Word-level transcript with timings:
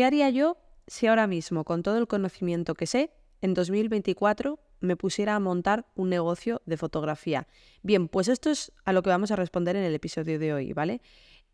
¿qué 0.00 0.06
haría 0.06 0.30
yo 0.30 0.56
si 0.86 1.08
ahora 1.08 1.26
mismo, 1.26 1.62
con 1.64 1.82
todo 1.82 1.98
el 1.98 2.06
conocimiento 2.06 2.72
que 2.72 2.86
sé, 2.86 3.10
en 3.42 3.52
2024 3.52 4.58
me 4.80 4.96
pusiera 4.96 5.34
a 5.34 5.40
montar 5.40 5.84
un 5.94 6.08
negocio 6.08 6.62
de 6.64 6.78
fotografía? 6.78 7.46
Bien, 7.82 8.08
pues 8.08 8.28
esto 8.28 8.48
es 8.48 8.72
a 8.86 8.94
lo 8.94 9.02
que 9.02 9.10
vamos 9.10 9.30
a 9.30 9.36
responder 9.36 9.76
en 9.76 9.82
el 9.82 9.94
episodio 9.94 10.38
de 10.38 10.54
hoy, 10.54 10.72
¿vale? 10.72 11.02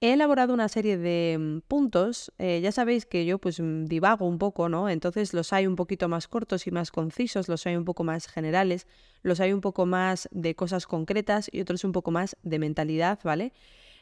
He 0.00 0.12
elaborado 0.12 0.54
una 0.54 0.68
serie 0.68 0.96
de 0.96 1.36
mm, 1.40 1.62
puntos, 1.66 2.32
eh, 2.38 2.60
ya 2.62 2.70
sabéis 2.70 3.04
que 3.04 3.26
yo 3.26 3.40
pues 3.40 3.58
mm, 3.58 3.86
divago 3.86 4.28
un 4.28 4.38
poco, 4.38 4.68
¿no? 4.68 4.88
Entonces 4.88 5.34
los 5.34 5.52
hay 5.52 5.66
un 5.66 5.74
poquito 5.74 6.08
más 6.08 6.28
cortos 6.28 6.68
y 6.68 6.70
más 6.70 6.92
concisos, 6.92 7.48
los 7.48 7.66
hay 7.66 7.74
un 7.74 7.84
poco 7.84 8.04
más 8.04 8.28
generales, 8.28 8.86
los 9.22 9.40
hay 9.40 9.52
un 9.52 9.60
poco 9.60 9.86
más 9.86 10.28
de 10.30 10.54
cosas 10.54 10.86
concretas 10.86 11.50
y 11.50 11.62
otros 11.62 11.82
un 11.82 11.90
poco 11.90 12.12
más 12.12 12.36
de 12.44 12.60
mentalidad, 12.60 13.18
¿vale? 13.24 13.52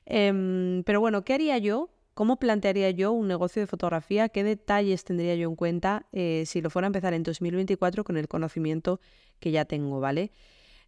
Em, 0.05 0.83
pero 0.85 1.01
bueno, 1.01 1.25
¿qué 1.25 1.33
haría 1.33 1.57
yo? 1.57 1.94
¿Cómo 2.15 2.39
plantearía 2.39 2.91
yo 2.91 3.11
un 3.13 3.27
negocio 3.27 3.61
de 3.61 3.67
fotografía? 3.67 4.29
¿Qué 4.29 4.45
detalles 4.45 5.05
tendría 5.05 5.35
yo 5.35 5.49
en 5.49 5.57
cuenta 5.57 6.07
eh, 6.13 6.45
si 6.47 6.63
lo 6.63 6.71
fuera 6.71 6.87
a 6.87 6.89
empezar 6.89 7.13
en 7.13 7.25
2024 7.25 8.05
con 8.05 8.17
el 8.17 8.29
conocimiento 8.29 9.01
que 9.41 9.51
ya 9.51 9.65
tengo, 9.65 9.99
¿vale? 9.99 10.31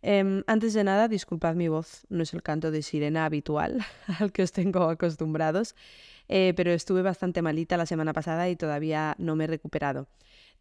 Em, 0.03 0.45
antes 0.47 0.73
de 0.73 0.85
nada, 0.85 1.09
disculpad 1.09 1.57
mi 1.57 1.67
voz, 1.67 2.07
no 2.11 2.23
es 2.23 2.33
el 2.33 2.43
canto 2.43 2.71
de 2.71 2.83
sirena 2.83 3.25
habitual 3.25 3.85
al 4.21 4.31
que 4.31 4.45
os 4.45 4.53
tengo 4.53 4.85
acostumbrados, 4.85 5.75
eh, 6.29 6.53
pero 6.57 6.71
estuve 6.71 7.03
bastante 7.03 7.43
malita 7.43 7.77
la 7.77 7.87
semana 7.87 8.13
pasada 8.13 8.49
y 8.49 8.55
todavía 8.55 9.17
no 9.19 9.35
me 9.35 9.45
he 9.45 9.49
recuperado. 9.49 10.07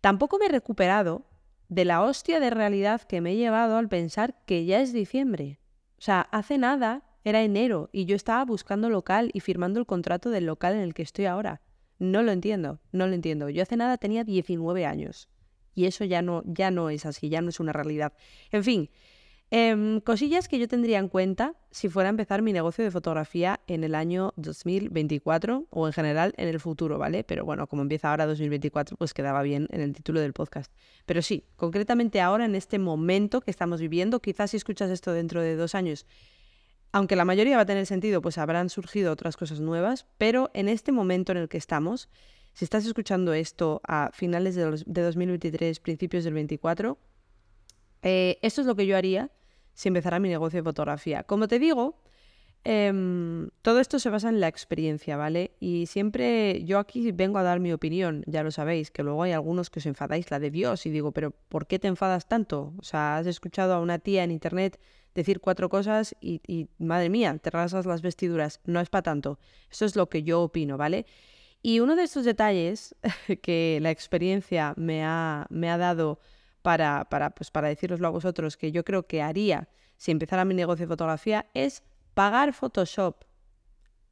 Tampoco 0.02 0.40
me 0.40 0.46
he 0.46 0.50
recuperado 0.50 1.26
de 1.70 1.86
la 1.86 2.02
hostia 2.02 2.40
de 2.40 2.50
realidad 2.50 3.02
que 3.02 3.22
me 3.22 3.34
he 3.34 3.36
llevado 3.36 3.78
al 3.78 3.88
pensar 3.88 4.36
que 4.48 4.66
ya 4.66 4.82
es 4.82 4.94
diciembre. 4.94 5.60
O 6.00 6.02
sea, 6.02 6.22
hace 6.22 6.58
nada 6.58 7.04
era 7.26 7.44
enero 7.44 7.90
y 7.92 8.06
yo 8.06 8.16
estaba 8.16 8.46
buscando 8.46 8.90
local 8.90 9.32
y 9.34 9.42
firmando 9.42 9.82
el 9.82 9.86
contrato 9.86 10.30
del 10.30 10.46
local 10.46 10.76
en 10.76 10.80
el 10.80 10.94
que 10.94 11.02
estoy 11.02 11.26
ahora. 11.26 11.62
No 12.00 12.24
lo 12.24 12.32
entiendo, 12.32 12.80
no 12.94 13.08
lo 13.08 13.14
entiendo. 13.14 13.50
Yo 13.50 13.62
hace 13.62 13.76
nada 13.76 13.98
tenía 13.98 14.24
19 14.24 14.86
años 14.86 15.28
y 15.74 15.86
eso 15.86 16.06
ya 16.06 16.22
no, 16.22 16.44
ya 16.46 16.72
no 16.72 16.90
es 16.90 17.06
así, 17.06 17.28
ya 17.28 17.42
no 17.42 17.50
es 17.50 17.60
una 17.60 17.74
realidad. 17.74 18.14
En 18.52 18.64
fin, 18.64 18.90
Em, 19.52 20.02
cosillas 20.02 20.48
que 20.48 20.58
yo 20.58 20.68
tendría 20.68 20.98
en 20.98 21.08
cuenta 21.08 21.54
si 21.70 21.88
fuera 21.88 22.10
a 22.10 22.12
empezar 22.12 22.42
mi 22.42 22.52
negocio 22.52 22.84
de 22.84 22.90
fotografía 22.90 23.60
en 23.68 23.84
el 23.84 23.94
año 23.94 24.34
2024 24.38 25.68
o 25.70 25.88
en 25.88 25.94
general 25.94 26.34
en 26.38 26.48
el 26.48 26.60
futuro, 26.60 26.98
¿vale? 26.98 27.24
Pero 27.24 27.46
bueno, 27.46 27.68
como 27.68 27.84
empieza 27.84 28.10
ahora 28.10 28.26
2024, 28.26 28.98
pues 28.98 29.14
quedaba 29.14 29.44
bien 29.44 29.68
en 29.72 29.82
el 29.82 29.94
título 29.94 30.20
del 30.20 30.34
podcast. 30.34 30.74
Pero 31.06 31.22
sí, 31.22 31.46
concretamente 31.58 32.22
ahora, 32.22 32.46
en 32.46 32.56
este 32.56 32.80
momento 32.80 33.42
que 33.42 33.52
estamos 33.52 33.80
viviendo, 33.80 34.20
quizás 34.20 34.52
si 34.52 34.58
escuchas 34.58 34.90
esto 34.90 35.14
dentro 35.14 35.42
de 35.42 35.56
dos 35.56 35.76
años, 35.76 36.08
aunque 36.96 37.18
la 37.18 37.26
mayoría 37.26 37.58
va 37.58 37.64
a 37.64 37.66
tener 37.66 37.86
sentido, 37.86 38.22
pues 38.22 38.38
habrán 38.38 38.70
surgido 38.70 39.12
otras 39.12 39.36
cosas 39.36 39.60
nuevas, 39.60 40.06
pero 40.18 40.50
en 40.54 40.70
este 40.70 40.94
momento 40.94 41.34
en 41.34 41.40
el 41.40 41.50
que 41.50 41.58
estamos, 41.58 42.08
si 42.54 42.64
estás 42.64 42.86
escuchando 42.86 43.34
esto 43.34 43.82
a 43.86 44.12
finales 44.14 44.56
de, 44.56 44.64
2023, 44.86 45.82
principios 45.82 46.24
del 46.24 46.36
24, 46.36 46.98
eh, 48.02 48.40
esto 48.42 48.62
es 48.62 48.68
lo 48.68 48.78
que 48.78 48.86
yo 48.86 48.96
haría 48.96 49.30
si 49.74 49.90
empezara 49.90 50.20
mi 50.20 50.30
negocio 50.30 50.60
de 50.60 50.64
fotografía. 50.64 51.24
Como 51.24 51.50
te 51.50 51.60
digo, 51.60 52.02
em, 52.64 53.50
todo 53.62 53.82
esto 53.82 54.00
se 54.00 54.10
basa 54.10 54.30
en 54.30 54.40
la 54.40 54.48
experiencia, 54.48 55.18
¿vale? 55.18 55.52
Y 55.60 55.88
siempre 55.88 56.64
yo 56.64 56.80
aquí 56.80 57.12
vengo 57.12 57.40
a 57.40 57.44
dar 57.44 57.60
mi 57.60 57.74
opinión, 57.74 58.24
ya 58.26 58.42
lo 58.42 58.52
sabéis, 58.52 58.90
que 58.90 59.04
luego 59.04 59.22
hay 59.24 59.34
algunos 59.34 59.70
que 59.70 59.80
os 59.80 59.86
enfadáis, 59.86 60.32
la 60.32 60.40
de 60.40 60.50
Dios, 60.50 60.86
y 60.86 60.92
digo, 60.92 61.12
pero 61.12 61.32
¿por 61.50 61.68
qué 61.68 61.78
te 61.78 61.90
enfadas 61.90 62.30
tanto? 62.30 62.74
O 62.78 62.84
sea, 62.84 63.18
has 63.18 63.28
escuchado 63.28 63.74
a 63.74 63.82
una 63.82 64.00
tía 64.00 64.24
en 64.24 64.32
internet 64.32 64.80
decir 65.16 65.40
cuatro 65.40 65.70
cosas 65.70 66.16
y, 66.22 66.42
y 66.46 66.68
madre 66.78 67.10
mía, 67.10 67.36
te 67.42 67.50
rasgas 67.50 67.86
las 67.86 68.02
vestiduras, 68.02 68.60
no 68.66 68.80
es 68.82 68.90
para 68.90 69.02
tanto. 69.02 69.40
Esto 69.72 69.86
es 69.86 69.96
lo 69.96 70.10
que 70.10 70.22
yo 70.22 70.42
opino, 70.42 70.78
¿vale? 70.78 71.08
Y 71.64 71.80
uno 71.80 71.96
de 71.96 72.04
estos 72.04 72.26
detalles 72.26 72.96
que 73.42 73.80
la 73.82 73.90
experiencia 73.90 74.76
me 74.78 75.04
ha, 75.04 75.48
me 75.50 75.72
ha 75.72 75.80
dado 75.80 76.20
para, 76.62 77.06
para, 77.06 77.32
pues 77.32 77.50
para 77.50 77.70
deciroslo 77.70 78.08
a 78.08 78.12
vosotros 78.12 78.58
que 78.58 78.72
yo 78.72 78.84
creo 78.84 79.08
que 79.08 79.24
haría 79.24 79.68
si 79.98 80.12
empezara 80.12 80.46
mi 80.46 80.54
negocio 80.54 80.86
de 80.86 80.94
fotografía 80.94 81.48
es 81.54 81.84
pagar 82.14 82.54
Photoshop. 82.54 83.24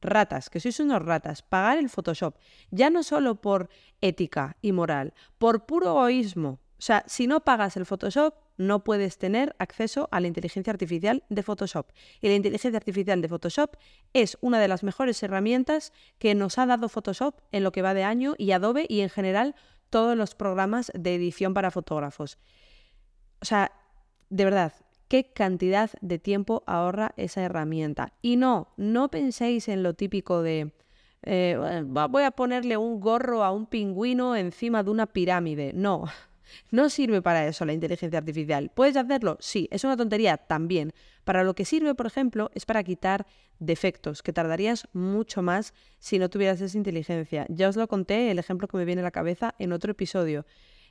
Ratas, 0.02 0.50
que 0.50 0.59
sois 0.59 0.80
unos 0.81 1.02
ratas, 1.02 1.41
pagar 1.41 1.78
el 1.78 1.90
Photoshop. 1.90 2.35
Ya 2.72 2.90
no 2.90 3.03
solo 3.03 3.40
por 3.40 3.70
ética 4.02 4.58
y 4.62 4.72
moral, 4.74 5.14
por 5.38 5.66
puro 5.66 5.91
egoísmo. 5.91 6.59
O 6.78 6.81
sea, 6.81 7.03
si 7.08 7.28
no 7.28 7.46
pagas 7.46 7.78
el 7.78 7.85
Photoshop, 7.85 8.35
no 8.58 8.84
puedes 8.84 9.18
tener 9.18 9.56
acceso 9.59 10.08
a 10.12 10.19
la 10.19 10.28
inteligencia 10.28 10.72
artificial 10.72 11.24
de 11.30 11.44
Photoshop. 11.44 11.88
Y 12.22 12.28
la 12.28 12.36
inteligencia 12.36 12.78
artificial 12.78 13.22
de 13.22 13.28
Photoshop 13.28 13.75
es 14.14 14.38
una 14.41 14.59
de 14.59 14.68
las 14.68 14.84
mejores 14.84 15.22
herramientas 15.24 15.94
que 16.19 16.36
nos 16.36 16.58
ha 16.58 16.66
dado 16.66 16.90
Photoshop 16.90 17.36
en 17.52 17.64
lo 17.64 17.72
que 17.72 17.81
va 17.81 17.94
de 17.94 18.03
año 18.03 18.36
y 18.38 18.52
Adobe 18.52 18.86
y 18.88 19.02
en 19.02 19.09
general 19.09 19.56
todos 19.90 20.18
los 20.18 20.36
programas 20.36 20.91
de 20.96 21.16
edición 21.16 21.53
para 21.53 21.72
fotógrafos. 21.72 22.38
O 23.41 23.46
sea, 23.46 23.72
de 24.30 24.46
verdad, 24.46 24.74
qué 25.08 25.25
cantidad 25.25 25.91
de 26.02 26.18
tiempo 26.18 26.64
ahorra 26.66 27.14
esa 27.18 27.44
herramienta. 27.44 28.14
Y 28.22 28.38
no, 28.38 28.70
no 28.78 29.09
penséis 29.09 29.68
en 29.68 29.84
lo 29.84 29.94
típico 29.94 30.41
de 30.41 30.72
eh, 31.24 31.84
voy 31.85 32.24
a 32.24 32.31
ponerle 32.31 32.78
un 32.78 33.00
gorro 33.00 33.44
a 33.44 33.52
un 33.52 33.66
pingüino 33.66 34.35
encima 34.35 34.84
de 34.84 34.90
una 34.90 35.08
pirámide. 35.08 35.72
No, 35.74 36.06
no 36.72 36.90
sirve 36.90 37.22
para 37.22 37.47
eso 37.47 37.66
la 37.66 37.74
inteligencia 37.74 38.19
artificial. 38.19 38.72
¿Puedes 38.74 38.96
hacerlo? 38.96 39.38
Sí, 39.40 39.68
es 39.72 39.84
una 39.84 39.97
tontería 39.97 40.38
también. 40.38 40.94
Para 41.24 41.44
lo 41.44 41.56
que 41.56 41.66
sirve, 41.66 41.96
por 41.96 42.08
ejemplo, 42.08 42.52
es 42.53 42.66
para 42.66 42.84
quitar 42.84 43.25
defectos, 43.59 44.22
que 44.22 44.34
tardarías 44.34 44.88
mucho 44.94 45.41
más 45.41 45.74
si 46.00 46.19
no 46.19 46.30
tuvieras 46.30 46.62
esa 46.62 46.78
inteligencia. 46.78 47.46
Ya 47.50 47.69
os 47.69 47.75
lo 47.75 47.88
conté, 47.88 48.31
el 48.31 48.40
ejemplo 48.40 48.68
que 48.68 48.78
me 48.78 48.86
viene 48.86 49.02
a 49.02 49.06
la 49.06 49.12
cabeza 49.12 49.56
en 49.59 49.74
otro 49.74 49.91
episodio. 49.91 50.46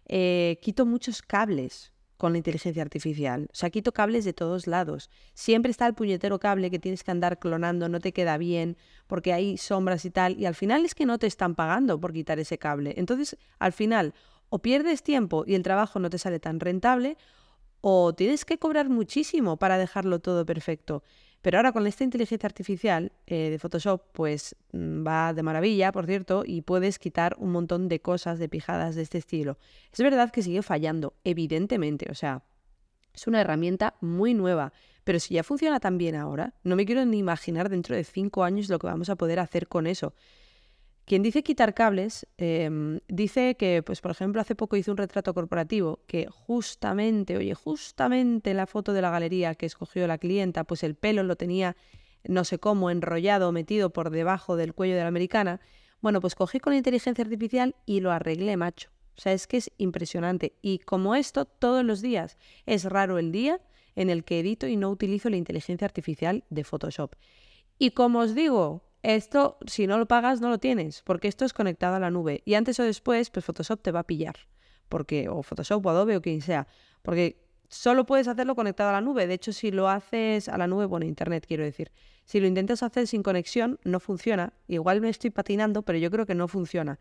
Eh, 0.06 0.58
quito 0.62 0.86
muchos 0.86 1.22
cables 1.22 1.92
con 2.22 2.30
la 2.30 2.38
inteligencia 2.38 2.82
artificial. 2.82 3.48
O 3.50 3.54
sea, 3.56 3.68
quito 3.70 3.90
cables 3.90 4.24
de 4.24 4.32
todos 4.32 4.68
lados. 4.68 5.10
Siempre 5.34 5.72
está 5.72 5.88
el 5.88 5.94
puñetero 5.94 6.38
cable 6.38 6.70
que 6.70 6.78
tienes 6.78 7.02
que 7.02 7.10
andar 7.10 7.40
clonando, 7.40 7.88
no 7.88 7.98
te 7.98 8.12
queda 8.12 8.38
bien, 8.38 8.76
porque 9.08 9.32
hay 9.32 9.56
sombras 9.56 10.04
y 10.04 10.10
tal, 10.10 10.38
y 10.38 10.46
al 10.46 10.54
final 10.54 10.84
es 10.84 10.94
que 10.94 11.04
no 11.04 11.18
te 11.18 11.26
están 11.26 11.56
pagando 11.56 11.98
por 11.98 12.12
quitar 12.12 12.38
ese 12.38 12.58
cable. 12.58 12.94
Entonces, 12.96 13.36
al 13.58 13.72
final, 13.72 14.14
o 14.54 14.58
pierdes 14.58 15.02
tiempo 15.02 15.44
y 15.46 15.54
el 15.54 15.62
trabajo 15.62 15.98
no 15.98 16.10
te 16.10 16.18
sale 16.18 16.38
tan 16.38 16.60
rentable, 16.60 17.16
o 17.80 18.12
tienes 18.12 18.44
que 18.44 18.58
cobrar 18.58 18.90
muchísimo 18.90 19.56
para 19.56 19.78
dejarlo 19.78 20.18
todo 20.18 20.44
perfecto. 20.44 21.02
Pero 21.40 21.56
ahora 21.56 21.72
con 21.72 21.86
esta 21.86 22.04
inteligencia 22.04 22.46
artificial 22.46 23.12
eh, 23.26 23.48
de 23.48 23.58
Photoshop, 23.58 24.02
pues 24.12 24.54
mm, 24.72 25.06
va 25.06 25.32
de 25.32 25.42
maravilla, 25.42 25.90
por 25.90 26.04
cierto, 26.04 26.42
y 26.46 26.60
puedes 26.60 26.98
quitar 26.98 27.34
un 27.38 27.50
montón 27.50 27.88
de 27.88 28.02
cosas, 28.02 28.38
de 28.38 28.50
pijadas 28.50 28.94
de 28.94 29.00
este 29.00 29.16
estilo. 29.16 29.56
Es 29.90 30.00
verdad 30.00 30.30
que 30.30 30.42
sigue 30.42 30.60
fallando, 30.60 31.14
evidentemente, 31.24 32.08
o 32.10 32.14
sea, 32.14 32.44
es 33.14 33.26
una 33.26 33.40
herramienta 33.40 33.94
muy 34.02 34.34
nueva, 34.34 34.74
pero 35.02 35.18
si 35.18 35.32
ya 35.32 35.44
funciona 35.44 35.80
tan 35.80 35.96
bien 35.96 36.14
ahora, 36.14 36.52
no 36.62 36.76
me 36.76 36.84
quiero 36.84 37.06
ni 37.06 37.16
imaginar 37.16 37.70
dentro 37.70 37.96
de 37.96 38.04
cinco 38.04 38.44
años 38.44 38.68
lo 38.68 38.78
que 38.78 38.86
vamos 38.86 39.08
a 39.08 39.16
poder 39.16 39.40
hacer 39.40 39.66
con 39.66 39.86
eso. 39.86 40.12
Quien 41.04 41.22
dice 41.22 41.42
quitar 41.42 41.74
cables, 41.74 42.26
em, 42.38 43.00
dice 43.08 43.56
que, 43.56 43.82
pues, 43.82 44.00
por 44.00 44.12
ejemplo, 44.12 44.40
hace 44.40 44.54
poco 44.54 44.76
hizo 44.76 44.92
un 44.92 44.96
retrato 44.96 45.34
corporativo 45.34 46.00
que 46.06 46.28
justamente, 46.30 47.36
oye, 47.36 47.54
justamente 47.54 48.54
la 48.54 48.66
foto 48.66 48.92
de 48.92 49.02
la 49.02 49.10
galería 49.10 49.54
que 49.54 49.66
escogió 49.66 50.06
la 50.06 50.18
clienta, 50.18 50.64
pues 50.64 50.84
el 50.84 50.94
pelo 50.94 51.22
lo 51.24 51.36
tenía 51.36 51.76
no 52.24 52.44
sé 52.44 52.58
cómo, 52.58 52.90
enrollado, 52.90 53.52
metido 53.52 53.90
por 53.90 54.10
debajo 54.10 54.56
del 54.56 54.74
cuello 54.74 54.94
de 54.94 55.02
la 55.02 55.08
americana. 55.08 55.60
Bueno, 56.00 56.20
pues 56.20 56.34
cogí 56.34 56.60
con 56.60 56.72
la 56.72 56.76
inteligencia 56.76 57.22
artificial 57.22 57.74
y 57.86 58.00
lo 58.00 58.12
arreglé, 58.12 58.56
macho. 58.56 58.90
O 59.16 59.20
sea, 59.20 59.32
es 59.32 59.46
que 59.46 59.58
es 59.58 59.70
impresionante. 59.78 60.54
Y 60.62 60.78
como 60.78 61.14
esto, 61.14 61.44
todos 61.44 61.84
los 61.84 62.00
días. 62.00 62.38
Es 62.66 62.84
raro 62.84 63.18
el 63.18 63.32
día 63.32 63.60
en 63.94 64.08
el 64.08 64.24
que 64.24 64.40
edito 64.40 64.66
y 64.66 64.76
no 64.76 64.90
utilizo 64.90 65.28
la 65.30 65.36
inteligencia 65.36 65.84
artificial 65.84 66.44
de 66.48 66.64
Photoshop. 66.64 67.14
Y 67.78 67.90
como 67.90 68.20
os 68.20 68.34
digo, 68.34 68.82
esto, 69.02 69.58
si 69.66 69.86
no 69.86 69.98
lo 69.98 70.06
pagas, 70.06 70.40
no 70.40 70.48
lo 70.48 70.58
tienes, 70.58 71.02
porque 71.02 71.28
esto 71.28 71.44
es 71.44 71.52
conectado 71.52 71.96
a 71.96 72.00
la 72.00 72.10
nube. 72.10 72.42
Y 72.44 72.54
antes 72.54 72.78
o 72.78 72.84
después, 72.84 73.30
pues 73.30 73.44
Photoshop 73.44 73.82
te 73.82 73.90
va 73.90 74.00
a 74.00 74.06
pillar. 74.06 74.36
Porque, 74.88 75.28
o 75.28 75.42
Photoshop 75.42 75.84
o 75.84 75.90
Adobe 75.90 76.16
o 76.16 76.22
quien 76.22 76.40
sea. 76.40 76.66
Porque 77.02 77.44
solo 77.68 78.06
puedes 78.06 78.28
hacerlo 78.28 78.54
conectado 78.54 78.90
a 78.90 78.92
la 78.92 79.00
nube. 79.00 79.26
De 79.26 79.34
hecho, 79.34 79.52
si 79.52 79.70
lo 79.70 79.88
haces 79.88 80.48
a 80.48 80.56
la 80.58 80.66
nube, 80.66 80.86
bueno, 80.86 81.06
internet 81.06 81.46
quiero 81.46 81.64
decir. 81.64 81.90
Si 82.24 82.38
lo 82.38 82.46
intentas 82.46 82.82
hacer 82.82 83.06
sin 83.06 83.22
conexión, 83.22 83.80
no 83.84 83.98
funciona. 83.98 84.52
Igual 84.68 85.00
me 85.00 85.08
estoy 85.08 85.30
patinando, 85.30 85.82
pero 85.82 85.98
yo 85.98 86.10
creo 86.10 86.26
que 86.26 86.34
no 86.34 86.46
funciona. 86.46 87.00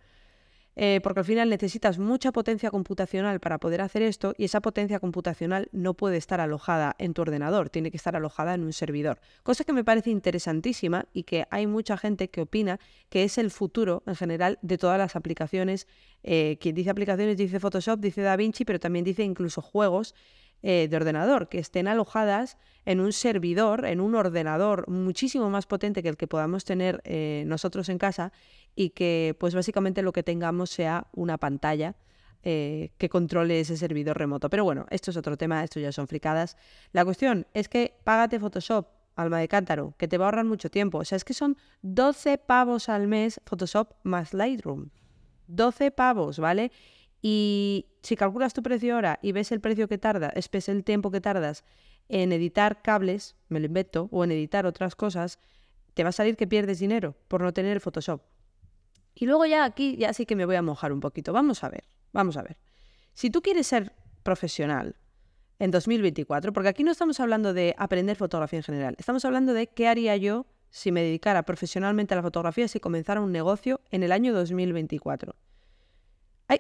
Eh, 0.76 1.02
porque 1.04 1.20
al 1.20 1.26
final 1.26 1.50
necesitas 1.50 2.00
mucha 2.00 2.32
potencia 2.32 2.72
computacional 2.72 3.40
para 3.42 3.58
poder 3.58 3.82
hacer 3.82 4.02
esto 4.04 4.34
y 4.38 4.46
esa 4.46 4.62
potencia 4.62 5.00
computacional 5.00 5.68
no 5.74 5.94
puede 5.94 6.18
estar 6.18 6.40
alojada 6.40 6.96
en 6.98 7.14
tu 7.14 7.22
ordenador, 7.22 7.70
tiene 7.70 7.92
que 7.92 7.98
estar 7.98 8.16
alojada 8.16 8.54
en 8.54 8.64
un 8.64 8.72
servidor. 8.72 9.20
Cosa 9.44 9.66
que 9.66 9.74
me 9.74 9.84
parece 9.84 10.12
interesantísima 10.12 11.08
y 11.14 11.24
que 11.24 11.46
hay 11.52 11.68
mucha 11.68 11.98
gente 11.98 12.30
que 12.30 12.42
opina 12.42 12.80
que 13.10 13.24
es 13.24 13.38
el 13.38 13.52
futuro 13.52 14.02
en 14.06 14.16
general 14.16 14.60
de 14.62 14.78
todas 14.78 14.98
las 14.98 15.16
aplicaciones. 15.16 15.88
Eh, 16.24 16.58
quien 16.62 16.76
dice 16.76 16.90
aplicaciones 16.90 17.36
dice 17.36 17.60
Photoshop, 17.60 18.00
dice 18.00 18.22
DaVinci, 18.22 18.64
pero 18.64 18.80
también 18.80 19.04
dice 19.04 19.24
incluso 19.24 19.62
juegos 19.62 20.16
eh, 20.64 20.88
de 20.90 20.96
ordenador, 20.96 21.50
que 21.50 21.60
estén 21.60 21.88
alojadas 21.88 22.58
en 22.86 23.00
un 23.00 23.14
servidor, 23.14 23.86
en 23.86 24.00
un 24.00 24.16
ordenador 24.16 24.88
muchísimo 24.88 25.50
más 25.50 25.66
potente 25.66 26.04
que 26.04 26.10
el 26.10 26.18
que 26.18 26.28
podamos 26.28 26.66
tener 26.66 27.02
eh, 27.04 27.44
nosotros 27.48 27.90
en 27.90 27.98
casa 27.98 28.32
y 28.76 28.92
que 28.92 29.36
pues 29.40 29.56
básicamente 29.56 30.02
lo 30.02 30.14
que 30.14 30.24
tengamos 30.24 30.70
sea 30.70 31.08
una 31.14 31.38
pantalla 31.38 31.96
eh, 32.44 32.92
que 32.98 33.08
controle 33.08 33.60
ese 33.60 33.78
servidor 33.78 34.18
remoto. 34.18 34.50
Pero 34.50 34.64
bueno, 34.64 34.88
esto 34.90 35.12
es 35.12 35.18
otro 35.18 35.38
tema, 35.38 35.64
esto 35.64 35.80
ya 35.80 35.92
son 35.92 36.08
fricadas. 36.08 36.58
La 36.92 37.06
cuestión 37.06 37.46
es 37.54 37.70
que 37.70 37.96
págate 38.04 38.40
Photoshop, 38.40 38.88
alma 39.16 39.40
de 39.40 39.48
cántaro, 39.48 39.94
que 39.98 40.08
te 40.08 40.18
va 40.18 40.26
a 40.26 40.28
ahorrar 40.30 40.46
mucho 40.46 40.72
tiempo. 40.72 41.00
O 41.00 41.06
sea, 41.06 41.18
es 41.18 41.24
que 41.24 41.36
son 41.36 41.58
12 41.84 42.40
pavos 42.40 42.90
al 42.90 43.08
mes 43.08 43.40
Photoshop 43.46 43.94
más 44.04 44.34
Lightroom. 44.34 44.90
12 45.48 45.92
pavos, 45.92 46.40
¿vale? 46.40 46.72
Y 47.22 47.88
si 48.02 48.16
calculas 48.16 48.54
tu 48.54 48.64
precio 48.64 48.96
ahora 48.96 49.20
y 49.22 49.32
ves 49.32 49.52
el 49.52 49.62
precio 49.62 49.88
que 49.88 49.98
tarda, 49.98 50.34
ves 50.52 50.70
el 50.70 50.84
tiempo 50.84 51.12
que 51.12 51.22
tardas 51.22 51.64
en 52.10 52.32
editar 52.32 52.82
cables, 52.82 53.36
me 53.48 53.60
lo 53.60 53.68
invento, 53.68 54.10
o 54.12 54.24
en 54.24 54.32
editar 54.32 54.66
otras 54.66 54.96
cosas, 54.96 55.40
te 55.94 56.04
va 56.04 56.10
a 56.10 56.14
salir 56.14 56.36
que 56.36 56.48
pierdes 56.48 56.80
dinero 56.80 57.16
por 57.28 57.42
no 57.42 57.54
tener 57.54 57.74
el 57.74 57.82
Photoshop. 57.82 58.22
Y 59.14 59.26
luego 59.26 59.46
ya 59.46 59.66
aquí, 59.66 59.96
ya 59.98 60.14
sí 60.14 60.26
que 60.26 60.36
me 60.36 60.46
voy 60.46 60.56
a 60.56 60.62
mojar 60.62 60.92
un 60.94 61.00
poquito. 61.00 61.34
Vamos 61.34 61.64
a 61.64 61.70
ver, 61.70 61.84
vamos 62.12 62.38
a 62.38 62.44
ver. 62.44 62.58
Si 63.14 63.30
tú 63.30 63.42
quieres 63.42 63.68
ser 63.68 63.94
profesional 64.24 64.96
en 65.60 65.72
2024, 65.72 66.54
porque 66.54 66.70
aquí 66.70 66.84
no 66.84 66.92
estamos 66.92 67.20
hablando 67.20 67.54
de 67.54 67.76
aprender 67.78 68.18
fotografía 68.18 68.58
en 68.60 68.64
general, 68.64 68.96
estamos 68.98 69.26
hablando 69.26 69.54
de 69.54 69.68
qué 69.68 69.88
haría 69.88 70.16
yo 70.18 70.46
si 70.70 70.92
me 70.92 71.04
dedicara 71.04 71.44
profesionalmente 71.44 72.14
a 72.14 72.18
la 72.18 72.24
fotografía 72.24 72.68
si 72.68 72.80
comenzara 72.80 73.22
un 73.22 73.32
negocio 73.32 73.82
en 73.92 74.04
el 74.04 74.12
año 74.12 74.34
2024. 74.34 75.36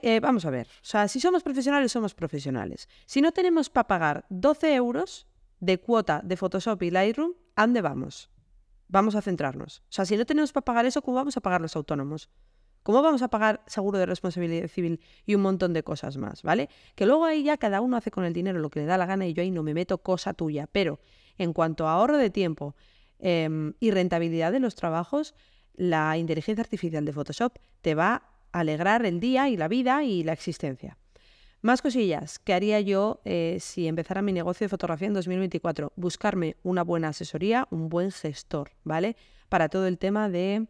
Eh, 0.01 0.19
vamos 0.21 0.45
a 0.45 0.49
ver, 0.49 0.67
o 0.67 0.85
sea, 0.85 1.07
si 1.07 1.19
somos 1.19 1.43
profesionales, 1.43 1.91
somos 1.91 2.13
profesionales. 2.13 2.88
Si 3.05 3.21
no 3.21 3.31
tenemos 3.33 3.69
para 3.69 3.88
pagar 3.88 4.25
12 4.29 4.73
euros 4.75 5.27
de 5.59 5.79
cuota 5.79 6.21
de 6.23 6.38
Photoshop 6.38 6.81
y 6.83 6.91
Lightroom, 6.91 7.33
¿a 7.55 7.63
dónde 7.63 7.81
vamos? 7.81 8.29
Vamos 8.88 9.15
a 9.15 9.21
centrarnos. 9.21 9.79
O 9.89 9.91
sea, 9.91 10.05
si 10.05 10.15
no 10.15 10.25
tenemos 10.25 10.53
para 10.53 10.65
pagar 10.65 10.85
eso, 10.85 11.01
¿cómo 11.01 11.15
vamos 11.15 11.35
a 11.35 11.41
pagar 11.41 11.61
los 11.61 11.75
autónomos? 11.75 12.29
¿Cómo 12.83 13.01
vamos 13.01 13.21
a 13.21 13.27
pagar 13.27 13.61
seguro 13.67 13.99
de 13.99 14.05
responsabilidad 14.05 14.67
civil 14.67 15.01
y 15.25 15.35
un 15.35 15.41
montón 15.41 15.73
de 15.73 15.83
cosas 15.83 16.17
más, 16.17 16.41
¿vale? 16.41 16.67
Que 16.95 17.05
luego 17.05 17.25
ahí 17.25 17.43
ya 17.43 17.57
cada 17.57 17.79
uno 17.79 17.95
hace 17.95 18.09
con 18.09 18.23
el 18.23 18.33
dinero 18.33 18.59
lo 18.59 18.69
que 18.69 18.79
le 18.79 18.85
da 18.85 18.97
la 18.97 19.05
gana 19.05 19.27
y 19.27 19.33
yo 19.33 19.43
ahí 19.43 19.51
no 19.51 19.61
me 19.61 19.73
meto 19.73 19.99
cosa 19.99 20.33
tuya. 20.33 20.67
Pero 20.71 20.99
en 21.38 21.53
cuanto 21.53 21.88
a 21.88 21.93
ahorro 21.93 22.17
de 22.17 22.31
tiempo 22.31 22.75
em, 23.19 23.73
y 23.79 23.91
rentabilidad 23.91 24.51
de 24.51 24.59
los 24.59 24.75
trabajos, 24.75 25.35
la 25.75 26.17
inteligencia 26.17 26.63
artificial 26.63 27.05
de 27.05 27.13
Photoshop 27.13 27.59
te 27.81 27.93
va 27.93 28.31
alegrar 28.51 29.06
el 29.06 29.19
día 29.19 29.50
y 29.50 29.57
la 29.57 29.68
vida 29.68 30.03
y 30.03 30.24
la 30.24 30.33
existencia. 30.33 30.98
Más 31.63 31.83
cosillas 31.83 32.39
¿Qué 32.39 32.53
haría 32.56 32.81
yo 32.81 33.21
eh, 33.24 33.57
si 33.59 33.88
empezara 33.88 34.24
mi 34.24 34.33
negocio 34.33 34.65
de 34.65 34.69
fotografía 34.69 35.07
en 35.07 35.13
2024. 35.13 35.94
Buscarme 35.95 36.57
una 36.63 36.83
buena 36.83 37.09
asesoría, 37.09 37.68
un 37.69 37.88
buen 37.88 38.12
gestor, 38.12 38.71
¿vale? 38.83 39.15
Para 39.48 39.69
todo 39.69 39.86
el 39.86 40.00
tema 40.00 40.27
de 40.27 40.68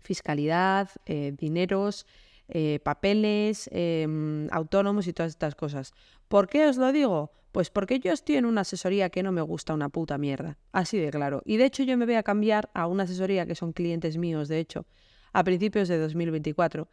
fiscalidad, 0.00 0.88
eh, 1.04 1.34
dineros, 1.36 2.06
eh, 2.48 2.78
papeles, 2.82 3.68
em, 3.72 4.48
autónomos 4.50 5.06
y 5.06 5.12
todas 5.12 5.32
estas 5.32 5.54
cosas. 5.54 5.92
¿Por 6.28 6.48
qué 6.48 6.66
os 6.66 6.78
lo 6.78 6.90
digo? 6.92 7.32
Pues 7.52 7.70
porque 7.70 8.00
yo 8.00 8.12
estoy 8.12 8.36
en 8.36 8.46
una 8.46 8.62
asesoría 8.62 9.10
que 9.10 9.22
no 9.22 9.30
me 9.30 9.42
gusta 9.42 9.74
una 9.74 9.90
puta 9.90 10.16
mierda. 10.16 10.56
Así 10.72 10.98
de 10.98 11.10
claro. 11.10 11.42
Y 11.44 11.58
de 11.58 11.66
hecho 11.66 11.82
yo 11.82 11.96
me 11.98 12.06
voy 12.06 12.14
a 12.14 12.22
cambiar 12.22 12.70
a 12.74 12.86
una 12.86 13.04
asesoría 13.04 13.46
que 13.46 13.54
son 13.54 13.72
clientes 13.72 14.16
míos, 14.16 14.48
de 14.48 14.58
hecho, 14.58 14.86
a 15.32 15.44
principios 15.44 15.88
de 15.88 15.98
2024 15.98 16.88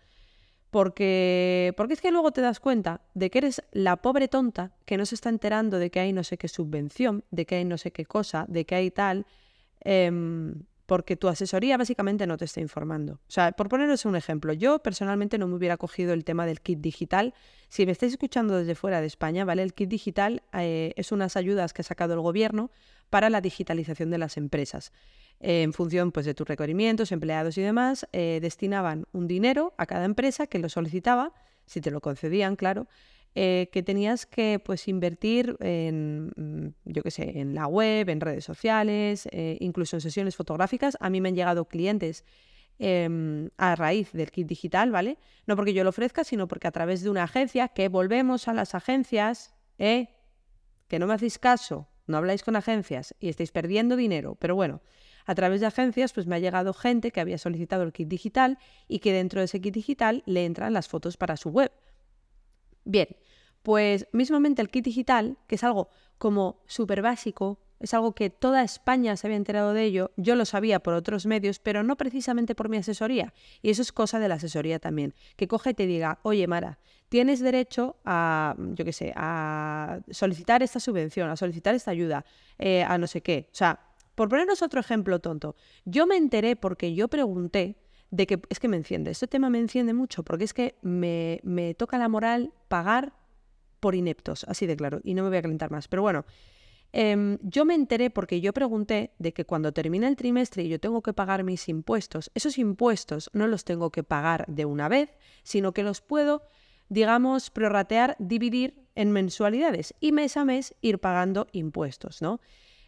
porque, 0.71 1.73
porque 1.75 1.93
es 1.93 2.01
que 2.01 2.11
luego 2.11 2.31
te 2.31 2.41
das 2.41 2.61
cuenta 2.61 3.01
de 3.13 3.29
que 3.29 3.39
eres 3.39 3.61
la 3.73 3.97
pobre 3.97 4.29
tonta 4.29 4.71
que 4.85 4.97
no 4.97 5.05
se 5.05 5.15
está 5.15 5.29
enterando 5.29 5.77
de 5.77 5.91
que 5.91 5.99
hay 5.99 6.13
no 6.13 6.23
sé 6.23 6.37
qué 6.37 6.47
subvención, 6.47 7.25
de 7.29 7.45
que 7.45 7.55
hay 7.55 7.65
no 7.65 7.77
sé 7.77 7.91
qué 7.91 8.05
cosa, 8.05 8.45
de 8.47 8.65
que 8.65 8.75
hay 8.75 8.89
tal, 8.89 9.27
em, 9.81 10.63
porque 10.85 11.17
tu 11.17 11.27
asesoría 11.27 11.77
básicamente 11.77 12.25
no 12.25 12.37
te 12.37 12.45
está 12.45 12.61
informando. 12.61 13.13
O 13.13 13.31
sea, 13.31 13.51
por 13.51 13.67
poneros 13.67 14.05
un 14.05 14.15
ejemplo, 14.15 14.53
yo 14.53 14.79
personalmente 14.79 15.37
no 15.37 15.47
me 15.47 15.55
hubiera 15.55 15.75
cogido 15.75 16.13
el 16.13 16.23
tema 16.23 16.45
del 16.45 16.61
kit 16.61 16.79
digital. 16.79 17.33
Si 17.67 17.85
me 17.85 17.91
estáis 17.91 18.13
escuchando 18.13 18.57
desde 18.57 18.75
fuera 18.75 19.01
de 19.01 19.07
España, 19.07 19.43
¿vale? 19.43 19.63
El 19.63 19.73
kit 19.73 19.89
digital 19.89 20.41
eh, 20.53 20.93
es 20.95 21.11
unas 21.11 21.35
ayudas 21.35 21.73
que 21.73 21.81
ha 21.81 21.85
sacado 21.85 22.13
el 22.13 22.21
gobierno 22.21 22.71
para 23.09 23.29
la 23.29 23.41
digitalización 23.41 24.09
de 24.09 24.17
las 24.17 24.37
empresas 24.37 24.93
en 25.41 25.73
función 25.73 26.11
pues, 26.11 26.25
de 26.25 26.33
tus 26.33 26.47
requerimientos, 26.47 27.11
empleados 27.11 27.57
y 27.57 27.61
demás, 27.61 28.07
eh, 28.13 28.39
destinaban 28.41 29.05
un 29.11 29.27
dinero 29.27 29.73
a 29.77 29.85
cada 29.87 30.05
empresa 30.05 30.47
que 30.47 30.59
lo 30.59 30.69
solicitaba, 30.69 31.33
si 31.65 31.81
te 31.81 31.89
lo 31.89 31.99
concedían, 31.99 32.55
claro, 32.55 32.87
eh, 33.33 33.69
que 33.71 33.81
tenías 33.81 34.25
que 34.25 34.61
pues, 34.63 34.87
invertir 34.87 35.55
en, 35.59 36.31
mm, 36.35 36.91
yo 36.91 37.01
qué 37.01 37.11
sé, 37.11 37.39
en 37.39 37.55
la 37.55 37.65
web, 37.65 38.09
en 38.09 38.21
redes 38.21 38.45
sociales, 38.45 39.27
eh, 39.31 39.57
incluso 39.61 39.95
en 39.95 40.01
sesiones 40.01 40.35
fotográficas. 40.35 40.95
A 40.99 41.09
mí 41.09 41.21
me 41.21 41.29
han 41.29 41.35
llegado 41.35 41.65
clientes 41.65 42.23
em, 42.83 43.49
a 43.57 43.75
raíz 43.75 44.11
del 44.11 44.31
kit 44.31 44.47
digital, 44.47 44.91
¿vale? 44.91 45.19
No 45.45 45.55
porque 45.55 45.73
yo 45.73 45.83
lo 45.83 45.91
ofrezca, 45.91 46.23
sino 46.23 46.47
porque 46.47 46.67
a 46.67 46.71
través 46.71 47.03
de 47.03 47.11
una 47.11 47.23
agencia, 47.23 47.67
que 47.67 47.89
volvemos 47.89 48.47
a 48.47 48.53
las 48.53 48.73
agencias, 48.73 49.53
¿eh? 49.77 50.09
Que 50.87 50.97
no 50.97 51.05
me 51.05 51.13
hacéis 51.13 51.37
caso, 51.37 51.87
no 52.07 52.17
habláis 52.17 52.43
con 52.43 52.55
agencias 52.55 53.13
y 53.19 53.29
estáis 53.29 53.51
perdiendo 53.51 53.95
dinero, 53.95 54.35
pero 54.39 54.55
bueno, 54.55 54.81
a 55.31 55.35
través 55.35 55.61
de 55.61 55.67
agencias, 55.67 56.11
pues 56.11 56.27
me 56.27 56.35
ha 56.35 56.39
llegado 56.39 56.73
gente 56.73 57.11
que 57.11 57.21
había 57.21 57.37
solicitado 57.37 57.83
el 57.83 57.93
kit 57.93 58.09
digital 58.09 58.59
y 58.89 58.99
que 58.99 59.13
dentro 59.13 59.39
de 59.39 59.45
ese 59.45 59.61
kit 59.61 59.73
digital 59.73 60.23
le 60.25 60.45
entran 60.45 60.73
las 60.73 60.89
fotos 60.89 61.15
para 61.15 61.37
su 61.37 61.49
web. 61.49 61.71
Bien, 62.83 63.07
pues 63.63 64.07
mismamente 64.11 64.61
el 64.61 64.69
kit 64.69 64.83
digital, 64.83 65.37
que 65.47 65.55
es 65.55 65.63
algo 65.63 65.87
como 66.17 66.61
súper 66.67 67.01
básico, 67.01 67.59
es 67.79 67.93
algo 67.93 68.13
que 68.13 68.29
toda 68.29 68.61
España 68.61 69.15
se 69.15 69.25
había 69.25 69.37
enterado 69.37 69.73
de 69.73 69.83
ello, 69.83 70.11
yo 70.17 70.35
lo 70.35 70.45
sabía 70.45 70.81
por 70.81 70.93
otros 70.93 71.25
medios, 71.25 71.59
pero 71.59 71.81
no 71.81 71.95
precisamente 71.95 72.53
por 72.53 72.67
mi 72.67 72.77
asesoría. 72.77 73.33
Y 73.61 73.69
eso 73.69 73.81
es 73.81 73.91
cosa 73.91 74.19
de 74.19 74.27
la 74.27 74.35
asesoría 74.35 74.79
también, 74.79 75.15
que 75.37 75.47
coge 75.47 75.71
y 75.71 75.73
te 75.73 75.87
diga, 75.87 76.19
oye 76.23 76.45
Mara, 76.45 76.77
tienes 77.07 77.39
derecho 77.39 77.95
a, 78.03 78.55
yo 78.57 78.83
qué 78.83 78.93
sé, 78.93 79.13
a 79.15 79.99
solicitar 80.11 80.61
esta 80.61 80.81
subvención, 80.81 81.29
a 81.29 81.37
solicitar 81.37 81.73
esta 81.73 81.91
ayuda, 81.91 82.25
eh, 82.59 82.83
a 82.83 82.97
no 82.97 83.07
sé 83.07 83.21
qué. 83.21 83.47
O 83.51 83.55
sea, 83.55 83.79
por 84.15 84.29
ponernos 84.29 84.61
otro 84.61 84.79
ejemplo 84.79 85.19
tonto, 85.19 85.55
yo 85.85 86.07
me 86.07 86.17
enteré 86.17 86.55
porque 86.55 86.93
yo 86.93 87.07
pregunté 87.07 87.77
de 88.11 88.27
que 88.27 88.41
es 88.49 88.59
que 88.59 88.67
me 88.67 88.77
enciende, 88.77 89.11
este 89.11 89.27
tema 89.27 89.49
me 89.49 89.59
enciende 89.59 89.93
mucho 89.93 90.23
porque 90.23 90.43
es 90.43 90.53
que 90.53 90.75
me, 90.81 91.39
me 91.43 91.73
toca 91.73 91.97
la 91.97 92.09
moral 92.09 92.53
pagar 92.67 93.13
por 93.81 93.95
ineptos, 93.95 94.45
así 94.47 94.65
de 94.65 94.77
claro, 94.77 95.01
y 95.03 95.13
no 95.13 95.23
me 95.23 95.29
voy 95.29 95.39
a 95.39 95.41
calentar 95.41 95.71
más. 95.71 95.89
Pero 95.89 96.03
bueno, 96.03 96.23
em, 96.93 97.37
yo 97.41 97.65
me 97.65 97.73
enteré 97.73 98.09
porque 98.09 98.39
yo 98.39 98.53
pregunté 98.53 99.11
de 99.17 99.33
que 99.33 99.43
cuando 99.43 99.73
termina 99.73 100.07
el 100.07 100.15
trimestre 100.15 100.63
y 100.63 100.69
yo 100.69 100.79
tengo 100.79 101.01
que 101.01 101.13
pagar 101.13 101.43
mis 101.43 101.67
impuestos, 101.67 102.31
esos 102.35 102.57
impuestos 102.57 103.29
no 103.33 103.47
los 103.47 103.65
tengo 103.65 103.89
que 103.89 104.03
pagar 104.03 104.45
de 104.47 104.65
una 104.65 104.87
vez, 104.87 105.09
sino 105.43 105.73
que 105.73 105.83
los 105.83 106.01
puedo, 106.01 106.43
digamos, 106.89 107.49
prorratear, 107.49 108.15
dividir 108.19 108.87
en 108.95 109.11
mensualidades 109.11 109.95
y 109.99 110.11
mes 110.11 110.37
a 110.37 110.45
mes 110.45 110.75
ir 110.81 110.99
pagando 110.99 111.47
impuestos, 111.51 112.21
¿no? 112.21 112.39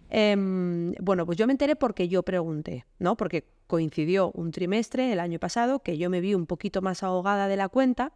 Em, 0.09 0.93
bueno, 0.99 1.25
pues 1.25 1.37
yo 1.37 1.47
me 1.47 1.53
enteré 1.53 1.75
porque 1.75 2.07
yo 2.07 2.23
pregunté, 2.23 2.85
¿no? 2.99 3.17
Porque 3.17 3.45
coincidió 3.67 4.31
un 4.31 4.51
trimestre 4.51 5.11
el 5.11 5.19
año 5.19 5.39
pasado 5.39 5.79
que 5.79 5.97
yo 5.97 6.09
me 6.09 6.21
vi 6.21 6.35
un 6.35 6.45
poquito 6.45 6.81
más 6.81 7.03
ahogada 7.03 7.47
de 7.47 7.57
la 7.57 7.69
cuenta, 7.69 8.13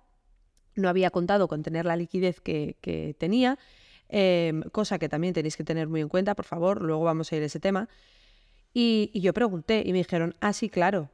no 0.76 0.90
había 0.90 1.10
contado 1.10 1.48
con 1.48 1.64
tener 1.64 1.86
la 1.86 1.96
liquidez 1.96 2.40
que, 2.40 3.16
tenía, 3.18 3.58
em, 4.10 4.62
cosa 4.72 5.00
que 5.00 5.10
también 5.10 5.34
tenéis 5.34 5.58
que 5.58 5.64
tener 5.64 5.88
muy 5.88 6.02
en 6.02 6.10
cuenta, 6.10 6.36
por 6.36 6.46
favor, 6.46 6.82
luego 6.82 7.04
vamos 7.04 7.32
a 7.32 7.36
ir 7.36 7.44
a 7.44 7.48
ese 7.48 7.60
tema. 7.60 7.90
Y, 8.74 9.10
y 9.14 9.22
yo 9.22 9.34
pregunté 9.34 9.82
y 9.86 9.92
me 9.92 10.00
dijeron, 10.00 10.36
ah, 10.40 10.54
sí, 10.54 10.70
claro. 10.70 11.10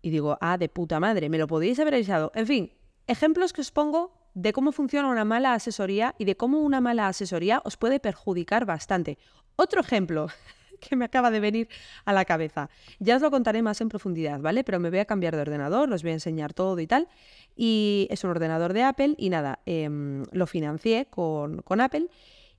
Y 0.00 0.10
digo, 0.10 0.38
ah, 0.40 0.56
de 0.56 0.68
puta 0.68 0.98
madre, 1.00 1.28
me 1.28 1.38
lo 1.38 1.46
podéis 1.46 1.78
haber 1.78 1.94
avisado. 1.94 2.32
En 2.34 2.46
fin, 2.46 2.72
ejemplos 3.06 3.52
que 3.52 3.60
os 3.60 3.70
pongo 3.70 4.12
de 4.34 4.52
cómo 4.52 4.72
funciona 4.72 5.08
una 5.08 5.24
mala 5.24 5.54
asesoría 5.54 6.14
y 6.18 6.24
de 6.24 6.36
cómo 6.36 6.60
una 6.60 6.80
mala 6.80 7.08
asesoría 7.08 7.62
os 7.64 7.76
puede 7.76 8.00
perjudicar 8.00 8.66
bastante. 8.66 9.16
Otro 9.56 9.80
ejemplo 9.80 10.28
que 10.80 10.96
me 10.96 11.04
acaba 11.04 11.30
de 11.30 11.40
venir 11.40 11.68
a 12.04 12.12
la 12.12 12.24
cabeza. 12.24 12.70
Ya 12.98 13.16
os 13.16 13.22
lo 13.22 13.30
contaré 13.30 13.62
más 13.62 13.80
en 13.80 13.88
profundidad, 13.88 14.40
¿vale? 14.40 14.64
Pero 14.64 14.80
me 14.80 14.90
voy 14.90 14.98
a 14.98 15.04
cambiar 15.04 15.34
de 15.34 15.42
ordenador, 15.42 15.92
os 15.92 16.02
voy 16.02 16.10
a 16.10 16.14
enseñar 16.14 16.52
todo 16.54 16.78
y 16.80 16.86
tal. 16.86 17.08
Y 17.56 18.08
es 18.10 18.24
un 18.24 18.30
ordenador 18.30 18.72
de 18.72 18.82
Apple 18.82 19.14
y 19.16 19.30
nada, 19.30 19.60
em, 19.66 20.24
lo 20.32 20.46
financié 20.46 21.06
con, 21.06 21.62
Apple. 21.80 22.08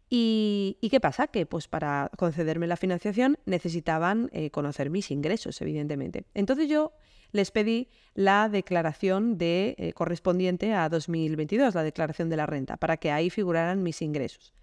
Y, 0.09 0.77
qué 0.89 0.99
pasa? 0.99 1.27
Que 1.27 1.45
pues 1.45 1.67
para 1.67 2.11
concederme 2.17 2.67
la 2.67 2.77
financiación 2.77 3.37
necesitaban 3.45 4.29
eh, 4.33 4.51
conocer 4.51 4.89
mis 4.89 5.11
ingresos, 5.11 5.61
evidentemente. 5.61 6.25
Entonces 6.33 6.69
yo 6.69 6.93
les 7.31 7.51
pedí 7.51 7.89
la 8.13 8.47
declaración 8.47 9.37
de, 9.37 9.75
eh, 9.77 9.93
correspondiente 9.93 10.73
a 10.73 10.87
2022, 10.89 11.75
la 11.75 11.83
declaración 11.83 12.29
de 12.29 12.37
la 12.37 12.45
renta, 12.45 12.77
para 12.77 12.97
que 12.97 13.11
ahí 13.11 13.29
figuraran 13.29 13.83
mis 13.83 14.01
ingresos. 14.01 14.53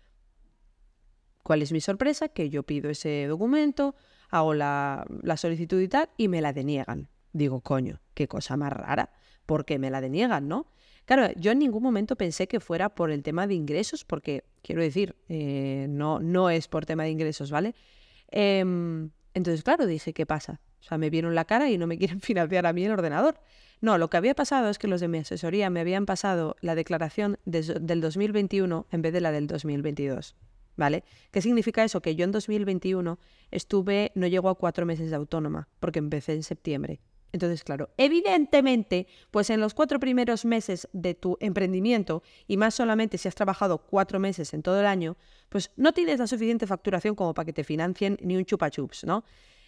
¿Cuál 1.42 1.62
es 1.62 1.72
mi 1.72 1.80
sorpresa? 1.80 2.28
Que 2.28 2.50
yo 2.50 2.62
pido 2.62 2.90
ese 2.90 3.26
documento, 3.26 3.94
hago 4.30 4.54
la, 4.54 5.06
solicitud 5.36 5.80
y 5.80 5.88
tal, 5.88 6.08
y 6.16 6.28
me 6.28 6.40
la 6.40 6.52
deniegan. 6.52 7.08
Digo, 7.32 7.60
coño, 7.60 8.00
qué 8.14 8.28
cosa 8.28 8.56
más 8.56 8.72
rara. 8.72 9.10
porque 9.46 9.78
me 9.78 9.90
la 9.90 10.00
deniegan, 10.00 10.46
¿no? 10.46 10.68
Claro, 11.04 11.32
yo 11.36 11.50
en 11.50 11.58
ningún 11.58 11.82
momento 11.82 12.14
pensé 12.14 12.46
que 12.46 12.60
fuera 12.60 12.94
por 12.94 13.10
el 13.10 13.24
tema 13.24 13.48
de 13.48 13.54
ingresos, 13.54 14.04
porque 14.04 14.44
quiero 14.62 14.82
decir, 14.82 15.16
eh, 15.28 15.86
no, 15.88 16.20
no 16.20 16.48
es 16.48 16.68
por 16.68 16.86
tema 16.86 17.02
de 17.02 17.10
ingresos, 17.10 17.50
¿vale? 17.50 17.74
Em, 18.28 19.10
entonces, 19.34 19.64
claro, 19.64 19.86
dije, 19.86 20.12
¿qué 20.12 20.26
pasa? 20.26 20.60
O 20.80 20.84
sea, 20.84 20.98
me 20.98 21.10
vieron 21.10 21.34
la 21.34 21.44
cara 21.44 21.68
y 21.70 21.76
no 21.76 21.88
me 21.88 21.98
quieren 21.98 22.20
financiar 22.20 22.66
a 22.66 22.72
mí 22.72 22.84
el 22.84 22.92
ordenador. 22.92 23.40
No, 23.80 23.98
lo 23.98 24.08
que 24.10 24.16
había 24.16 24.34
pasado 24.34 24.70
es 24.70 24.78
que 24.78 24.86
los 24.86 25.00
de 25.00 25.08
mi 25.08 25.18
asesoría 25.18 25.68
me 25.70 25.80
habían 25.80 26.06
pasado 26.06 26.56
la 26.60 26.76
declaración 26.76 27.38
del 27.44 28.00
2021 28.00 28.86
en 28.92 29.02
vez 29.02 29.12
de 29.12 29.20
la 29.20 29.32
del 29.32 29.48
2022. 29.48 30.36
¿Vale? 30.76 31.04
¿Qué 31.30 31.42
significa 31.42 31.84
eso? 31.84 32.00
Que 32.00 32.14
yo 32.16 32.24
en 32.24 32.32
2021 32.32 33.18
estuve, 33.50 34.12
no 34.14 34.26
llego 34.26 34.48
a 34.48 34.54
cuatro 34.54 34.86
meses 34.86 35.10
de 35.10 35.16
autónoma, 35.16 35.68
porque 35.80 35.98
empecé 35.98 36.32
en 36.32 36.42
septiembre. 36.42 37.00
Entonces, 37.32 37.64
claro, 37.64 37.90
evidentemente, 37.96 39.06
pues 39.30 39.48
en 39.48 39.60
los 39.60 39.72
cuatro 39.72 39.98
primeros 39.98 40.44
meses 40.44 40.88
de 40.92 41.14
tu 41.14 41.38
emprendimiento, 41.40 42.22
y 42.46 42.58
más 42.58 42.74
solamente 42.74 43.16
si 43.16 43.26
has 43.26 43.34
trabajado 43.34 43.78
cuatro 43.78 44.20
meses 44.20 44.52
en 44.52 44.62
todo 44.62 44.78
el 44.80 44.86
año, 44.86 45.16
pues 45.48 45.70
no 45.76 45.92
tienes 45.92 46.18
la 46.18 46.26
suficiente 46.26 46.66
facturación 46.66 47.14
como 47.14 47.32
para 47.32 47.46
que 47.46 47.54
te 47.54 47.64
financien 47.64 48.18
ni 48.20 48.36
un 48.36 48.44
chupa 48.44 48.70
chups, 48.70 49.04
¿no? 49.04 49.24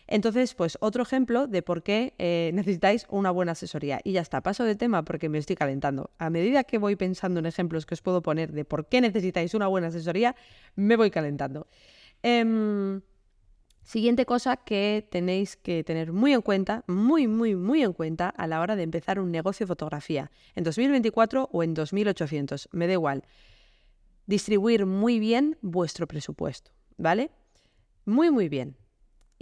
Entonces, 0.06 0.54
pues 0.54 0.76
otro 0.80 1.02
ejemplo 1.02 1.46
de 1.46 1.62
por 1.62 1.82
qué 1.82 2.14
eh, 2.18 2.50
necesitáis 2.52 3.06
una 3.08 3.30
buena 3.30 3.52
asesoría. 3.52 4.00
Y 4.04 4.12
ya 4.12 4.20
está, 4.20 4.42
paso 4.42 4.64
de 4.64 4.76
tema 4.76 5.04
porque 5.04 5.28
me 5.28 5.38
estoy 5.38 5.56
calentando. 5.56 6.11
A 6.18 6.30
medida 6.30 6.64
que 6.64 6.78
voy 6.78 6.96
pensando 6.96 7.40
en 7.40 7.46
ejemplos 7.46 7.87
que 7.87 7.94
os 7.94 8.02
puedo 8.02 8.23
poner 8.23 8.52
de 8.52 8.64
por 8.64 8.87
qué 8.87 9.00
necesitáis 9.00 9.54
una 9.54 9.66
buena 9.66 9.88
asesoría, 9.88 10.37
me 10.76 10.96
voy 10.96 11.11
calentando. 11.11 11.66
Em, 12.23 13.00
siguiente 13.82 14.26
cosa 14.26 14.56
que 14.58 15.06
tenéis 15.11 15.56
que 15.56 15.84
tener 15.84 16.12
muy 16.12 16.34
en 16.34 16.42
cuenta, 16.42 16.84
muy, 16.87 17.26
muy, 17.26 17.54
muy 17.54 17.82
en 17.82 17.92
cuenta 17.92 18.28
a 18.28 18.46
la 18.46 18.61
hora 18.61 18.76
de 18.76 18.82
empezar 18.82 19.18
un 19.18 19.30
negocio 19.30 19.64
de 19.64 19.68
fotografía, 19.68 20.30
en 20.54 20.64
2024 20.64 21.49
o 21.50 21.62
en 21.62 21.75
2800, 21.75 22.68
me 22.73 22.87
da 22.87 22.92
igual. 22.92 23.25
Distribuir 24.26 24.87
muy 24.87 25.18
bien 25.18 25.58
vuestro 25.61 26.06
presupuesto, 26.06 26.73
¿vale? 26.96 27.30
Muy, 28.06 28.30
muy 28.30 28.49
bien. 28.49 28.76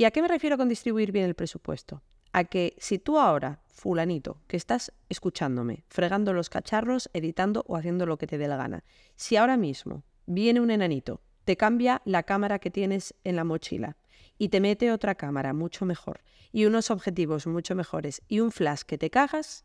¿Y 0.03 0.05
a 0.05 0.11
qué 0.11 0.21
me 0.21 0.27
refiero 0.27 0.59
con 0.59 0.69
distribuir 0.69 1.13
bien 1.13 1.27
el 1.27 1.37
presupuesto? 1.37 2.03
A 2.33 2.43
que 2.43 2.75
si 2.79 2.99
tú 2.99 3.21
ahora, 3.21 3.61
fulanito, 3.69 4.41
que 4.49 4.57
estás 4.57 4.93
escuchándome, 5.09 5.85
fregando 5.87 6.33
los 6.33 6.51
cacharros, 6.51 7.09
editando 7.13 7.65
o 7.69 7.77
haciendo 7.77 8.05
lo 8.05 8.19
que 8.19 8.27
te 8.27 8.37
dé 8.37 8.49
la 8.49 8.57
gana, 8.57 8.83
si 9.15 9.37
ahora 9.37 9.57
mismo 9.57 10.03
viene 10.27 10.59
un 10.59 10.73
enanito, 10.73 11.21
te 11.45 11.57
cambia 11.57 12.03
la 12.05 12.25
cámara 12.25 12.59
que 12.59 12.73
tienes 12.73 13.15
en 13.23 13.37
la 13.37 13.45
mochila 13.45 13.97
y 14.39 14.49
te 14.49 14.59
mete 14.59 14.91
otra 14.91 15.15
cámara 15.15 15.53
mucho 15.53 15.85
mejor 15.85 16.25
y 16.51 16.65
unos 16.65 16.91
objetivos 16.91 17.47
mucho 17.47 17.77
mejores 17.77 18.23
y 18.27 18.41
un 18.41 18.51
flash 18.51 18.81
que 18.81 18.99
te 18.99 19.09
cagas, 19.09 19.65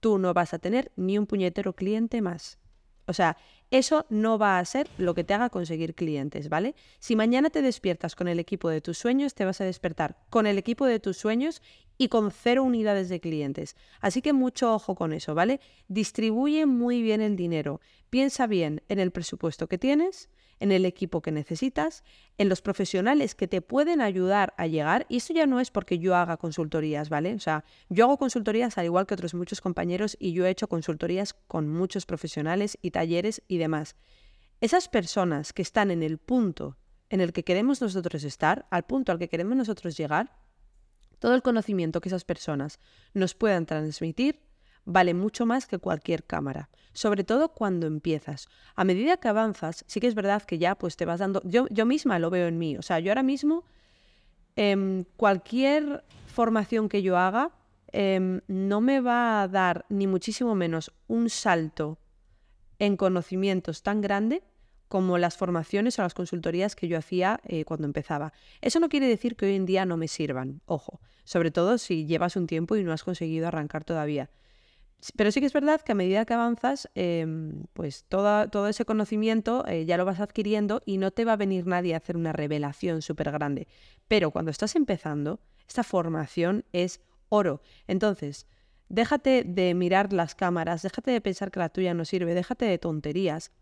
tú 0.00 0.18
no 0.18 0.34
vas 0.34 0.52
a 0.52 0.58
tener 0.58 0.92
ni 0.94 1.16
un 1.16 1.26
puñetero 1.26 1.74
cliente 1.74 2.20
más. 2.20 2.58
O 3.06 3.14
sea, 3.14 3.38
eso 3.70 4.06
no 4.08 4.38
va 4.38 4.58
a 4.58 4.64
ser 4.64 4.88
lo 4.96 5.14
que 5.14 5.24
te 5.24 5.34
haga 5.34 5.50
conseguir 5.50 5.94
clientes, 5.94 6.48
¿vale? 6.48 6.74
Si 6.98 7.16
mañana 7.16 7.50
te 7.50 7.62
despiertas 7.62 8.14
con 8.14 8.28
el 8.28 8.38
equipo 8.38 8.70
de 8.70 8.80
tus 8.80 8.98
sueños, 8.98 9.34
te 9.34 9.44
vas 9.44 9.60
a 9.60 9.64
despertar 9.64 10.16
con 10.30 10.46
el 10.46 10.58
equipo 10.58 10.86
de 10.86 11.00
tus 11.00 11.16
sueños 11.18 11.62
y 11.98 12.08
con 12.08 12.30
cero 12.30 12.62
unidades 12.62 13.08
de 13.08 13.20
clientes. 13.20 13.76
Así 14.00 14.22
que 14.22 14.32
mucho 14.32 14.72
ojo 14.72 14.94
con 14.94 15.12
eso, 15.12 15.34
¿vale? 15.34 15.60
Distribuye 15.88 16.64
muy 16.64 17.02
bien 17.02 17.20
el 17.20 17.36
dinero. 17.36 17.80
Piensa 18.08 18.46
bien 18.46 18.82
en 18.88 19.00
el 19.00 19.10
presupuesto 19.10 19.66
que 19.66 19.78
tienes, 19.78 20.30
en 20.60 20.72
el 20.72 20.84
equipo 20.84 21.22
que 21.22 21.32
necesitas, 21.32 22.04
en 22.36 22.48
los 22.48 22.62
profesionales 22.62 23.34
que 23.34 23.48
te 23.48 23.62
pueden 23.62 24.00
ayudar 24.00 24.54
a 24.56 24.66
llegar. 24.66 25.06
Y 25.08 25.18
eso 25.18 25.32
ya 25.32 25.46
no 25.46 25.60
es 25.60 25.70
porque 25.70 25.98
yo 25.98 26.16
haga 26.16 26.36
consultorías, 26.36 27.08
¿vale? 27.08 27.34
O 27.34 27.40
sea, 27.40 27.64
yo 27.88 28.04
hago 28.04 28.18
consultorías 28.18 28.78
al 28.78 28.86
igual 28.86 29.06
que 29.06 29.14
otros 29.14 29.34
muchos 29.34 29.60
compañeros 29.60 30.16
y 30.18 30.32
yo 30.32 30.46
he 30.46 30.50
hecho 30.50 30.68
consultorías 30.68 31.34
con 31.34 31.68
muchos 31.68 32.06
profesionales 32.06 32.78
y 32.82 32.90
talleres 32.90 33.42
y 33.48 33.58
demás. 33.58 33.96
Esas 34.60 34.88
personas 34.88 35.52
que 35.52 35.62
están 35.62 35.90
en 35.90 36.02
el 36.02 36.18
punto 36.18 36.76
en 37.10 37.20
el 37.20 37.32
que 37.32 37.44
queremos 37.44 37.80
nosotros 37.80 38.24
estar, 38.24 38.66
al 38.70 38.84
punto 38.84 39.12
al 39.12 39.18
que 39.18 39.28
queremos 39.28 39.56
nosotros 39.56 39.96
llegar, 39.96 40.36
todo 41.18 41.34
el 41.34 41.42
conocimiento 41.42 42.00
que 42.00 42.08
esas 42.08 42.24
personas 42.24 42.78
nos 43.14 43.34
puedan 43.34 43.66
transmitir 43.66 44.40
vale 44.88 45.12
mucho 45.12 45.44
más 45.44 45.66
que 45.66 45.78
cualquier 45.78 46.24
cámara, 46.24 46.70
sobre 46.94 47.22
todo 47.22 47.50
cuando 47.50 47.86
empiezas. 47.86 48.48
A 48.74 48.84
medida 48.84 49.18
que 49.18 49.28
avanzas, 49.28 49.84
sí 49.86 50.00
que 50.00 50.06
es 50.06 50.14
verdad 50.14 50.42
que 50.42 50.58
ya 50.58 50.74
pues 50.74 50.96
te 50.96 51.04
vas 51.04 51.20
dando, 51.20 51.42
yo, 51.44 51.66
yo 51.68 51.84
misma 51.84 52.18
lo 52.18 52.30
veo 52.30 52.48
en 52.48 52.58
mí, 52.58 52.76
o 52.76 52.82
sea, 52.82 52.98
yo 52.98 53.10
ahora 53.10 53.22
mismo 53.22 53.64
em, 54.56 55.04
cualquier 55.16 56.04
formación 56.26 56.88
que 56.88 57.02
yo 57.02 57.18
haga 57.18 57.50
em, 57.92 58.40
no 58.48 58.80
me 58.80 59.00
va 59.00 59.42
a 59.42 59.48
dar 59.48 59.84
ni 59.90 60.06
muchísimo 60.06 60.54
menos 60.54 60.90
un 61.06 61.28
salto 61.28 61.98
en 62.78 62.96
conocimientos 62.96 63.82
tan 63.82 64.00
grande 64.00 64.42
como 64.88 65.18
las 65.18 65.36
formaciones 65.36 65.98
o 65.98 66.02
las 66.02 66.14
consultorías 66.14 66.74
que 66.74 66.88
yo 66.88 66.96
hacía 66.96 67.40
eh, 67.44 67.66
cuando 67.66 67.86
empezaba. 67.86 68.32
Eso 68.62 68.80
no 68.80 68.88
quiere 68.88 69.06
decir 69.06 69.36
que 69.36 69.44
hoy 69.44 69.54
en 69.54 69.66
día 69.66 69.84
no 69.84 69.98
me 69.98 70.08
sirvan, 70.08 70.62
ojo, 70.64 71.00
sobre 71.24 71.50
todo 71.50 71.76
si 71.76 72.06
llevas 72.06 72.36
un 72.36 72.46
tiempo 72.46 72.74
y 72.76 72.84
no 72.84 72.94
has 72.94 73.04
conseguido 73.04 73.48
arrancar 73.48 73.84
todavía. 73.84 74.30
Pero 75.16 75.30
sí 75.30 75.40
que 75.40 75.46
es 75.46 75.52
verdad 75.52 75.80
que 75.80 75.92
a 75.92 75.94
medida 75.94 76.24
que 76.24 76.34
avanzas, 76.34 76.90
em, 76.94 77.64
pues 77.72 78.04
todo 78.08 78.66
ese 78.66 78.84
conocimiento 78.84 79.64
eh, 79.66 79.84
ya 79.84 79.96
lo 79.96 80.04
vas 80.04 80.18
adquiriendo 80.18 80.82
y 80.84 80.98
no 80.98 81.12
te 81.12 81.24
va 81.24 81.34
a 81.34 81.36
venir 81.36 81.66
nadie 81.66 81.94
a 81.94 81.98
hacer 81.98 82.16
una 82.16 82.32
revelación 82.32 83.00
súper 83.00 83.30
grande. 83.30 83.68
Pero 84.08 84.32
cuando 84.32 84.50
estás 84.50 84.74
empezando, 84.74 85.40
esta 85.68 85.84
formación 85.84 86.64
es 86.72 87.00
oro. 87.28 87.62
Entonces, 87.86 88.48
déjate 88.88 89.44
de 89.44 89.74
mirar 89.74 90.12
las 90.12 90.34
cámaras, 90.34 90.82
déjate 90.82 91.12
de 91.12 91.20
pensar 91.20 91.52
que 91.52 91.60
la 91.60 91.68
tuya 91.68 91.94
no 91.94 92.04
sirve, 92.04 92.34
déjate 92.34 92.64
de 92.64 92.78
tonterías, 92.78 93.52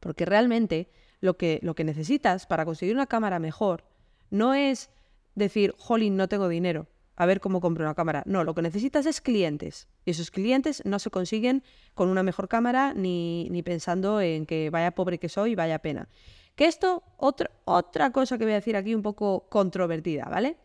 porque 0.00 0.24
realmente 0.24 0.90
lo 1.20 1.36
que, 1.36 1.60
lo 1.62 1.74
que 1.74 1.84
necesitas 1.84 2.46
para 2.46 2.64
conseguir 2.64 2.94
una 2.94 3.06
cámara 3.06 3.38
mejor 3.38 3.84
no 4.30 4.54
es 4.54 4.90
decir, 5.34 5.74
jolín, 5.78 6.16
no 6.16 6.28
tengo 6.28 6.48
dinero 6.48 6.88
a 7.18 7.26
ver 7.26 7.40
cómo 7.40 7.60
compro 7.60 7.84
una 7.84 7.96
cámara. 7.96 8.22
No, 8.26 8.44
lo 8.44 8.54
que 8.54 8.62
necesitas 8.62 9.04
es 9.04 9.20
clientes. 9.20 9.88
Y 10.04 10.12
esos 10.12 10.30
clientes 10.30 10.82
no 10.84 11.00
se 11.00 11.10
consiguen 11.10 11.64
con 11.94 12.08
una 12.08 12.22
mejor 12.22 12.46
cámara 12.46 12.94
ni, 12.94 13.48
ni 13.50 13.64
pensando 13.64 14.20
en 14.20 14.46
que 14.46 14.70
vaya 14.70 14.92
pobre 14.92 15.18
que 15.18 15.28
soy, 15.28 15.56
vaya 15.56 15.80
pena. 15.80 16.08
Que 16.54 16.66
esto, 16.66 17.02
otra, 17.16 17.50
otra 17.64 18.12
cosa 18.12 18.38
que 18.38 18.44
voy 18.44 18.52
a 18.52 18.56
decir 18.56 18.76
aquí 18.76 18.94
un 18.94 19.02
poco 19.02 19.48
controvertida, 19.48 20.26
¿vale? 20.30 20.58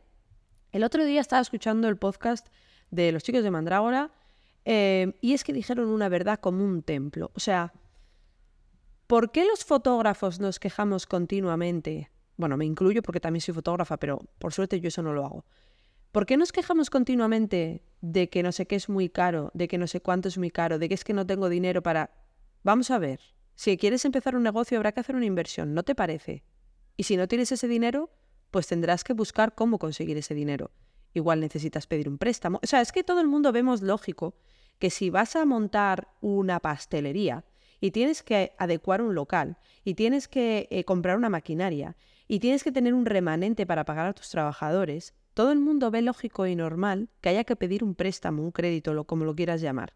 El 0.71 0.83
otro 0.83 1.03
día 1.03 1.21
estaba 1.21 1.41
escuchando 1.41 1.87
el 1.87 1.97
podcast 1.97 2.47
de 2.91 3.11
los 3.11 3.23
chicos 3.23 3.41
de 3.41 3.49
Mandrágora 3.49 4.11
eh, 4.63 5.17
y 5.21 5.33
es 5.33 5.43
que 5.43 5.53
dijeron 5.53 5.87
una 5.87 6.07
verdad 6.07 6.39
como 6.39 6.63
un 6.63 6.83
templo. 6.83 7.31
O 7.33 7.39
sea, 7.39 7.73
¿por 9.07 9.31
qué 9.31 9.43
los 9.43 9.65
fotógrafos 9.65 10.39
nos 10.39 10.59
quejamos 10.59 11.07
continuamente? 11.07 12.11
Bueno, 12.37 12.57
me 12.57 12.65
incluyo 12.65 13.01
porque 13.01 13.19
también 13.19 13.41
soy 13.41 13.55
fotógrafa, 13.55 13.97
pero 13.97 14.19
por 14.37 14.53
suerte 14.53 14.79
yo 14.79 14.89
eso 14.89 15.01
no 15.01 15.13
lo 15.13 15.25
hago. 15.25 15.45
¿Por 16.13 16.27
qué 16.27 16.37
nos 16.37 16.51
quejamos 16.51 16.91
continuamente 16.91 17.81
de 18.01 18.29
que 18.29 18.43
no 18.43 18.51
sé 18.51 18.67
qué 18.67 18.75
es 18.75 18.87
muy 18.87 19.09
caro, 19.09 19.49
de 19.55 19.67
que 19.67 19.79
no 19.79 19.87
sé 19.87 19.99
cuánto 19.99 20.27
es 20.27 20.37
muy 20.37 20.51
caro, 20.51 20.77
de 20.77 20.87
que 20.87 20.93
es 20.93 21.03
que 21.03 21.11
no 21.11 21.25
tengo 21.25 21.49
dinero 21.49 21.81
para... 21.81 22.11
Vamos 22.61 22.91
a 22.91 22.99
ver, 22.99 23.19
si 23.55 23.77
quieres 23.77 24.05
empezar 24.05 24.35
un 24.35 24.43
negocio 24.43 24.77
habrá 24.77 24.91
que 24.91 24.99
hacer 24.99 25.15
una 25.15 25.25
inversión, 25.25 25.73
¿no 25.73 25.81
te 25.81 25.95
parece? 25.95 26.43
Y 26.97 27.05
si 27.05 27.17
no 27.17 27.27
tienes 27.27 27.51
ese 27.51 27.67
dinero, 27.67 28.11
pues 28.51 28.67
tendrás 28.67 29.03
que 29.03 29.13
buscar 29.13 29.55
cómo 29.55 29.79
conseguir 29.79 30.15
ese 30.15 30.35
dinero. 30.35 30.69
Igual 31.15 31.39
necesitas 31.39 31.87
pedir 31.87 32.07
un 32.07 32.19
préstamo. 32.19 32.59
O 32.61 32.67
sea, 32.67 32.81
es 32.81 32.91
que 32.91 33.03
todo 33.03 33.19
el 33.19 33.27
mundo 33.27 33.51
vemos 33.51 33.81
lógico 33.81 34.35
que 34.77 34.91
si 34.91 35.09
vas 35.09 35.35
a 35.35 35.45
montar 35.45 36.09
una 36.21 36.59
pastelería 36.59 37.43
y 37.81 37.89
tienes 37.89 38.21
que 38.21 38.53
adecuar 38.59 39.01
un 39.01 39.15
local 39.15 39.57
y 39.83 39.95
tienes 39.95 40.27
que 40.27 40.67
eh, 40.69 40.83
comprar 40.83 41.17
una 41.17 41.29
maquinaria 41.29 41.97
y 42.27 42.37
tienes 42.37 42.63
que 42.63 42.71
tener 42.71 42.93
un 42.93 43.07
remanente 43.07 43.65
para 43.65 43.83
pagar 43.83 44.05
a 44.05 44.13
tus 44.13 44.29
trabajadores, 44.29 45.15
todo 45.33 45.51
el 45.51 45.59
mundo 45.59 45.91
ve 45.91 46.01
lógico 46.01 46.45
y 46.47 46.55
normal 46.55 47.09
que 47.21 47.29
haya 47.29 47.43
que 47.43 47.55
pedir 47.55 47.83
un 47.83 47.95
préstamo, 47.95 48.43
un 48.43 48.51
crédito, 48.51 48.93
lo, 48.93 49.05
como 49.05 49.25
lo 49.25 49.35
quieras 49.35 49.61
llamar. 49.61 49.93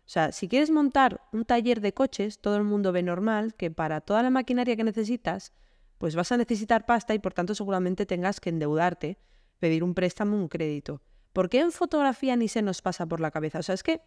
O 0.00 0.08
sea, 0.08 0.32
si 0.32 0.48
quieres 0.48 0.70
montar 0.70 1.22
un 1.32 1.44
taller 1.44 1.80
de 1.80 1.94
coches, 1.94 2.38
todo 2.38 2.56
el 2.56 2.64
mundo 2.64 2.92
ve 2.92 3.02
normal 3.02 3.54
que 3.54 3.70
para 3.70 4.02
toda 4.02 4.22
la 4.22 4.30
maquinaria 4.30 4.76
que 4.76 4.84
necesitas, 4.84 5.54
pues 5.96 6.14
vas 6.14 6.30
a 6.32 6.36
necesitar 6.36 6.84
pasta 6.84 7.14
y 7.14 7.18
por 7.18 7.32
tanto 7.32 7.54
seguramente 7.54 8.04
tengas 8.04 8.38
que 8.40 8.50
endeudarte, 8.50 9.18
pedir 9.58 9.82
un 9.82 9.94
préstamo, 9.94 10.36
un 10.36 10.48
crédito. 10.48 11.00
¿Por 11.32 11.48
qué 11.48 11.60
en 11.60 11.72
fotografía 11.72 12.36
ni 12.36 12.48
se 12.48 12.60
nos 12.60 12.82
pasa 12.82 13.06
por 13.06 13.20
la 13.20 13.30
cabeza? 13.30 13.60
O 13.60 13.62
sea, 13.62 13.74
es 13.74 13.82
que 13.82 14.02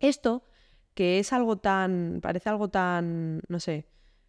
esto, 0.00 0.42
que 0.94 1.20
es 1.20 1.32
algo 1.32 1.58
tan, 1.58 2.18
parece 2.20 2.48
algo 2.48 2.68
tan, 2.68 3.42
no 3.48 3.60
sé, 3.60 3.86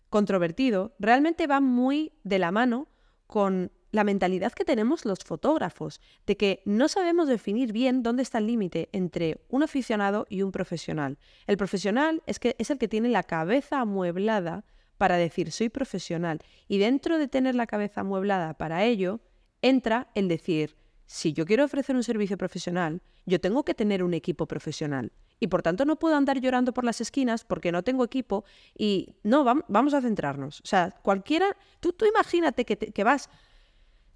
controvertido, 0.10 0.96
realmente 1.00 1.48
va 1.48 1.60
muy 1.60 2.14
de 2.24 2.38
la 2.38 2.52
mano 2.52 2.88
con 3.26 3.72
la 3.94 4.04
mentalidad 4.04 4.52
que 4.54 4.66
tenemos 4.66 5.06
los 5.06 5.20
fotógrafos, 5.20 6.02
de 6.26 6.36
que 6.36 6.64
no 6.66 6.88
sabemos 6.88 7.28
definir 7.28 7.72
bien 7.72 8.02
dónde 8.02 8.24
está 8.24 8.40
el 8.40 8.48
límite 8.48 8.90
entre 8.92 9.40
un 9.50 9.62
aficionado 9.62 10.26
y 10.30 10.42
un 10.42 10.52
profesional. 10.52 11.20
El 11.46 11.58
profesional 11.58 12.24
es, 12.26 12.40
que, 12.40 12.56
es 12.58 12.72
el 12.72 12.80
que 12.80 12.88
tiene 12.88 13.10
la 13.10 13.22
cabeza 13.22 13.80
amueblada 13.80 14.66
para 14.98 15.18
decir 15.18 15.52
soy 15.52 15.70
profesional 15.70 16.40
y 16.68 16.80
dentro 16.80 17.20
de 17.20 17.28
tener 17.28 17.54
la 17.54 17.68
cabeza 17.68 18.02
amueblada 18.02 18.56
para 18.56 18.84
ello 18.84 19.20
entra 19.62 20.10
el 20.16 20.28
decir 20.28 20.76
si 21.06 21.34
yo 21.34 21.46
quiero 21.46 21.64
ofrecer 21.64 21.96
un 21.96 22.04
servicio 22.04 22.38
profesional, 22.38 23.04
yo 23.28 23.40
tengo 23.40 23.64
que 23.64 23.76
tener 23.76 24.04
un 24.04 24.16
equipo 24.16 24.48
profesional. 24.48 25.12
Y 25.40 25.48
por 25.48 25.62
tanto 25.62 25.84
no 25.86 26.00
puedo 26.00 26.16
andar 26.16 26.40
llorando 26.40 26.74
por 26.74 26.86
las 26.86 27.02
esquinas 27.02 27.44
porque 27.44 27.72
no 27.72 27.84
tengo 27.84 28.06
equipo 28.06 28.46
y 28.78 29.18
no, 29.24 29.44
vamos 29.44 29.94
a 29.94 30.02
centrarnos. 30.02 30.62
O 30.62 30.66
sea, 30.66 30.92
cualquiera, 31.02 31.58
tú, 31.82 31.92
tú 31.92 32.06
imagínate 32.06 32.64
que, 32.64 32.78
que 32.78 33.04
vas, 33.04 33.30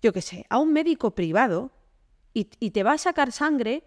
yo 0.07 0.13
qué 0.13 0.21
sé, 0.21 0.45
a 0.49 0.57
un 0.57 0.71
médico 0.71 1.11
privado 1.11 1.69
y, 2.33 2.47
y 2.61 2.71
te 2.71 2.83
va 2.83 2.93
a 2.93 2.97
sacar 2.97 3.33
sangre 3.33 3.83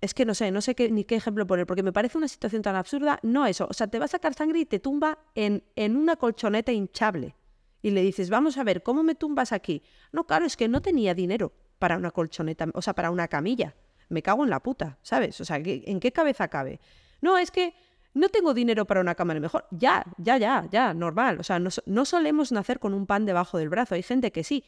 es 0.00 0.12
que 0.12 0.24
no 0.24 0.34
sé, 0.34 0.50
no 0.50 0.60
sé 0.60 0.74
qué, 0.74 0.90
ni 0.90 1.04
qué 1.04 1.14
ejemplo 1.14 1.46
poner, 1.46 1.66
porque 1.66 1.84
me 1.84 1.92
parece 1.92 2.18
una 2.18 2.26
situación 2.26 2.62
tan 2.62 2.74
absurda. 2.74 3.20
No 3.22 3.46
eso, 3.46 3.68
o 3.70 3.72
sea, 3.72 3.86
te 3.86 4.00
va 4.00 4.06
a 4.06 4.08
sacar 4.08 4.34
sangre 4.34 4.58
y 4.58 4.66
te 4.66 4.80
tumba 4.80 5.18
en, 5.36 5.62
en 5.76 5.96
una 5.96 6.16
colchoneta 6.16 6.72
hinchable. 6.72 7.36
Y 7.80 7.92
le 7.92 8.02
dices, 8.02 8.28
vamos 8.28 8.58
a 8.58 8.64
ver, 8.64 8.82
¿cómo 8.82 9.04
me 9.04 9.14
tumbas 9.14 9.52
aquí? 9.52 9.84
No, 10.10 10.26
claro, 10.26 10.46
es 10.46 10.56
que 10.56 10.66
no 10.66 10.82
tenía 10.82 11.14
dinero 11.14 11.52
para 11.78 11.96
una 11.96 12.10
colchoneta, 12.10 12.66
o 12.74 12.82
sea, 12.82 12.92
para 12.92 13.12
una 13.12 13.28
camilla. 13.28 13.76
Me 14.08 14.20
cago 14.20 14.42
en 14.42 14.50
la 14.50 14.60
puta, 14.60 14.98
¿sabes? 15.02 15.40
O 15.40 15.44
sea, 15.44 15.60
¿en 15.62 16.00
qué 16.00 16.10
cabeza 16.10 16.48
cabe? 16.48 16.80
No, 17.20 17.38
es 17.38 17.52
que 17.52 17.74
no 18.16 18.30
tengo 18.30 18.54
dinero 18.54 18.86
para 18.86 19.02
una 19.02 19.14
cámara 19.14 19.40
mejor. 19.40 19.66
Ya, 19.70 20.04
ya, 20.16 20.38
ya, 20.38 20.66
ya, 20.72 20.94
normal. 20.94 21.38
O 21.38 21.42
sea, 21.42 21.58
no, 21.58 21.70
no 21.84 22.04
solemos 22.06 22.50
nacer 22.50 22.80
con 22.80 22.94
un 22.94 23.06
pan 23.06 23.26
debajo 23.26 23.58
del 23.58 23.68
brazo. 23.68 23.94
Hay 23.94 24.02
gente 24.02 24.32
que 24.32 24.42
sí, 24.42 24.64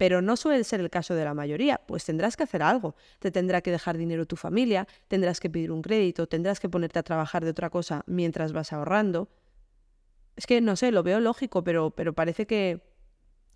pero 0.00 0.22
no 0.22 0.34
suele 0.38 0.64
ser 0.64 0.80
el 0.80 0.88
caso 0.88 1.14
de 1.14 1.24
la 1.24 1.34
mayoría, 1.34 1.78
pues 1.86 2.06
tendrás 2.06 2.34
que 2.34 2.44
hacer 2.44 2.62
algo. 2.62 2.94
Te 3.18 3.30
tendrá 3.30 3.60
que 3.60 3.70
dejar 3.70 3.98
dinero 3.98 4.24
tu 4.24 4.34
familia, 4.34 4.88
tendrás 5.08 5.40
que 5.40 5.50
pedir 5.50 5.70
un 5.70 5.82
crédito, 5.82 6.26
tendrás 6.26 6.58
que 6.58 6.70
ponerte 6.70 6.98
a 6.98 7.02
trabajar 7.02 7.44
de 7.44 7.50
otra 7.50 7.68
cosa 7.68 8.02
mientras 8.06 8.54
vas 8.54 8.72
ahorrando. 8.72 9.28
Es 10.36 10.46
que 10.46 10.62
no 10.62 10.74
sé, 10.76 10.90
lo 10.90 11.02
veo 11.02 11.20
lógico, 11.20 11.62
pero, 11.62 11.90
pero 11.90 12.14
parece 12.14 12.46
que, 12.46 12.80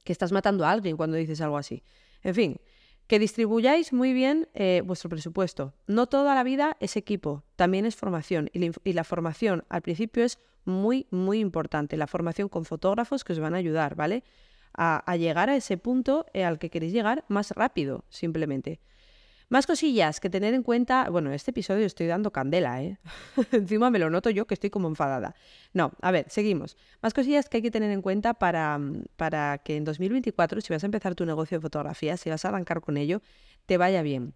que 0.04 0.12
estás 0.12 0.32
matando 0.32 0.66
a 0.66 0.70
alguien 0.70 0.98
cuando 0.98 1.16
dices 1.16 1.40
algo 1.40 1.56
así. 1.56 1.82
En 2.22 2.34
fin, 2.34 2.60
que 3.06 3.18
distribuyáis 3.18 3.94
muy 3.94 4.12
bien 4.12 4.46
eh, 4.52 4.82
vuestro 4.84 5.08
presupuesto. 5.08 5.72
No 5.86 6.08
toda 6.08 6.34
la 6.34 6.44
vida 6.44 6.76
es 6.78 6.98
equipo, 6.98 7.42
también 7.56 7.86
es 7.86 7.96
formación. 7.96 8.50
Y 8.52 8.58
la, 8.58 8.72
y 8.84 8.92
la, 8.92 9.04
formación 9.04 9.64
al 9.70 9.80
principio 9.80 10.22
es 10.24 10.38
muy, 10.66 11.06
muy 11.10 11.40
importante. 11.40 11.96
La 11.96 12.06
formación 12.06 12.50
con 12.50 12.66
fotógrafos 12.66 13.24
que 13.24 13.32
os 13.32 13.40
van 13.40 13.54
a 13.54 13.56
ayudar, 13.56 13.94
¿vale? 13.94 14.24
A, 14.76 15.16
llegar 15.16 15.50
a 15.50 15.56
ese 15.56 15.78
punto 15.78 16.26
eh, 16.32 16.44
al 16.44 16.58
que 16.58 16.70
queréis 16.70 16.92
llegar 16.92 17.24
más 17.28 17.50
rápido, 17.52 18.04
simplemente. 18.08 18.80
Más 19.48 19.66
cosillas 19.66 20.20
que 20.20 20.30
tener 20.30 20.54
en 20.54 20.62
cuenta. 20.62 21.08
Bueno, 21.10 21.32
este 21.32 21.50
episodio 21.50 21.86
estoy 21.86 22.06
dando 22.06 22.32
candela, 22.32 22.82
¿eh? 22.82 22.98
Encima 23.52 23.90
me 23.90 23.98
lo 23.98 24.10
noto 24.10 24.30
yo 24.30 24.46
que 24.46 24.54
estoy 24.54 24.70
como 24.70 24.88
enfadada. 24.88 25.34
No, 25.72 25.92
a 26.00 26.10
ver, 26.10 26.26
seguimos. 26.28 26.76
Más 27.02 27.14
cosillas 27.14 27.48
que 27.48 27.58
hay 27.58 27.62
que 27.62 27.70
tener 27.70 27.90
en 27.90 28.02
cuenta 28.02 28.34
para, 28.34 28.80
para 29.16 29.58
que 29.58 29.76
en 29.76 29.84
2024, 29.84 30.60
si 30.60 30.72
vas 30.72 30.82
a 30.82 30.86
empezar 30.86 31.14
tu 31.14 31.26
negocio 31.26 31.58
de 31.58 31.62
fotografía, 31.62 32.16
si 32.16 32.30
vas 32.30 32.44
a 32.44 32.48
arrancar 32.48 32.80
con 32.80 32.96
ello, 32.96 33.20
te 33.66 33.76
vaya 33.76 34.02
bien. 34.02 34.34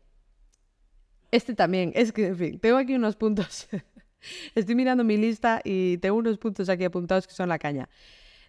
Este 1.30 1.54
también, 1.54 1.92
es 1.94 2.12
que, 2.12 2.28
en 2.28 2.36
fin, 2.36 2.60
tengo 2.60 2.76
aquí 2.76 2.94
unos 2.94 3.16
puntos. 3.16 3.68
estoy 4.54 4.74
mirando 4.74 5.04
mi 5.04 5.16
lista 5.16 5.60
y 5.64 5.98
tengo 5.98 6.16
unos 6.16 6.38
puntos 6.38 6.68
aquí 6.68 6.84
apuntados 6.84 7.26
que 7.26 7.34
son 7.34 7.48
la 7.48 7.58
caña. 7.58 7.88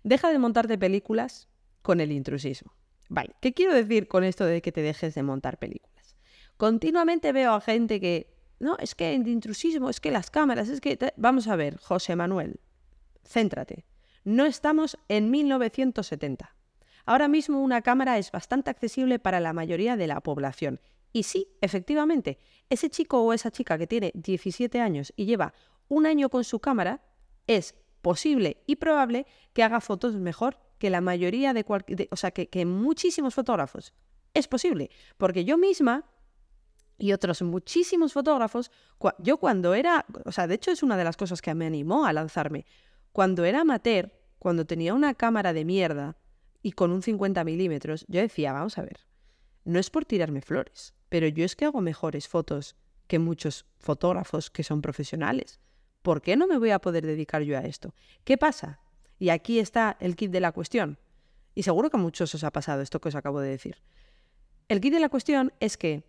Deja 0.04 0.30
de 0.30 0.40
montarte 0.40 0.78
películas 0.78 1.48
con 1.82 2.00
el 2.00 2.12
intrusismo. 2.12 2.74
Vale, 3.10 3.36
¿qué 3.42 3.54
quiero 3.54 3.74
decir 3.74 4.08
con 4.08 4.24
esto 4.24 4.46
de 4.46 4.62
que 4.62 4.72
te 4.72 4.82
dejes 4.82 5.16
de 5.16 5.24
montar 5.24 5.58
películas? 5.58 6.16
Continuamente 6.58 7.32
veo 7.32 7.54
a 7.54 7.62
gente 7.62 8.00
que, 8.00 8.36
no, 8.60 8.78
es 8.78 8.94
que 8.94 9.16
el 9.16 9.28
intrusismo, 9.28 9.90
es 9.90 10.00
que 10.00 10.12
las 10.12 10.30
cámaras, 10.30 10.70
es 10.70 10.82
que... 10.82 10.98
Vamos 11.18 11.48
a 11.48 11.56
ver, 11.56 11.78
José 11.78 12.16
Manuel, 12.16 12.60
céntrate. 13.24 13.86
No 14.24 14.46
estamos 14.46 14.98
en 15.08 15.32
1970. 15.32 16.56
Ahora 17.06 17.28
mismo 17.28 17.62
una 17.62 17.82
cámara 17.82 18.18
es 18.20 18.32
bastante 18.32 18.70
accesible 18.70 19.18
para 19.18 19.40
la 19.40 19.54
mayoría 19.54 19.98
de 19.98 20.06
la 20.06 20.22
población. 20.22 20.80
Y 21.12 21.24
sí, 21.24 21.48
efectivamente, 21.62 22.38
ese 22.70 22.90
chico 22.90 23.22
o 23.24 23.34
esa 23.34 23.50
chica 23.50 23.78
que 23.78 23.88
tiene 23.88 24.12
17 24.14 24.80
años 24.80 25.12
y 25.16 25.26
lleva 25.26 25.54
un 25.88 26.06
año 26.06 26.30
con 26.30 26.44
su 26.44 26.60
cámara, 26.60 27.02
es 27.48 27.74
posible 28.02 28.62
y 28.68 28.76
probable 28.76 29.26
que 29.54 29.64
haga 29.64 29.82
fotos 29.82 30.16
mejor 30.16 30.60
que 30.80 30.90
la 30.90 31.02
mayoría 31.02 31.54
de, 31.54 31.66
o 32.10 32.16
sea, 32.16 32.32
que, 32.32 32.48
que 32.48 32.66
muchísimos 32.66 33.36
fotógrafos. 33.36 33.94
Es 34.34 34.48
posible, 34.48 34.90
porque 35.18 35.46
yo 35.46 35.58
misma 35.58 36.06
y 36.98 37.14
otros 37.14 37.42
muchísimos 37.42 38.14
fotógrafos, 38.14 38.72
yo 39.20 39.38
cuando 39.38 39.74
era, 39.74 40.06
o 40.26 40.32
sea, 40.32 40.48
de 40.48 40.56
hecho 40.56 40.72
es 40.72 40.84
una 40.84 40.98
de 40.98 41.06
las 41.06 41.18
cosas 41.18 41.42
que 41.42 41.54
me 41.56 41.66
animó 41.66 42.06
a 42.06 42.14
lanzarme, 42.14 42.66
cuando 43.12 43.46
era 43.46 43.62
amateur, 43.62 44.12
cuando 44.38 44.66
tenía 44.66 44.94
una 44.94 45.14
cámara 45.14 45.54
de 45.54 45.66
mierda 45.66 46.18
y 46.62 46.74
con 46.74 46.92
un 46.92 47.02
50 47.02 47.44
milímetros, 47.44 48.06
yo 48.08 48.20
decía, 48.20 48.54
vamos 48.54 48.78
a 48.78 48.82
ver, 48.82 49.08
no 49.64 49.80
es 49.80 49.90
por 49.90 50.06
tirarme 50.06 50.42
flores, 50.42 50.94
pero 51.08 51.28
yo 51.28 51.46
es 51.46 51.56
que 51.56 51.66
hago 51.66 51.82
mejores 51.82 52.28
fotos 52.28 52.76
que 53.08 53.18
muchos 53.18 53.66
fotógrafos 53.80 54.52
que 54.52 54.64
son 54.64 54.82
profesionales. 54.82 55.60
¿Por 56.02 56.22
qué 56.22 56.36
no 56.38 56.48
me 56.48 56.58
voy 56.58 56.70
a 56.72 56.80
poder 56.80 57.06
dedicar 57.06 57.42
yo 57.42 57.58
a 57.58 57.62
esto? 57.62 57.94
¿Qué 58.24 58.38
pasa? 58.38 58.80
Y 59.20 59.30
aquí 59.30 59.60
está 59.60 59.98
el 60.00 60.16
kit 60.16 60.32
de 60.32 60.40
la 60.40 60.54
cuestión. 60.54 60.98
Y 61.54 61.64
seguro 61.64 61.90
que 61.90 61.98
a 61.98 62.00
muchos 62.00 62.34
os 62.34 62.44
ha 62.44 62.52
pasado 62.52 62.82
esto 62.82 63.02
que 63.02 63.10
os 63.10 63.16
acabo 63.16 63.42
de 63.42 63.50
decir. 63.50 63.78
El 64.70 64.80
kit 64.82 64.94
de 64.94 65.00
la 65.00 65.10
cuestión 65.10 65.52
es 65.60 65.78
que 65.78 66.04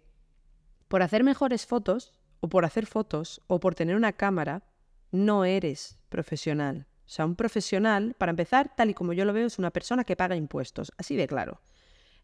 por 0.88 1.02
hacer 1.02 1.24
mejores 1.24 1.66
fotos, 1.66 2.12
o 2.40 2.48
por 2.48 2.64
hacer 2.64 2.86
fotos, 2.86 3.42
o 3.46 3.60
por 3.60 3.74
tener 3.74 3.96
una 3.96 4.12
cámara, 4.12 4.62
no 5.10 5.44
eres 5.44 5.98
profesional. 6.08 6.86
O 7.04 7.08
sea, 7.08 7.26
un 7.26 7.36
profesional, 7.36 8.14
para 8.16 8.30
empezar, 8.30 8.74
tal 8.76 8.90
y 8.90 8.94
como 8.94 9.12
yo 9.12 9.24
lo 9.24 9.32
veo, 9.32 9.46
es 9.46 9.58
una 9.58 9.72
persona 9.72 10.04
que 10.04 10.16
paga 10.16 10.36
impuestos, 10.36 10.92
así 10.96 11.16
de 11.16 11.26
claro. 11.26 11.60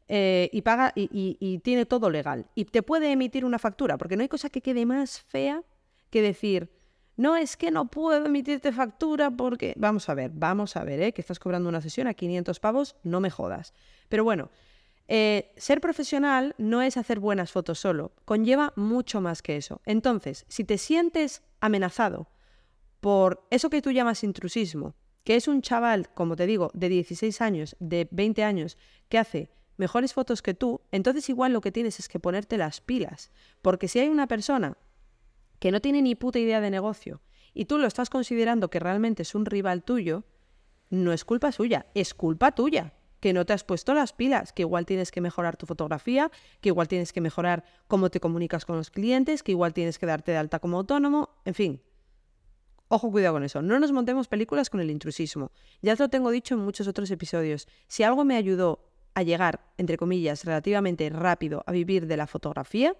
Eh, 0.09 0.49
y 0.53 0.63
paga 0.63 0.93
y, 0.95 1.09
y 1.41 1.59
tiene 1.59 1.87
todo 1.87 2.11
legal. 2.11 2.47
Y 2.55 2.67
te 2.67 2.83
puede 2.83 3.11
emitir 3.11 3.45
una 3.45 3.59
factura, 3.59 3.99
porque 3.99 4.17
no 4.17 4.23
hay 4.23 4.29
cosa 4.29 4.51
que 4.51 4.63
quede 4.63 4.87
más 4.87 5.21
fea 5.21 5.63
que 6.11 6.23
decir, 6.23 6.71
no 7.17 7.37
es 7.37 7.57
que 7.57 7.71
no 7.71 7.87
puedo 7.91 8.27
emitirte 8.27 8.73
factura 8.73 9.31
porque... 9.31 9.75
Vamos 9.77 10.09
a 10.09 10.15
ver, 10.15 10.31
vamos 10.35 10.77
a 10.77 10.85
ver, 10.85 11.01
¿eh? 11.01 11.13
que 11.13 11.21
estás 11.21 11.39
cobrando 11.39 11.69
una 11.69 11.81
sesión 11.81 12.07
a 12.07 12.15
500 12.15 12.61
pavos, 12.61 12.97
no 13.03 13.21
me 13.21 13.31
jodas. 13.31 13.75
Pero 14.09 14.25
bueno, 14.25 14.51
eh, 15.09 15.53
ser 15.57 15.81
profesional 15.81 16.55
no 16.59 16.83
es 16.83 16.97
hacer 16.97 17.21
buenas 17.21 17.53
fotos 17.53 17.79
solo, 17.79 18.13
conlleva 18.25 18.73
mucho 18.77 19.21
más 19.21 19.43
que 19.43 19.57
eso. 19.57 19.81
Entonces, 19.85 20.45
si 20.49 20.65
te 20.65 20.79
sientes 20.79 21.43
amenazado 21.61 22.29
por 23.01 23.47
eso 23.51 23.71
que 23.71 23.83
tú 23.83 23.93
llamas 23.93 24.25
intrusismo, 24.25 24.95
que 25.25 25.37
es 25.37 25.49
un 25.49 25.63
chaval, 25.63 26.11
como 26.15 26.37
te 26.37 26.47
digo, 26.47 26.71
de 26.75 26.89
16 26.89 27.41
años, 27.41 27.77
de 27.81 28.09
20 28.11 28.45
años, 28.45 28.79
que 29.09 29.19
hace 29.19 29.51
mejores 29.77 30.15
fotos 30.15 30.43
que 30.43 30.55
tú, 30.55 30.81
entonces 30.91 31.29
igual 31.29 31.53
lo 31.53 31.61
que 31.61 31.73
tienes 31.73 31.99
es 31.99 32.09
que 32.09 32.21
ponerte 32.21 32.57
las 32.59 32.81
pilas. 32.81 33.31
Porque 33.63 33.89
si 33.89 33.99
hay 33.99 34.09
una 34.09 34.27
persona 34.27 34.77
que 35.59 35.71
no 35.71 35.81
tiene 35.81 36.03
ni 36.03 36.15
puta 36.15 36.39
idea 36.39 36.61
de 36.61 36.71
negocio 36.71 37.21
y 37.57 37.65
tú 37.65 37.79
lo 37.79 37.87
estás 37.87 38.11
considerando 38.11 38.69
que 38.69 38.81
realmente 38.81 39.23
es 39.23 39.35
un 39.35 39.47
rival 39.47 39.83
tuyo, 39.83 40.25
no 40.91 41.13
es 41.13 41.25
culpa 41.25 41.53
suya, 41.53 41.87
es 41.95 42.13
culpa 42.13 42.53
tuya, 42.53 42.93
que 43.21 43.33
no 43.33 43.47
te 43.47 43.55
has 43.55 43.65
puesto 43.65 43.95
las 43.95 44.13
pilas, 44.13 44.53
que 44.53 44.63
igual 44.63 44.85
tienes 44.85 45.11
que 45.11 45.23
mejorar 45.23 45.57
tu 45.57 45.65
fotografía, 45.65 46.31
que 46.61 46.69
igual 46.69 46.87
tienes 46.87 47.15
que 47.15 47.23
mejorar 47.23 47.65
cómo 47.89 48.11
te 48.11 48.21
comunicas 48.21 48.67
con 48.67 48.77
los 48.77 48.91
clientes, 48.91 49.43
que 49.43 49.53
igual 49.53 49.73
tienes 49.73 49.99
que 49.99 50.05
darte 50.05 50.33
de 50.33 50.39
alta 50.39 50.59
como 50.59 50.77
autónomo, 50.77 51.31
en 51.47 51.55
fin. 51.55 51.83
Ojo, 52.89 53.11
cuidado 53.11 53.35
con 53.35 53.43
eso. 53.43 53.63
No 53.63 53.81
nos 53.81 53.91
montemos 53.91 54.29
películas 54.29 54.71
con 54.71 54.81
el 54.81 54.91
intrusismo. 54.91 55.51
Ya 55.83 55.97
te 55.97 56.03
lo 56.03 56.09
tengo 56.11 56.31
dicho 56.31 56.55
en 56.55 56.61
muchos 56.61 56.87
otros 56.87 57.11
episodios. 57.11 57.67
Si 57.89 58.03
algo 58.03 58.25
me 58.25 58.37
ayudó 58.37 58.85
a 59.15 59.23
llegar, 59.23 59.73
entre 59.77 59.97
comillas, 59.97 60.45
relativamente 60.45 61.09
rápido 61.09 61.65
a 61.67 61.73
vivir 61.73 62.07
de 62.07 62.19
la 62.19 62.27
fotografía, 62.27 62.95